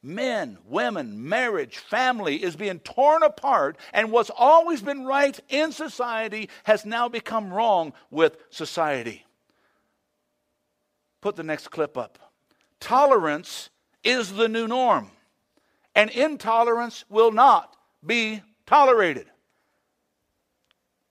men, 0.04 0.58
women, 0.66 1.28
marriage, 1.28 1.78
family 1.78 2.44
is 2.44 2.56
being 2.56 2.80
torn 2.80 3.24
apart, 3.24 3.78
and 3.94 4.12
what's 4.12 4.32
always 4.36 4.82
been 4.82 5.06
right 5.06 5.40
in 5.50 5.72
society 5.72 6.50
has 6.66 6.86
now 6.86 7.08
become 7.08 7.52
wrong 7.52 7.94
with 8.12 8.38
society. 8.50 9.26
Put 11.24 11.38
the 11.38 11.44
next 11.44 11.70
clip 11.70 11.98
up. 11.98 12.20
Tolerance 12.82 13.70
is 14.04 14.34
the 14.34 14.50
new 14.50 14.68
norm, 14.68 15.10
and 15.96 16.10
intolerance 16.10 17.06
will 17.08 17.32
not 17.32 17.78
be 18.06 18.42
tolerated. 18.66 19.28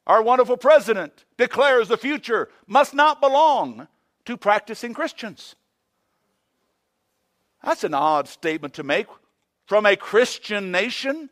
Our 0.07 0.21
wonderful 0.21 0.59
president 0.59 1.25
declares 1.39 1.89
the 1.89 1.97
future 1.97 2.51
must 2.67 2.93
not 2.93 3.23
belong 3.23 3.89
to 4.27 4.37
practicing 4.37 4.93
Christians. 4.93 5.57
That's 7.65 7.83
an 7.83 7.95
odd 7.95 8.29
statement 8.29 8.75
to 8.75 8.83
make 8.83 9.07
from 9.65 9.87
a 9.87 9.97
Christian 9.97 10.71
nation. 10.71 11.31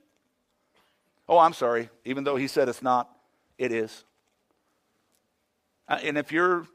Oh, 1.28 1.36
I'm 1.36 1.52
sorry. 1.52 1.90
Even 2.06 2.24
though 2.24 2.36
he 2.36 2.46
said 2.46 2.66
it's 2.66 2.82
not, 2.82 3.14
it 3.58 3.72
is. 3.72 4.06
Uh, 5.86 5.98
and 6.02 6.16
if 6.16 6.32
you're 6.32 6.66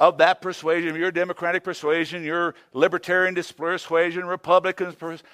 of 0.00 0.16
that 0.18 0.40
persuasion, 0.40 0.96
you're 0.96 1.12
Democratic 1.12 1.62
persuasion, 1.62 2.24
you're 2.24 2.54
Libertarian 2.72 3.34
persuasion, 3.34 4.24
Republican 4.24 4.92
persuasion, 4.94 5.26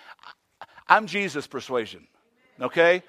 I'm 0.88 1.06
Jesus 1.06 1.46
persuasion. 1.46 2.06
Okay? 2.60 3.02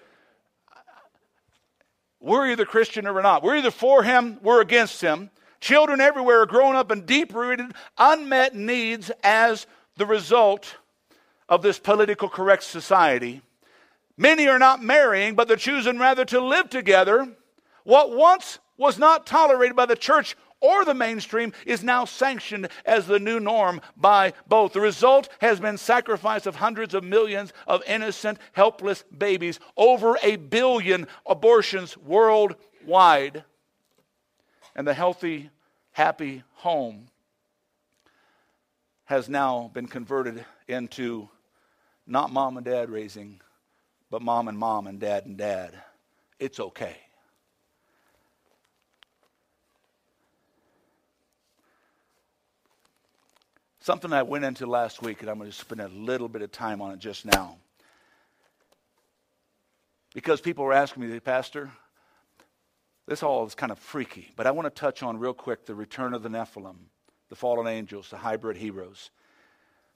We're 2.20 2.52
either 2.52 2.66
Christian 2.66 3.08
or 3.08 3.14
we're 3.14 3.22
not. 3.24 3.42
We're 3.42 3.58
either 3.58 3.72
for 3.72 4.04
him, 4.04 4.40
we're 4.44 4.62
against 4.62 5.02
him. 5.02 5.32
Children 5.60 6.00
everywhere 6.00 6.42
are 6.42 6.46
growing 6.46 6.76
up 6.76 6.92
in 6.92 7.06
deep 7.06 7.34
rooted, 7.34 7.74
unmet 7.98 8.54
needs 8.56 9.10
as 9.24 9.66
the 9.98 10.06
result 10.06 10.76
of 11.50 11.64
this 11.64 11.80
political 11.80 12.30
correct 12.30 12.64
society. 12.64 13.42
Many 14.16 14.48
are 14.48 14.60
not 14.60 14.84
marrying, 14.84 15.34
but 15.36 15.48
they're 15.48 15.58
choosing 15.58 15.98
rather 15.98 16.26
to 16.26 16.40
live 16.40 16.70
together. 16.70 17.36
What 17.84 18.16
once 18.16 18.60
was 18.78 19.00
not 19.00 19.26
tolerated 19.26 19.76
by 19.76 19.88
the 19.88 19.96
church 19.96 20.36
or 20.60 20.86
the 20.86 20.94
mainstream 20.94 21.54
is 21.66 21.84
now 21.84 22.06
sanctioned 22.06 22.70
as 22.86 23.08
the 23.08 23.20
new 23.20 23.40
norm 23.40 23.82
by 23.96 24.34
both. 24.48 24.74
The 24.74 24.82
result 24.82 25.30
has 25.40 25.60
been 25.60 25.78
sacrifice 25.78 26.46
of 26.46 26.56
hundreds 26.56 26.94
of 26.94 27.04
millions 27.04 27.54
of 27.68 27.84
innocent, 27.88 28.40
helpless 28.54 29.04
babies, 29.16 29.60
over 29.76 30.18
a 30.24 30.36
billion 30.36 31.08
abortions 31.26 31.98
worldwide. 31.98 33.44
And 34.76 34.88
the 34.88 34.94
healthy, 34.94 35.50
happy 35.92 36.44
home 36.54 37.08
has 39.06 39.30
now 39.30 39.72
been 39.74 39.88
converted 39.88 40.44
into 40.68 41.30
not 42.06 42.32
mom 42.32 42.58
and 42.58 42.66
dad 42.66 42.90
raising, 42.90 43.40
but 44.10 44.22
mom 44.22 44.48
and 44.48 44.58
mom 44.58 44.88
and 44.88 45.00
dad 45.00 45.26
and 45.26 45.38
dad. 45.38 45.74
It's 46.40 46.60
okay. 46.60 46.98
Something 53.88 54.12
I 54.12 54.24
went 54.24 54.44
into 54.44 54.66
last 54.66 55.02
week, 55.02 55.22
and 55.22 55.30
I'm 55.30 55.38
going 55.38 55.50
to 55.50 55.56
spend 55.56 55.80
a 55.80 55.88
little 55.88 56.28
bit 56.28 56.42
of 56.42 56.52
time 56.52 56.82
on 56.82 56.92
it 56.92 57.00
just 57.00 57.26
now. 57.26 57.56
Because 60.14 60.42
people 60.42 60.66
were 60.66 60.74
asking 60.74 61.10
me, 61.10 61.18
Pastor, 61.22 61.72
this 63.06 63.24
all 63.24 63.48
is 63.48 63.56
kind 63.56 63.72
of 63.72 63.80
freaky, 63.80 64.34
but 64.36 64.46
I 64.46 64.52
want 64.52 64.66
to 64.66 64.78
touch 64.78 65.04
on 65.04 65.18
real 65.18 65.34
quick 65.34 65.66
the 65.66 65.74
return 65.74 66.14
of 66.14 66.22
the 66.22 66.28
Nephilim 66.28 66.76
the 67.30 67.36
fallen 67.38 67.66
angels, 67.66 68.10
the 68.10 68.18
hybrid 68.18 68.58
heroes. 68.58 69.10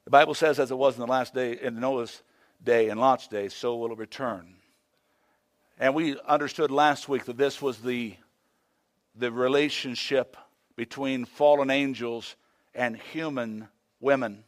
The 0.05 0.11
Bible 0.11 0.35
says, 0.35 0.57
as 0.57 0.71
it 0.71 0.77
was 0.77 0.95
in 0.95 1.01
the 1.01 1.07
last 1.07 1.33
day, 1.33 1.59
in 1.61 1.77
Noah's 1.77 2.23
day 2.63 2.87
and 2.87 2.97
Lot's 2.97 3.27
day, 3.27 3.49
so 3.49 3.75
will 3.75 3.91
it 3.91 3.97
return. 3.97 4.55
And 5.77 5.93
we 5.93 6.17
understood 6.25 6.71
last 6.71 7.09
week 7.09 7.25
that 7.25 7.37
this 7.37 7.61
was 7.61 7.79
the, 7.79 8.15
the 9.17 9.33
relationship 9.33 10.37
between 10.77 11.25
fallen 11.25 11.69
angels 11.69 12.37
and 12.73 12.95
human 12.95 13.67
women. 14.01 14.43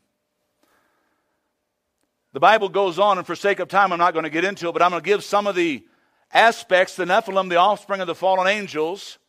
The 2.34 2.40
Bible 2.40 2.68
goes 2.68 2.98
on, 3.00 3.18
and 3.20 3.28
for 3.28 3.36
sake 3.36 3.60
of 3.60 3.70
time, 3.70 3.94
I'm 3.94 4.00
not 4.00 4.14
going 4.14 4.24
to 4.24 4.30
get 4.30 4.44
into 4.44 4.68
it, 4.68 4.74
but 4.74 4.82
I'm 4.82 4.90
going 4.90 5.04
to 5.04 5.08
give 5.08 5.24
some 5.24 5.48
of 5.48 5.56
the 5.56 5.86
aspects 6.34 6.96
the 6.96 7.06
Nephilim, 7.06 7.50
the 7.50 7.58
offspring 7.58 8.02
of 8.02 8.08
the 8.08 8.16
fallen 8.16 8.48
angels, 8.48 9.20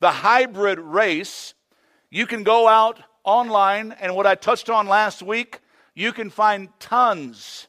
the 0.00 0.10
hybrid 0.10 0.78
race, 0.78 1.54
you 2.10 2.26
can 2.26 2.42
go 2.42 2.68
out 2.68 3.00
online, 3.24 3.92
and 3.92 4.14
what 4.14 4.26
I 4.26 4.34
touched 4.34 4.68
on 4.68 4.86
last 4.86 5.22
week, 5.22 5.60
you 5.94 6.12
can 6.12 6.28
find 6.28 6.68
tons 6.78 7.68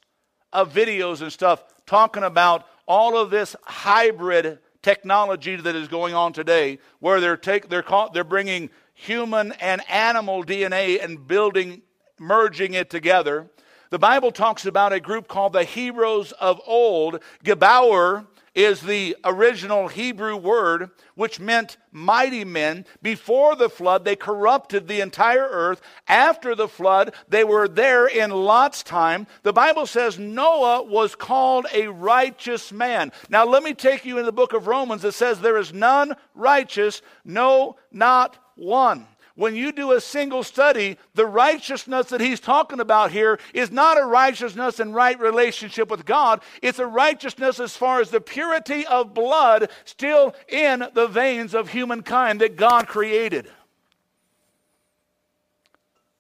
of 0.51 0.73
videos 0.73 1.21
and 1.21 1.31
stuff 1.31 1.63
talking 1.85 2.23
about 2.23 2.67
all 2.85 3.17
of 3.17 3.29
this 3.29 3.55
hybrid 3.63 4.59
technology 4.81 5.55
that 5.55 5.75
is 5.75 5.87
going 5.87 6.13
on 6.13 6.33
today, 6.33 6.79
where 6.99 7.21
they're 7.21 7.37
take 7.37 7.69
they're 7.69 7.81
caught, 7.81 8.13
they're 8.13 8.23
bringing 8.23 8.69
human 8.93 9.53
and 9.53 9.81
animal 9.89 10.43
DNA 10.43 11.03
and 11.03 11.25
building, 11.27 11.81
merging 12.19 12.73
it 12.73 12.89
together. 12.89 13.49
The 13.89 13.99
Bible 13.99 14.31
talks 14.31 14.65
about 14.65 14.91
a 14.91 14.99
group 14.99 15.27
called 15.27 15.53
the 15.53 15.63
Heroes 15.63 16.31
of 16.33 16.59
Old. 16.65 17.19
Gibbor 17.43 18.25
is 18.55 18.81
the 18.81 19.15
original 19.23 19.87
Hebrew 19.87 20.35
word 20.35 20.91
which 21.15 21.39
meant 21.39 21.77
mighty 21.91 22.43
men. 22.43 22.85
Before 23.01 23.55
the 23.55 23.69
flood, 23.69 24.05
they 24.05 24.15
corrupted 24.15 24.87
the 24.87 25.01
entire 25.01 25.47
earth. 25.47 25.81
After 26.07 26.55
the 26.55 26.67
flood, 26.67 27.13
they 27.27 27.43
were 27.43 27.67
there 27.67 28.07
in 28.07 28.31
Lot's 28.31 28.83
time. 28.83 29.27
The 29.43 29.53
Bible 29.53 29.85
says 29.85 30.19
Noah 30.19 30.83
was 30.83 31.15
called 31.15 31.67
a 31.73 31.87
righteous 31.87 32.71
man. 32.71 33.11
Now, 33.29 33.45
let 33.45 33.63
me 33.63 33.73
take 33.73 34.05
you 34.05 34.17
in 34.17 34.25
the 34.25 34.31
book 34.31 34.53
of 34.53 34.67
Romans. 34.67 35.03
It 35.03 35.13
says, 35.13 35.39
There 35.39 35.57
is 35.57 35.73
none 35.73 36.15
righteous, 36.35 37.01
no, 37.25 37.75
not 37.91 38.37
one 38.55 39.07
when 39.35 39.55
you 39.55 39.71
do 39.71 39.93
a 39.93 40.01
single 40.01 40.43
study, 40.43 40.97
the 41.15 41.25
righteousness 41.25 42.07
that 42.07 42.21
he's 42.21 42.39
talking 42.39 42.79
about 42.79 43.11
here 43.11 43.39
is 43.53 43.71
not 43.71 43.99
a 43.99 44.05
righteousness 44.05 44.79
in 44.79 44.93
right 44.93 45.19
relationship 45.19 45.89
with 45.89 46.05
God. 46.05 46.41
It's 46.61 46.77
a 46.77 46.85
righteousness 46.85 47.59
as 47.59 47.75
far 47.75 47.99
as 47.99 48.11
the 48.11 48.21
purity 48.21 48.85
of 48.85 49.15
blood 49.15 49.71
still 49.85 50.35
in 50.47 50.85
the 50.93 51.07
veins 51.07 51.55
of 51.55 51.69
humankind 51.69 52.41
that 52.41 52.57
God 52.57 52.87
created. 52.87 53.49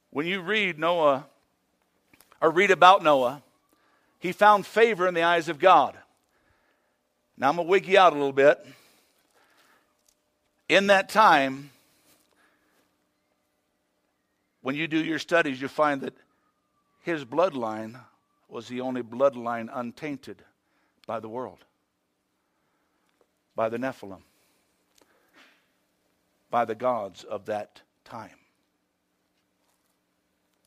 When 0.09 0.25
you 0.25 0.41
read 0.41 0.79
Noah, 0.79 1.27
or 2.41 2.49
read 2.49 2.71
about 2.71 3.03
Noah, 3.03 3.43
he 4.19 4.31
found 4.31 4.65
favor 4.65 5.07
in 5.07 5.13
the 5.13 5.23
eyes 5.23 5.49
of 5.49 5.59
God. 5.59 5.95
Now 7.37 7.49
I'm 7.49 7.55
going 7.57 7.67
to 7.67 7.71
wig 7.71 7.87
you 7.87 7.99
out 7.99 8.13
a 8.13 8.15
little 8.15 8.33
bit. 8.33 8.65
In 10.67 10.87
that 10.87 11.09
time, 11.09 11.69
when 14.63 14.75
you 14.75 14.87
do 14.87 15.03
your 15.03 15.19
studies, 15.19 15.61
you 15.61 15.67
find 15.67 16.01
that 16.01 16.15
his 17.01 17.25
bloodline 17.25 17.99
was 18.47 18.67
the 18.67 18.79
only 18.81 19.03
bloodline 19.03 19.69
untainted 19.71 20.41
by 21.05 21.19
the 21.19 21.27
world, 21.27 21.65
by 23.55 23.67
the 23.67 23.77
Nephilim, 23.77 24.21
by 26.49 26.63
the 26.63 26.75
gods 26.75 27.25
of 27.25 27.45
that 27.47 27.81
time. 28.05 28.37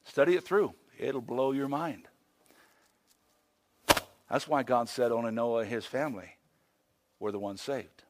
Study 0.04 0.34
it 0.34 0.44
through, 0.44 0.74
it'll 0.98 1.22
blow 1.22 1.52
your 1.52 1.68
mind. 1.68 2.06
That's 4.30 4.46
why 4.46 4.62
God 4.62 4.90
said 4.90 5.10
only 5.10 5.30
Noah 5.30 5.60
and 5.60 5.70
his 5.70 5.86
family 5.86 6.36
were 7.18 7.32
the 7.32 7.38
ones 7.38 7.62
saved. 7.62 8.02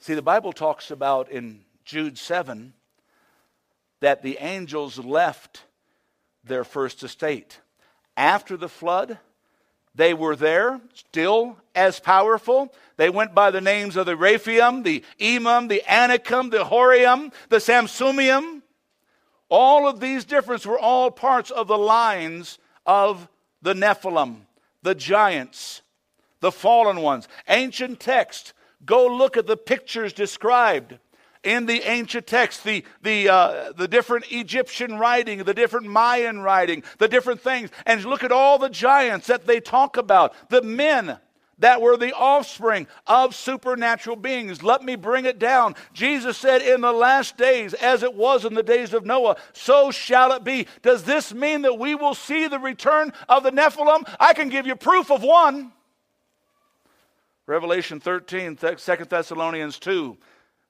See, 0.00 0.14
the 0.14 0.22
Bible 0.22 0.54
talks 0.54 0.90
about 0.90 1.30
in 1.30 1.60
Jude 1.84 2.16
7 2.16 2.72
that 4.00 4.22
the 4.22 4.38
angels 4.40 4.98
left 4.98 5.64
their 6.42 6.64
first 6.64 7.02
estate. 7.02 7.60
After 8.16 8.56
the 8.56 8.68
flood, 8.68 9.18
they 9.94 10.14
were 10.14 10.36
there, 10.36 10.80
still 10.94 11.58
as 11.74 12.00
powerful. 12.00 12.72
They 12.96 13.10
went 13.10 13.34
by 13.34 13.50
the 13.50 13.60
names 13.60 13.96
of 13.96 14.06
the 14.06 14.16
Rephaim, 14.16 14.84
the 14.84 15.04
Emim, 15.20 15.68
the 15.68 15.82
Anakim, 15.86 16.48
the 16.48 16.64
Horium, 16.64 17.30
the 17.50 17.58
Zamzummim. 17.58 18.62
All 19.50 19.86
of 19.86 20.00
these 20.00 20.24
differences 20.24 20.66
were 20.66 20.78
all 20.78 21.10
parts 21.10 21.50
of 21.50 21.66
the 21.66 21.76
lines 21.76 22.58
of 22.86 23.28
the 23.60 23.74
Nephilim, 23.74 24.46
the 24.82 24.94
giants, 24.94 25.82
the 26.40 26.52
fallen 26.52 27.02
ones. 27.02 27.28
Ancient 27.48 28.00
text, 28.00 28.54
go 28.84 29.06
look 29.06 29.36
at 29.36 29.46
the 29.46 29.56
pictures 29.56 30.12
described 30.12 30.98
in 31.42 31.66
the 31.66 31.82
ancient 31.88 32.26
text, 32.26 32.64
the, 32.64 32.84
the, 33.02 33.28
uh, 33.28 33.72
the 33.72 33.88
different 33.88 34.30
Egyptian 34.30 34.98
writing, 34.98 35.38
the 35.44 35.54
different 35.54 35.86
Mayan 35.86 36.40
writing, 36.40 36.82
the 36.98 37.08
different 37.08 37.40
things, 37.40 37.70
and 37.86 38.04
look 38.04 38.22
at 38.22 38.32
all 38.32 38.58
the 38.58 38.68
giants 38.68 39.26
that 39.28 39.46
they 39.46 39.60
talk 39.60 39.96
about, 39.96 40.34
the 40.50 40.62
men 40.62 41.18
that 41.60 41.80
were 41.80 41.96
the 41.96 42.14
offspring 42.14 42.86
of 43.06 43.34
supernatural 43.34 44.16
beings. 44.16 44.62
Let 44.62 44.82
me 44.82 44.96
bring 44.96 45.26
it 45.26 45.38
down. 45.38 45.76
Jesus 45.92 46.36
said, 46.36 46.62
In 46.62 46.80
the 46.80 46.92
last 46.92 47.36
days, 47.36 47.74
as 47.74 48.02
it 48.02 48.14
was 48.14 48.44
in 48.44 48.54
the 48.54 48.62
days 48.62 48.92
of 48.92 49.04
Noah, 49.04 49.36
so 49.52 49.90
shall 49.90 50.32
it 50.32 50.42
be. 50.42 50.66
Does 50.82 51.04
this 51.04 51.32
mean 51.32 51.62
that 51.62 51.78
we 51.78 51.94
will 51.94 52.14
see 52.14 52.48
the 52.48 52.58
return 52.58 53.12
of 53.28 53.42
the 53.42 53.52
Nephilim? 53.52 54.08
I 54.18 54.32
can 54.32 54.48
give 54.48 54.66
you 54.66 54.74
proof 54.74 55.10
of 55.10 55.22
one. 55.22 55.72
Revelation 57.50 57.98
13, 57.98 58.54
2 58.54 58.76
Thessalonians 59.08 59.80
2. 59.80 60.16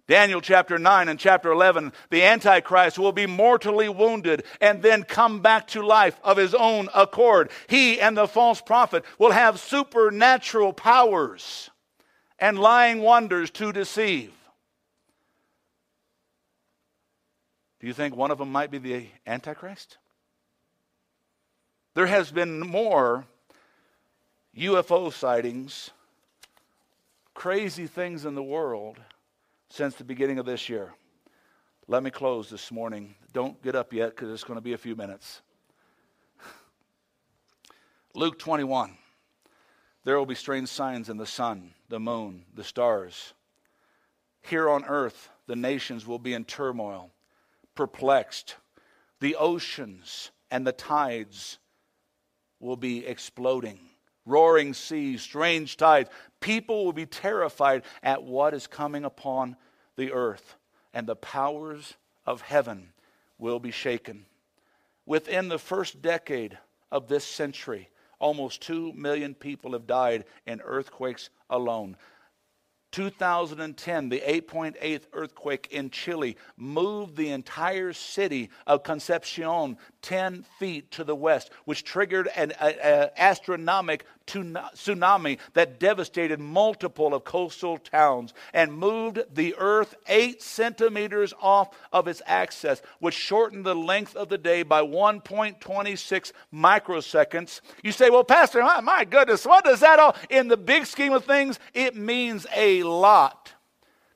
Daniel 0.09 0.41
chapter 0.41 0.79
9 0.79 1.09
and 1.11 1.21
chapter 1.21 1.53
11, 1.53 1.93
the 2.09 2.23
Antichrist 2.23 2.99
will 2.99 3.13
be 3.13 3.27
mortally 3.27 3.91
wounded 3.91 4.45
and 4.63 4.81
then 4.81 5.03
come 5.03 5.41
back 5.41 5.67
to 5.69 5.83
life 5.83 6.19
of 6.25 6.39
his 6.39 6.55
own 6.55 6.89
accord. 6.95 7.51
He 7.69 8.01
and 8.01 8.17
the 8.17 8.27
false 8.27 8.63
prophet 8.63 9.05
will 9.19 9.31
have 9.31 9.61
supernatural 9.61 10.73
powers 10.73 11.69
and 12.39 12.59
lying 12.59 13.01
wonders 13.03 13.51
to 13.51 13.73
deceive. 13.73 14.33
Do 17.79 17.89
you 17.89 17.93
think 17.93 18.17
one 18.17 18.31
of 18.31 18.39
them 18.39 18.51
might 18.51 18.71
be 18.71 18.79
the 18.79 19.07
Antichrist? 19.27 19.99
There 21.93 22.07
has 22.07 22.31
been 22.33 22.61
more 22.61 23.27
UFO 24.57 25.13
sightings, 25.13 25.91
crazy 27.41 27.87
things 27.87 28.27
in 28.27 28.35
the 28.35 28.43
world 28.43 28.99
since 29.71 29.95
the 29.95 30.05
beginning 30.05 30.39
of 30.39 30.45
this 30.45 30.69
year. 30.69 30.93
Let 31.89 32.03
me 32.03 32.11
close 32.11 32.51
this 32.51 32.71
morning. 32.71 33.15
Don't 33.33 33.63
get 33.63 33.75
up 33.75 33.95
yet 33.95 34.11
because 34.11 34.29
it's 34.29 34.45
going 34.45 34.59
to 34.59 34.61
be 34.61 34.75
a 34.75 34.79
few 34.79 34.95
minutes. 34.95 35.41
Luke 38.15 38.39
21. 38.39 38.95
There 40.05 40.19
will 40.19 40.27
be 40.27 40.35
strange 40.35 40.69
signs 40.69 41.09
in 41.09 41.17
the 41.17 41.25
sun, 41.25 41.73
the 41.89 41.99
moon, 41.99 42.45
the 42.55 42.63
stars. 42.63 43.33
Here 44.43 44.69
on 44.69 44.85
earth, 44.85 45.31
the 45.47 45.57
nations 45.57 46.07
will 46.07 46.19
be 46.19 46.35
in 46.35 46.45
turmoil, 46.45 47.11
perplexed. 47.75 48.57
The 49.21 49.37
oceans 49.37 50.31
and 50.51 50.67
the 50.67 50.73
tides 50.73 51.59
will 52.59 52.77
be 52.77 53.07
exploding. 53.07 53.81
Roaring 54.27 54.75
seas, 54.75 55.23
strange 55.23 55.79
tides. 55.79 56.11
People 56.41 56.85
will 56.85 56.93
be 56.93 57.07
terrified 57.07 57.83
at 58.03 58.23
what 58.23 58.55
is 58.55 58.67
coming 58.67 59.05
upon 59.05 59.57
the 59.97 60.13
earth, 60.13 60.57
and 60.93 61.07
the 61.07 61.17
powers 61.17 61.95
of 62.27 62.41
heaven 62.41 62.93
will 63.39 63.61
be 63.61 63.71
shaken. 63.71 64.27
Within 65.07 65.49
the 65.49 65.59
first 65.59 66.03
decade 66.03 66.59
of 66.91 67.09
this 67.09 67.25
century, 67.25 67.91
almost 68.19 68.63
2 68.63 68.93
million 68.95 69.35
people 69.35 69.73
have 69.73 69.87
died 69.87 70.25
in 70.47 70.61
earthquakes 70.61 71.31
alone. 71.49 71.97
2010, 72.93 74.09
the 74.09 74.21
8.8 74.21 75.03
earthquake 75.13 75.69
in 75.71 75.91
Chile 75.91 76.37
moved 76.57 77.17
the 77.17 77.31
entire 77.31 77.93
city 77.93 78.51
of 78.67 78.83
Concepcion 78.83 79.77
10 80.03 80.45
feet 80.59 80.91
to 80.91 81.05
the 81.05 81.15
west, 81.15 81.51
which 81.67 81.85
triggered 81.85 82.29
an 82.35 82.53
astronomical 83.17 84.07
tsunami 84.31 85.39
that 85.55 85.79
devastated 85.81 86.41
multiple 86.41 87.15
of 87.15 87.25
coastal 87.25 87.79
towns 87.79 88.35
and 88.53 88.73
moved 88.73 89.21
the 89.33 89.55
earth 89.59 89.95
eight 90.09 90.43
centimeters 90.43 91.35
off 91.41 91.77
of 91.93 92.09
its 92.09 92.23
axis, 92.27 92.83
which 92.99 93.15
shortened 93.15 93.65
the 93.65 93.75
length 93.75 94.17
of 94.17 94.29
the 94.29 94.39
day 94.39 94.63
by 94.63 94.83
1.26 94.83 96.33
microseconds. 96.53 97.61
You 97.83 97.93
say, 97.93 98.11
well, 98.11 98.25
Pastor, 98.25 98.63
my 98.83 99.05
goodness, 99.05 99.45
what 99.45 99.65
does 99.65 99.81
that 99.81 99.99
all, 99.99 100.17
in 100.29 100.49
the 100.49 100.57
big 100.57 100.87
scheme 100.87 101.13
of 101.13 101.25
things, 101.25 101.59
it 101.75 101.97
means 101.97 102.47
a 102.55 102.83
lot. 102.83 103.53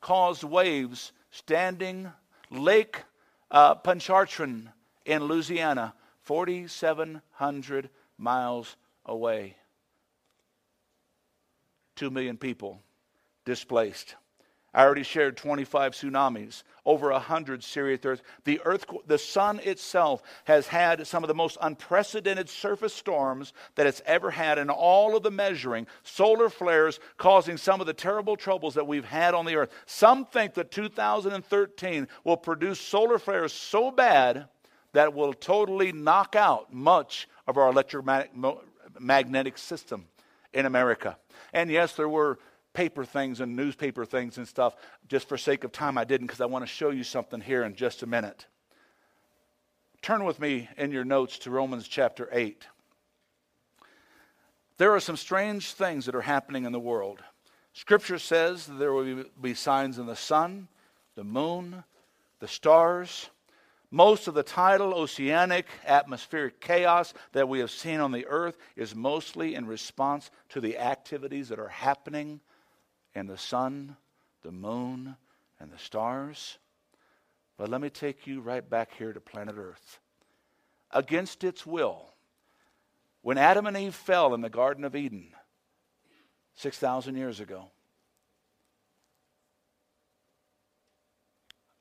Caused 0.00 0.44
waves 0.44 1.12
standing 1.30 2.12
Lake 2.50 3.02
uh, 3.50 3.74
in 5.04 5.24
Louisiana, 5.24 5.94
4,700 6.22 7.90
miles 8.18 8.76
away. 9.04 9.56
Two 11.97 12.11
million 12.11 12.36
people 12.36 12.80
displaced. 13.45 14.16
I 14.74 14.82
already 14.82 15.05
shared 15.05 15.36
25 15.36 15.92
tsunamis, 15.92 16.64
over 16.84 17.12
100 17.12 17.62
serious 17.62 18.01
earthquakes. 18.05 18.28
The, 18.42 18.61
earth, 18.64 18.86
the 19.07 19.18
sun 19.18 19.61
itself 19.61 20.20
has 20.45 20.66
had 20.66 21.07
some 21.07 21.22
of 21.22 21.28
the 21.28 21.34
most 21.34 21.57
unprecedented 21.62 22.49
surface 22.49 22.92
storms 22.92 23.53
that 23.76 23.86
it's 23.86 24.03
ever 24.05 24.32
had 24.32 24.59
in 24.59 24.70
all 24.70 25.16
of 25.16 25.22
the 25.22 25.30
measuring, 25.30 25.86
solar 26.03 26.49
flares 26.49 26.99
causing 27.18 27.57
some 27.57 27.80
of 27.80 27.86
the 27.86 27.92
terrible 27.92 28.36
troubles 28.36 28.74
that 28.74 28.88
we've 28.88 29.05
had 29.05 29.32
on 29.32 29.47
the 29.47 29.55
earth. 29.55 29.70
Some 29.86 30.24
think 30.24 30.55
that 30.55 30.72
2013 30.72 32.09
will 32.24 32.36
produce 32.36 32.80
solar 32.80 33.20
flares 33.20 33.53
so 33.53 33.92
bad 33.92 34.49
that 34.92 35.14
will 35.14 35.32
totally 35.32 35.92
knock 35.92 36.34
out 36.34 36.72
much 36.72 37.28
of 37.47 37.59
our 37.59 37.70
electromagnetic 37.70 39.57
system 39.57 40.07
in 40.53 40.66
America. 40.66 41.16
And 41.55 41.70
yes, 41.70 41.94
there 41.94 42.09
were 42.09 42.38
paper 42.74 43.05
things 43.05 43.40
and 43.40 43.57
newspaper 43.57 44.05
things 44.05 44.36
and 44.36 44.46
stuff. 44.46 44.74
Just 45.09 45.28
for 45.28 45.38
sake 45.38 45.64
of 45.64 45.72
time, 45.72 45.96
I 45.96 46.05
didn't 46.05 46.26
because 46.26 46.40
I 46.40 46.46
want 46.46 46.64
to 46.64 46.70
show 46.70 46.90
you 46.90 47.05
something 47.05 47.40
here 47.40 47.62
in 47.62 47.76
just 47.76 48.02
a 48.02 48.07
minute. 48.07 48.46
Turn 50.02 50.24
with 50.24 50.38
me 50.38 50.68
in 50.76 50.90
your 50.90 51.05
notes 51.05 51.38
to 51.38 51.50
Romans 51.50 51.88
chapter 51.88 52.28
8. 52.30 52.66
There 54.76 54.92
are 54.92 55.00
some 55.00 55.16
strange 55.16 55.72
things 55.72 56.05
that 56.07 56.16
are 56.16 56.20
happening 56.20 56.64
in 56.64 56.72
the 56.72 56.80
world. 56.80 57.20
Scripture 57.72 58.18
says 58.18 58.66
there 58.66 58.92
will 58.92 59.24
be 59.40 59.55
signs 59.55 59.98
in 59.98 60.07
the 60.07 60.16
sun, 60.16 60.68
the 61.14 61.24
moon, 61.24 61.84
the 62.40 62.48
stars. 62.48 63.30
Most 63.95 64.26
of 64.26 64.34
the 64.34 64.42
tidal 64.42 64.92
oceanic 64.92 65.68
atmospheric 65.86 66.61
chaos 66.61 67.14
that 67.30 67.49
we 67.49 67.61
have 67.61 67.70
seen 67.70 68.01
on 68.01 68.11
the 68.11 68.26
earth 68.26 68.59
is 68.74 68.92
mostly 68.92 69.55
in 69.55 69.68
response 69.68 70.32
to 70.49 70.61
the 70.61 70.78
activities 70.78 71.51
that 71.51 71.61
are 71.61 71.68
happening 71.68 72.40
in 73.14 73.28
the 73.28 73.38
sun, 73.38 73.97
the 74.42 74.51
moon, 74.51 75.14
and 75.61 75.70
the 75.70 75.78
stars. 75.78 76.59
But 77.57 77.68
let 77.68 77.80
me 77.80 77.88
take 77.88 78.26
you 78.26 78.40
right 78.40 78.68
back 78.68 78.90
here 78.99 79.12
to 79.12 79.20
planet 79.20 79.55
Earth. 79.57 80.01
Against 80.90 81.45
its 81.45 81.64
will, 81.64 82.14
when 83.22 83.38
Adam 83.38 83.64
and 83.64 83.76
Eve 83.76 83.95
fell 83.95 84.34
in 84.34 84.40
the 84.40 84.51
Garden 84.51 84.82
of 84.82 84.97
Eden 84.97 85.28
6,000 86.57 87.14
years 87.14 87.38
ago, 87.38 87.70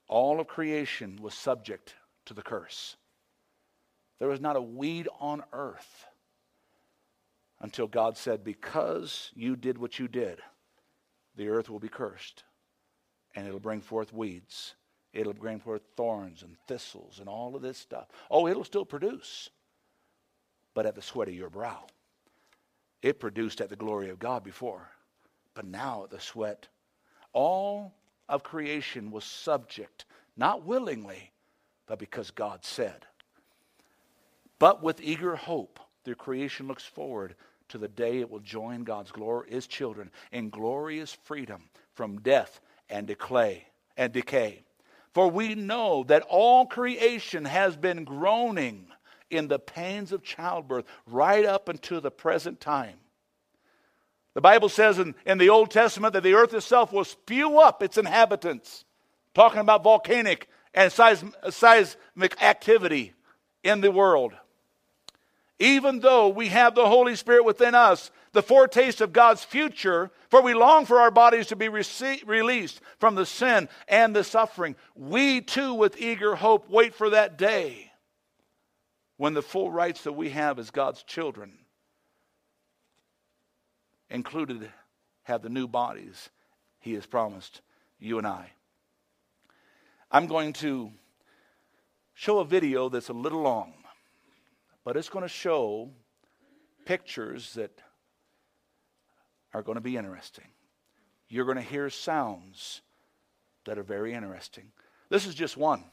all 0.07 0.39
of 0.39 0.45
creation 0.45 1.17
was 1.19 1.33
subject 1.33 1.95
to 2.25 2.33
the 2.33 2.41
curse. 2.41 2.95
There 4.19 4.27
was 4.27 4.41
not 4.41 4.55
a 4.55 4.61
weed 4.61 5.07
on 5.19 5.43
earth 5.51 6.05
until 7.59 7.87
God 7.87 8.17
said, 8.17 8.43
Because 8.43 9.31
you 9.35 9.55
did 9.55 9.77
what 9.77 9.99
you 9.99 10.07
did, 10.07 10.39
the 11.35 11.49
earth 11.49 11.69
will 11.69 11.79
be 11.79 11.89
cursed, 11.89 12.43
and 13.35 13.47
it'll 13.47 13.59
bring 13.59 13.81
forth 13.81 14.13
weeds. 14.13 14.75
It'll 15.13 15.33
bring 15.33 15.59
forth 15.59 15.83
thorns 15.95 16.41
and 16.41 16.57
thistles 16.67 17.19
and 17.19 17.29
all 17.29 17.55
of 17.55 17.61
this 17.61 17.77
stuff. 17.77 18.07
Oh, 18.31 18.47
it'll 18.47 18.63
still 18.63 18.85
produce, 18.85 19.49
but 20.73 20.87
at 20.87 20.95
the 20.95 21.03
sweat 21.03 21.27
of 21.27 21.35
your 21.35 21.51
brow. 21.51 21.85
It 23.03 23.19
produced 23.19 23.61
at 23.61 23.69
the 23.69 23.75
glory 23.75 24.09
of 24.09 24.17
God 24.17 24.43
before, 24.43 24.89
but 25.53 25.65
now 25.65 26.05
at 26.05 26.09
the 26.09 26.19
sweat. 26.19 26.67
All 27.33 27.93
of 28.29 28.41
creation 28.41 29.11
was 29.11 29.23
subject 29.25 30.05
not 30.35 30.65
willingly, 30.65 31.32
but 31.87 31.99
because 31.99 32.31
God 32.31 32.63
said. 32.63 33.05
But 34.59 34.81
with 34.81 35.01
eager 35.01 35.35
hope, 35.35 35.79
the 36.03 36.15
creation 36.15 36.67
looks 36.67 36.85
forward 36.85 37.35
to 37.69 37.77
the 37.77 37.87
day 37.87 38.19
it 38.19 38.29
will 38.29 38.39
join 38.39 38.83
God's 38.83 39.11
glorious 39.11 39.67
children 39.67 40.11
in 40.31 40.49
glorious 40.49 41.13
freedom 41.23 41.63
from 41.93 42.21
death 42.21 42.61
and 42.89 43.07
decay 43.07 43.67
and 43.97 44.13
decay. 44.13 44.63
For 45.13 45.29
we 45.29 45.55
know 45.55 46.03
that 46.07 46.23
all 46.23 46.65
creation 46.65 47.45
has 47.45 47.75
been 47.75 48.03
groaning 48.03 48.87
in 49.29 49.47
the 49.47 49.59
pains 49.59 50.11
of 50.11 50.23
childbirth 50.23 50.85
right 51.07 51.45
up 51.45 51.69
until 51.69 52.01
the 52.01 52.11
present 52.11 52.59
time. 52.59 52.97
The 54.33 54.41
Bible 54.41 54.69
says 54.69 54.97
in, 54.97 55.13
in 55.25 55.37
the 55.37 55.49
Old 55.49 55.69
Testament 55.69 56.13
that 56.13 56.23
the 56.23 56.33
earth 56.33 56.53
itself 56.53 56.91
will 56.91 57.03
spew 57.03 57.59
up 57.59 57.83
its 57.83 57.97
inhabitants, 57.97 58.85
talking 59.35 59.59
about 59.59 59.83
volcanic 59.83 60.49
and 60.73 60.91
seismic 60.91 62.41
activity 62.41 63.13
in 63.63 63.81
the 63.81 63.91
world. 63.91 64.33
Even 65.59 65.99
though 65.99 66.27
we 66.27 66.47
have 66.49 66.75
the 66.75 66.87
Holy 66.87 67.15
Spirit 67.15 67.45
within 67.45 67.75
us, 67.75 68.11
the 68.33 68.43
foretaste 68.43 68.99
of 68.99 69.13
God's 69.13 69.43
future, 69.43 70.11
for 70.29 70.41
we 70.41 70.53
long 70.53 70.85
for 70.85 70.99
our 70.99 71.11
bodies 71.11 71.47
to 71.47 71.55
be 71.55 71.67
rece- 71.67 72.27
released 72.27 72.81
from 72.97 73.15
the 73.15 73.25
sin 73.25 73.69
and 73.87 74.15
the 74.15 74.23
suffering, 74.23 74.75
we 74.95 75.41
too, 75.41 75.73
with 75.73 76.01
eager 76.01 76.35
hope, 76.35 76.69
wait 76.69 76.95
for 76.95 77.11
that 77.11 77.37
day 77.37 77.91
when 79.17 79.33
the 79.35 79.41
full 79.41 79.71
rights 79.71 80.03
that 80.03 80.13
we 80.13 80.31
have 80.31 80.57
as 80.57 80.71
God's 80.71 81.03
children 81.03 81.59
included 84.09 84.69
have 85.23 85.41
the 85.41 85.49
new 85.49 85.67
bodies 85.67 86.29
he 86.79 86.93
has 86.93 87.05
promised 87.05 87.61
you 87.99 88.17
and 88.17 88.27
I. 88.27 88.51
I'm 90.15 90.27
going 90.27 90.53
to 90.53 90.91
show 92.13 92.37
a 92.37 92.45
video 92.45 92.87
that's 92.87 93.09
a 93.09 93.13
little 93.13 93.41
long, 93.41 93.73
but 94.85 94.95
it's 94.95 95.09
going 95.09 95.23
to 95.23 95.27
show 95.27 95.89
pictures 96.85 97.55
that 97.55 97.71
are 99.55 99.63
going 99.63 99.77
to 99.77 99.81
be 99.81 99.97
interesting. 99.97 100.45
You're 101.29 101.45
going 101.45 101.57
to 101.57 101.63
hear 101.63 101.89
sounds 101.89 102.81
that 103.65 103.79
are 103.79 103.83
very 103.83 104.13
interesting. 104.13 104.65
This 105.09 105.25
is 105.25 105.33
just 105.33 105.57
one. 105.57 105.83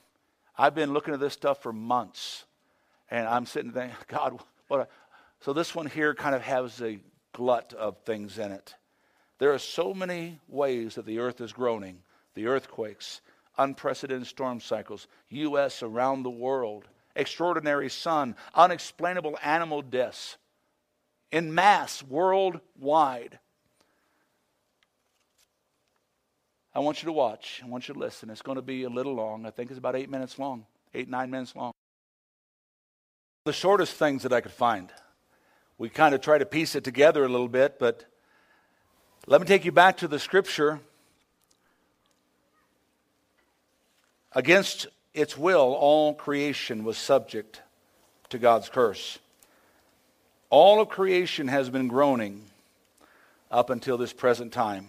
I've 0.59 0.75
been 0.75 0.93
looking 0.93 1.15
at 1.15 1.21
this 1.21 1.33
stuff 1.33 1.63
for 1.63 1.73
months, 1.73 2.45
and 3.11 3.27
I'm 3.27 3.47
sitting 3.47 3.73
there, 3.73 3.97
God, 4.07 4.39
what? 4.69 4.81
A, 4.81 4.89
so 5.41 5.55
this 5.55 5.75
one 5.75 5.87
here 5.87 6.15
kind 6.15 6.35
of 6.35 6.43
has 6.43 6.83
a 6.83 6.99
glut 7.33 7.73
of 7.73 7.97
things 8.05 8.39
in 8.39 8.53
it. 8.53 8.75
There 9.39 9.55
are 9.55 9.59
so 9.59 9.95
many 9.95 10.41
ways 10.47 10.97
that 10.97 11.07
the 11.07 11.21
earth 11.21 11.41
is 11.41 11.55
groaning 11.55 12.03
the 12.35 12.47
earthquakes, 12.47 13.21
unprecedented 13.63 14.27
storm 14.27 14.61
cycles, 14.61 15.07
U.S. 15.29 15.83
around 15.83 16.23
the 16.23 16.31
world, 16.31 16.89
extraordinary 17.15 17.89
sun, 17.89 18.37
unexplainable 18.55 19.39
animal 19.43 19.83
deaths 19.83 20.37
in 21.31 21.55
mass 21.55 22.03
worldwide. 22.03 23.39
I 26.75 26.81
want 26.81 27.03
you 27.03 27.07
to 27.07 27.13
watch. 27.13 27.61
I 27.65 27.69
want 27.69 27.89
you 27.89 27.95
to 27.95 28.01
listen. 28.01 28.31
It's 28.31 28.43
going 28.43 28.57
to 28.57 28.63
be 28.63 28.85
a 28.85 28.89
little 28.89 29.15
long. 29.15 29.45
I 29.45 29.51
think 29.51 29.71
it's 29.71 29.79
about 29.79 29.97
eight 29.97 30.11
minutes 30.11 30.39
long, 30.39 30.67
eight, 30.95 31.09
nine 31.09 31.31
minutes 31.31 31.55
long. 31.55 31.73
The 33.45 33.53
shortest 33.53 33.95
things 33.95 34.23
that 34.23 34.33
I 34.33 34.41
could 34.41 34.53
find 34.53 34.93
we 35.81 35.89
kind 35.89 36.15
of 36.15 36.21
try 36.21 36.37
to 36.37 36.45
piece 36.45 36.75
it 36.75 36.85
together 36.85 37.25
a 37.25 37.29
little 37.29 37.49
bit, 37.49 37.79
but 37.79 38.05
let 39.27 39.41
me 39.41 39.47
take 39.47 39.65
you 39.65 39.73
back 39.73 39.97
to 39.97 40.09
the 40.09 40.19
scripture. 40.19 40.79
Against 44.33 44.87
its 45.13 45.37
will, 45.37 45.75
all 45.75 46.15
creation 46.15 46.85
was 46.85 46.97
subject 46.97 47.63
to 48.29 48.39
God's 48.39 48.69
curse. 48.69 49.19
All 50.51 50.81
of 50.81 50.89
creation 50.89 51.49
has 51.49 51.69
been 51.71 51.89
groaning 51.89 52.45
up 53.51 53.71
until 53.71 53.99
this 53.99 54.13
present 54.13 54.53
time. 54.53 54.89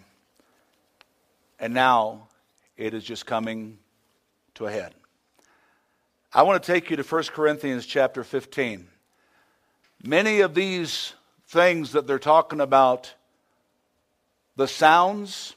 And 1.58 1.74
now 1.74 2.28
it 2.76 2.94
is 2.94 3.04
just 3.04 3.26
coming 3.26 3.78
to 4.54 4.66
a 4.66 4.70
head. 4.70 4.94
I 6.32 6.42
want 6.42 6.62
to 6.62 6.72
take 6.72 6.90
you 6.90 6.96
to 6.96 7.02
1 7.02 7.24
Corinthians 7.24 7.84
chapter 7.84 8.24
15. 8.24 8.88
Many 10.04 10.40
of 10.40 10.54
these 10.54 11.12
things 11.48 11.92
that 11.92 12.06
they're 12.06 12.18
talking 12.18 12.60
about, 12.60 13.12
the 14.56 14.66
sounds, 14.66 15.54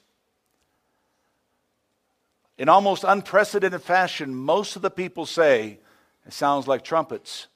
in 2.57 2.69
almost 2.69 3.03
unprecedented 3.03 3.81
fashion, 3.81 4.35
most 4.35 4.75
of 4.75 4.81
the 4.81 4.89
people 4.89 5.25
say 5.25 5.79
it 6.25 6.33
sounds 6.33 6.67
like 6.67 6.83
trumpets, 6.83 7.47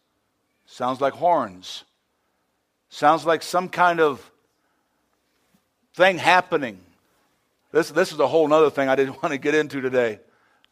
sounds 0.66 1.02
like 1.02 1.14
horns, 1.14 1.84
sounds 2.90 3.26
like 3.26 3.42
some 3.42 3.70
kind 3.70 4.00
of 4.00 4.32
thing 5.94 6.18
happening. 6.18 6.80
This, 7.72 7.90
this 7.90 8.12
is 8.12 8.20
a 8.20 8.28
whole 8.28 8.52
other 8.54 8.70
thing 8.70 8.90
I 8.90 8.96
didn't 8.96 9.16
want 9.24 9.34
to 9.34 9.38
get 9.38 9.56
into 9.56 9.82
today, 9.82 10.20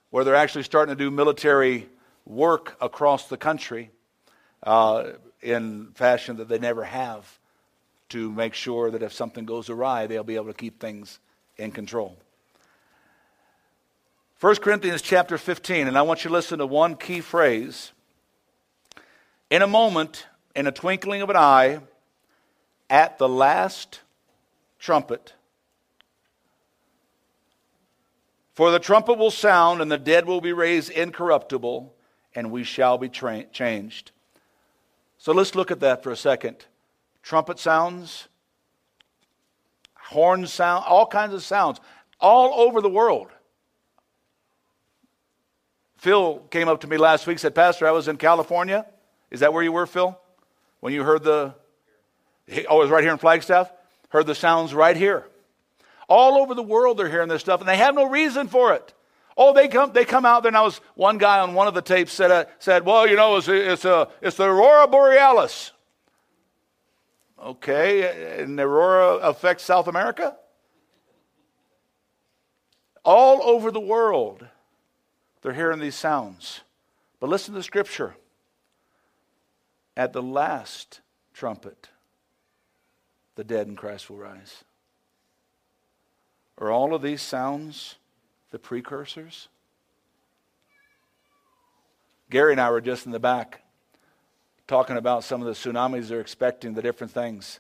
where 0.10 0.24
they're 0.24 0.36
actually 0.36 0.64
starting 0.64 0.96
to 0.96 1.04
do 1.04 1.12
military 1.12 1.88
work 2.26 2.76
across 2.82 3.28
the 3.30 3.38
country. 3.38 3.92
Uh, 4.64 5.12
in 5.42 5.92
fashion 5.94 6.38
that 6.38 6.48
they 6.48 6.60
never 6.60 6.84
have 6.84 7.40
to 8.10 8.32
make 8.32 8.54
sure 8.54 8.92
that 8.92 9.04
if 9.04 9.14
something 9.14 9.46
goes 9.46 9.70
awry, 9.70 10.08
they'll 10.08 10.24
be 10.24 10.36
able 10.36 10.48
to 10.48 10.54
keep 10.54 10.80
things 10.80 11.20
in 11.58 11.72
control. 11.72 12.18
1 14.40 14.58
Corinthians 14.58 15.02
chapter 15.02 15.36
15, 15.36 15.88
and 15.88 15.98
I 15.98 16.04
want 16.04 16.24
you 16.24 16.28
to 16.28 16.34
listen 16.34 16.60
to 16.60 16.68
one 16.68 16.96
key 16.96 17.22
phrase. 17.22 17.92
In 19.50 19.64
a 19.64 19.68
moment, 19.68 20.28
in 20.56 20.68
a 20.68 20.72
twinkling 20.72 21.24
of 21.24 21.32
an 21.32 21.36
eye, 21.36 21.80
at 22.88 23.18
the 23.18 23.28
last 23.28 24.02
trumpet, 24.78 25.34
for 28.54 28.70
the 28.70 28.78
trumpet 28.78 29.18
will 29.18 29.32
sound, 29.32 29.82
and 29.82 29.92
the 29.92 29.98
dead 29.98 30.28
will 30.28 30.40
be 30.40 30.54
raised 30.54 30.92
incorruptible, 30.92 31.92
and 32.36 32.52
we 32.52 32.64
shall 32.64 33.00
be 33.00 33.10
tra- 33.10 33.46
changed. 33.46 34.12
So 35.18 35.34
let's 35.34 35.56
look 35.56 35.72
at 35.72 35.80
that 35.80 36.04
for 36.04 36.12
a 36.12 36.16
second. 36.16 36.66
Trumpet 37.24 37.58
sounds, 37.58 38.28
horn 39.96 40.46
sound, 40.46 40.86
all 40.88 41.08
kinds 41.08 41.34
of 41.34 41.42
sounds, 41.42 41.80
all 42.20 42.54
over 42.62 42.82
the 42.82 42.90
world. 42.90 43.30
Phil 45.98 46.39
came 46.52 46.68
up 46.68 46.82
to 46.82 46.88
me 46.88 46.98
last 46.98 47.28
week 47.28 47.39
said, 47.39 47.56
Pastor, 47.56 47.88
I 47.88 47.91
was 47.91 48.08
in 48.08 48.18
California. 48.18 48.86
Is 49.32 49.41
that 49.41 49.54
where 49.54 49.64
you 49.64 49.72
were, 49.72 49.86
Phil? 49.86 50.18
When 50.80 50.93
you 50.93 51.04
heard 51.04 51.24
the, 51.24 51.56
oh, 52.70 52.78
it 52.78 52.84
was 52.84 52.89
right 52.89 53.04
here 53.04 53.12
in 53.12 53.18
Flagstaff? 53.18 53.72
Heard 54.10 54.28
the 54.28 54.36
sounds 54.36 54.74
right 54.74 54.95
here. 54.95 55.26
All 56.08 56.38
over 56.38 56.54
the 56.54 56.64
world 56.64 56.98
they're 56.98 57.10
hearing 57.10 57.28
this 57.28 57.41
stuff, 57.41 57.60
and 57.60 57.68
they 57.68 57.78
have 57.78 57.95
no 57.95 58.08
reason 58.08 58.48
for 58.48 58.74
it. 58.74 58.93
Oh, 59.36 59.54
they 59.54 59.68
come, 59.68 59.91
they 59.91 60.06
come 60.06 60.26
out 60.26 60.43
there. 60.43 60.50
And 60.50 60.58
I 60.58 60.62
was 60.62 60.80
one 60.95 61.18
guy 61.18 61.39
on 61.39 61.54
one 61.54 61.68
of 61.68 61.74
the 61.74 61.82
tapes 61.82 62.14
said, 62.14 62.32
uh, 62.32 62.45
said 62.60 62.86
well, 62.86 63.08
you 63.08 63.16
know, 63.16 63.36
it's, 63.36 63.48
it's, 63.48 63.86
a, 63.86 64.08
it's 64.22 64.38
the 64.38 64.45
aurora 64.45 64.88
borealis. 64.88 65.72
Okay, 67.43 68.39
and 68.41 68.58
the 68.58 68.64
aurora 68.64 69.18
affects 69.18 69.64
South 69.64 69.88
America? 69.88 70.36
All 73.04 73.43
over 73.43 73.72
the 73.72 73.80
world, 73.80 74.48
they're 75.42 75.54
hearing 75.54 75.80
these 75.80 75.96
sounds. 75.96 76.62
But 77.20 77.30
listen 77.30 77.54
to 77.54 77.60
the 77.60 77.64
scripture. 77.64 78.16
At 79.96 80.14
the 80.14 80.22
last 80.22 81.02
trumpet, 81.34 81.90
the 83.36 83.44
dead 83.44 83.68
in 83.68 83.76
Christ 83.76 84.10
will 84.10 84.18
rise. 84.18 84.64
Are 86.60 86.72
all 86.72 86.94
of 86.94 87.02
these 87.02 87.22
sounds 87.22 87.96
the 88.52 88.60
precursors? 88.60 89.48
Gary 92.30 92.52
and 92.52 92.62
I 92.62 92.70
were 92.72 92.82
just 92.82 93.06
in 93.06 93.12
the 93.12 93.20
back 93.20 93.62
talking 94.68 94.98
about 94.98 95.24
some 95.24 95.42
of 95.42 95.48
the 95.48 95.54
tsunamis 95.54 96.10
they're 96.10 96.20
expecting, 96.20 96.74
the 96.74 96.82
different 96.82 97.14
things. 97.14 97.60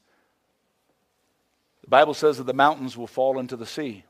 The 1.81 1.87
Bible 1.87 2.13
says 2.13 2.37
that 2.37 2.45
the 2.45 2.53
mountains 2.53 2.97
will 2.97 3.07
fall 3.07 3.39
into 3.39 3.55
the 3.55 3.65
sea. 3.65 4.03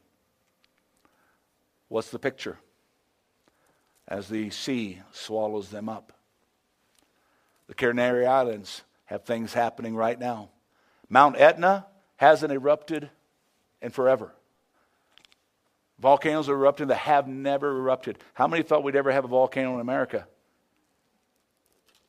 What's 1.89 2.09
the 2.09 2.19
picture? 2.19 2.57
As 4.07 4.29
the 4.29 4.49
sea 4.49 4.99
swallows 5.11 5.69
them 5.69 5.89
up. 5.89 6.13
The 7.67 7.75
Canary 7.75 8.25
Islands 8.25 8.83
have 9.05 9.23
things 9.23 9.53
happening 9.53 9.95
right 9.95 10.17
now. 10.17 10.49
Mount 11.09 11.37
Etna 11.37 11.85
hasn't 12.15 12.53
erupted 12.53 13.09
in 13.81 13.91
forever. 13.91 14.33
Volcanoes 15.99 16.47
are 16.47 16.53
erupting 16.53 16.87
that 16.87 16.95
have 16.95 17.27
never 17.27 17.77
erupted. 17.77 18.19
How 18.33 18.47
many 18.47 18.63
thought 18.63 18.83
we'd 18.83 18.95
ever 18.95 19.11
have 19.11 19.25
a 19.25 19.29
volcano 19.29 19.73
in 19.75 19.81
America? 19.81 20.27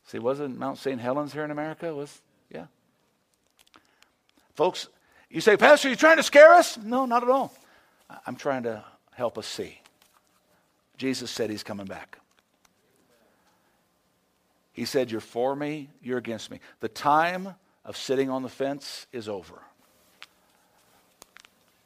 See, 0.06 0.18
wasn't 0.18 0.58
Mount 0.58 0.78
St. 0.78 1.00
Helens 1.00 1.32
here 1.32 1.44
in 1.44 1.50
America? 1.50 1.94
Was 1.94 2.20
yeah. 2.50 2.66
Folks, 4.54 4.88
you 5.30 5.40
say, 5.40 5.56
Pastor, 5.56 5.88
you 5.88 5.96
trying 5.96 6.16
to 6.16 6.22
scare 6.22 6.54
us? 6.54 6.78
No, 6.78 7.06
not 7.06 7.22
at 7.22 7.28
all. 7.28 7.52
I'm 8.26 8.36
trying 8.36 8.62
to 8.64 8.84
help 9.12 9.36
us 9.38 9.46
see. 9.46 9.80
Jesus 10.98 11.30
said 11.30 11.48
he's 11.48 11.62
coming 11.62 11.86
back. 11.86 12.18
He 14.72 14.84
said, 14.84 15.10
You're 15.10 15.20
for 15.20 15.56
me, 15.56 15.88
you're 16.02 16.18
against 16.18 16.50
me. 16.50 16.60
The 16.80 16.88
time 16.88 17.54
of 17.84 17.96
sitting 17.96 18.28
on 18.28 18.42
the 18.42 18.48
fence 18.48 19.06
is 19.12 19.28
over. 19.28 19.62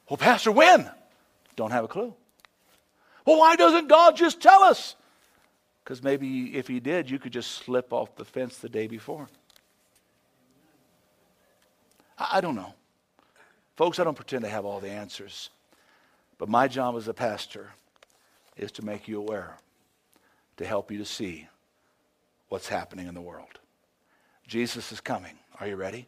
Well, 0.08 0.16
Pastor, 0.16 0.50
when? 0.50 0.90
Don't 1.54 1.70
have 1.70 1.84
a 1.84 1.88
clue. 1.88 2.14
Well, 3.24 3.38
why 3.38 3.56
doesn't 3.56 3.88
God 3.88 4.16
just 4.16 4.40
tell 4.40 4.64
us? 4.64 4.96
Because 5.84 6.02
maybe 6.02 6.56
if 6.56 6.66
He 6.66 6.80
did, 6.80 7.08
you 7.10 7.18
could 7.18 7.32
just 7.32 7.52
slip 7.52 7.92
off 7.92 8.16
the 8.16 8.24
fence 8.24 8.58
the 8.58 8.68
day 8.68 8.86
before. 8.86 9.28
I, 12.18 12.40
don't 12.40 12.54
know. 12.54 12.74
Folks, 13.76 13.98
I 13.98 14.04
don't 14.04 14.14
pretend 14.14 14.44
to 14.44 14.50
have 14.50 14.64
all 14.64 14.80
the 14.80 14.90
answers. 14.90 15.50
But 16.38 16.48
my 16.48 16.68
job 16.68 16.96
as 16.96 17.08
a 17.08 17.14
pastor 17.14 17.70
is 18.56 18.72
to 18.72 18.84
make 18.84 19.08
you 19.08 19.18
aware, 19.18 19.56
to 20.56 20.66
help 20.66 20.90
you 20.90 20.98
to 20.98 21.04
see 21.04 21.48
what's 22.48 22.68
happening 22.68 23.08
in 23.08 23.14
the 23.14 23.20
world. 23.20 23.58
Jesus 24.46 24.92
is 24.92 25.00
coming. 25.00 25.38
Are 25.60 25.66
you 25.66 25.76
ready? 25.76 26.06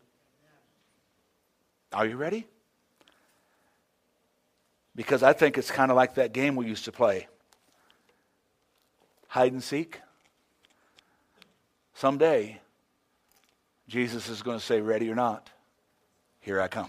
Are 1.93 2.07
you 2.07 2.17
ready? 2.17 2.47
Because 4.97 5.23
I 5.23 5.33
think 5.33 5.59
it's 5.59 5.71
kind 5.71 5.91
of 5.91 5.97
like 5.97 6.15
that 6.15 6.33
game 6.33 6.57
we 6.57 6.67
used 6.67 6.85
to 6.85 6.93
play 6.93 7.29
hide 9.35 9.53
and 9.53 9.65
seek. 9.65 10.01
Someday, 11.95 12.61
Jesus 13.89 14.29
is 14.29 14.43
going 14.43 14.61
to 14.61 14.65
say, 14.65 14.81
Ready 14.81 15.11
or 15.11 15.17
not, 15.17 15.51
here 16.39 16.61
I 16.61 16.69
come. 16.69 16.89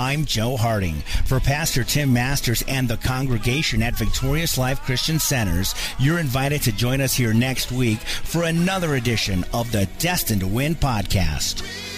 I'm 0.00 0.24
Joe 0.24 0.56
Harding. 0.56 0.94
For 1.26 1.40
Pastor 1.40 1.84
Tim 1.84 2.10
Masters 2.10 2.64
and 2.66 2.88
the 2.88 2.96
congregation 2.96 3.82
at 3.82 3.98
Victorious 3.98 4.56
Life 4.56 4.80
Christian 4.80 5.18
Centers, 5.18 5.74
you're 5.98 6.18
invited 6.18 6.62
to 6.62 6.72
join 6.72 7.02
us 7.02 7.14
here 7.14 7.34
next 7.34 7.70
week 7.70 7.98
for 7.98 8.44
another 8.44 8.94
edition 8.94 9.44
of 9.52 9.70
the 9.72 9.86
Destined 9.98 10.40
to 10.40 10.46
Win 10.46 10.74
podcast. 10.74 11.89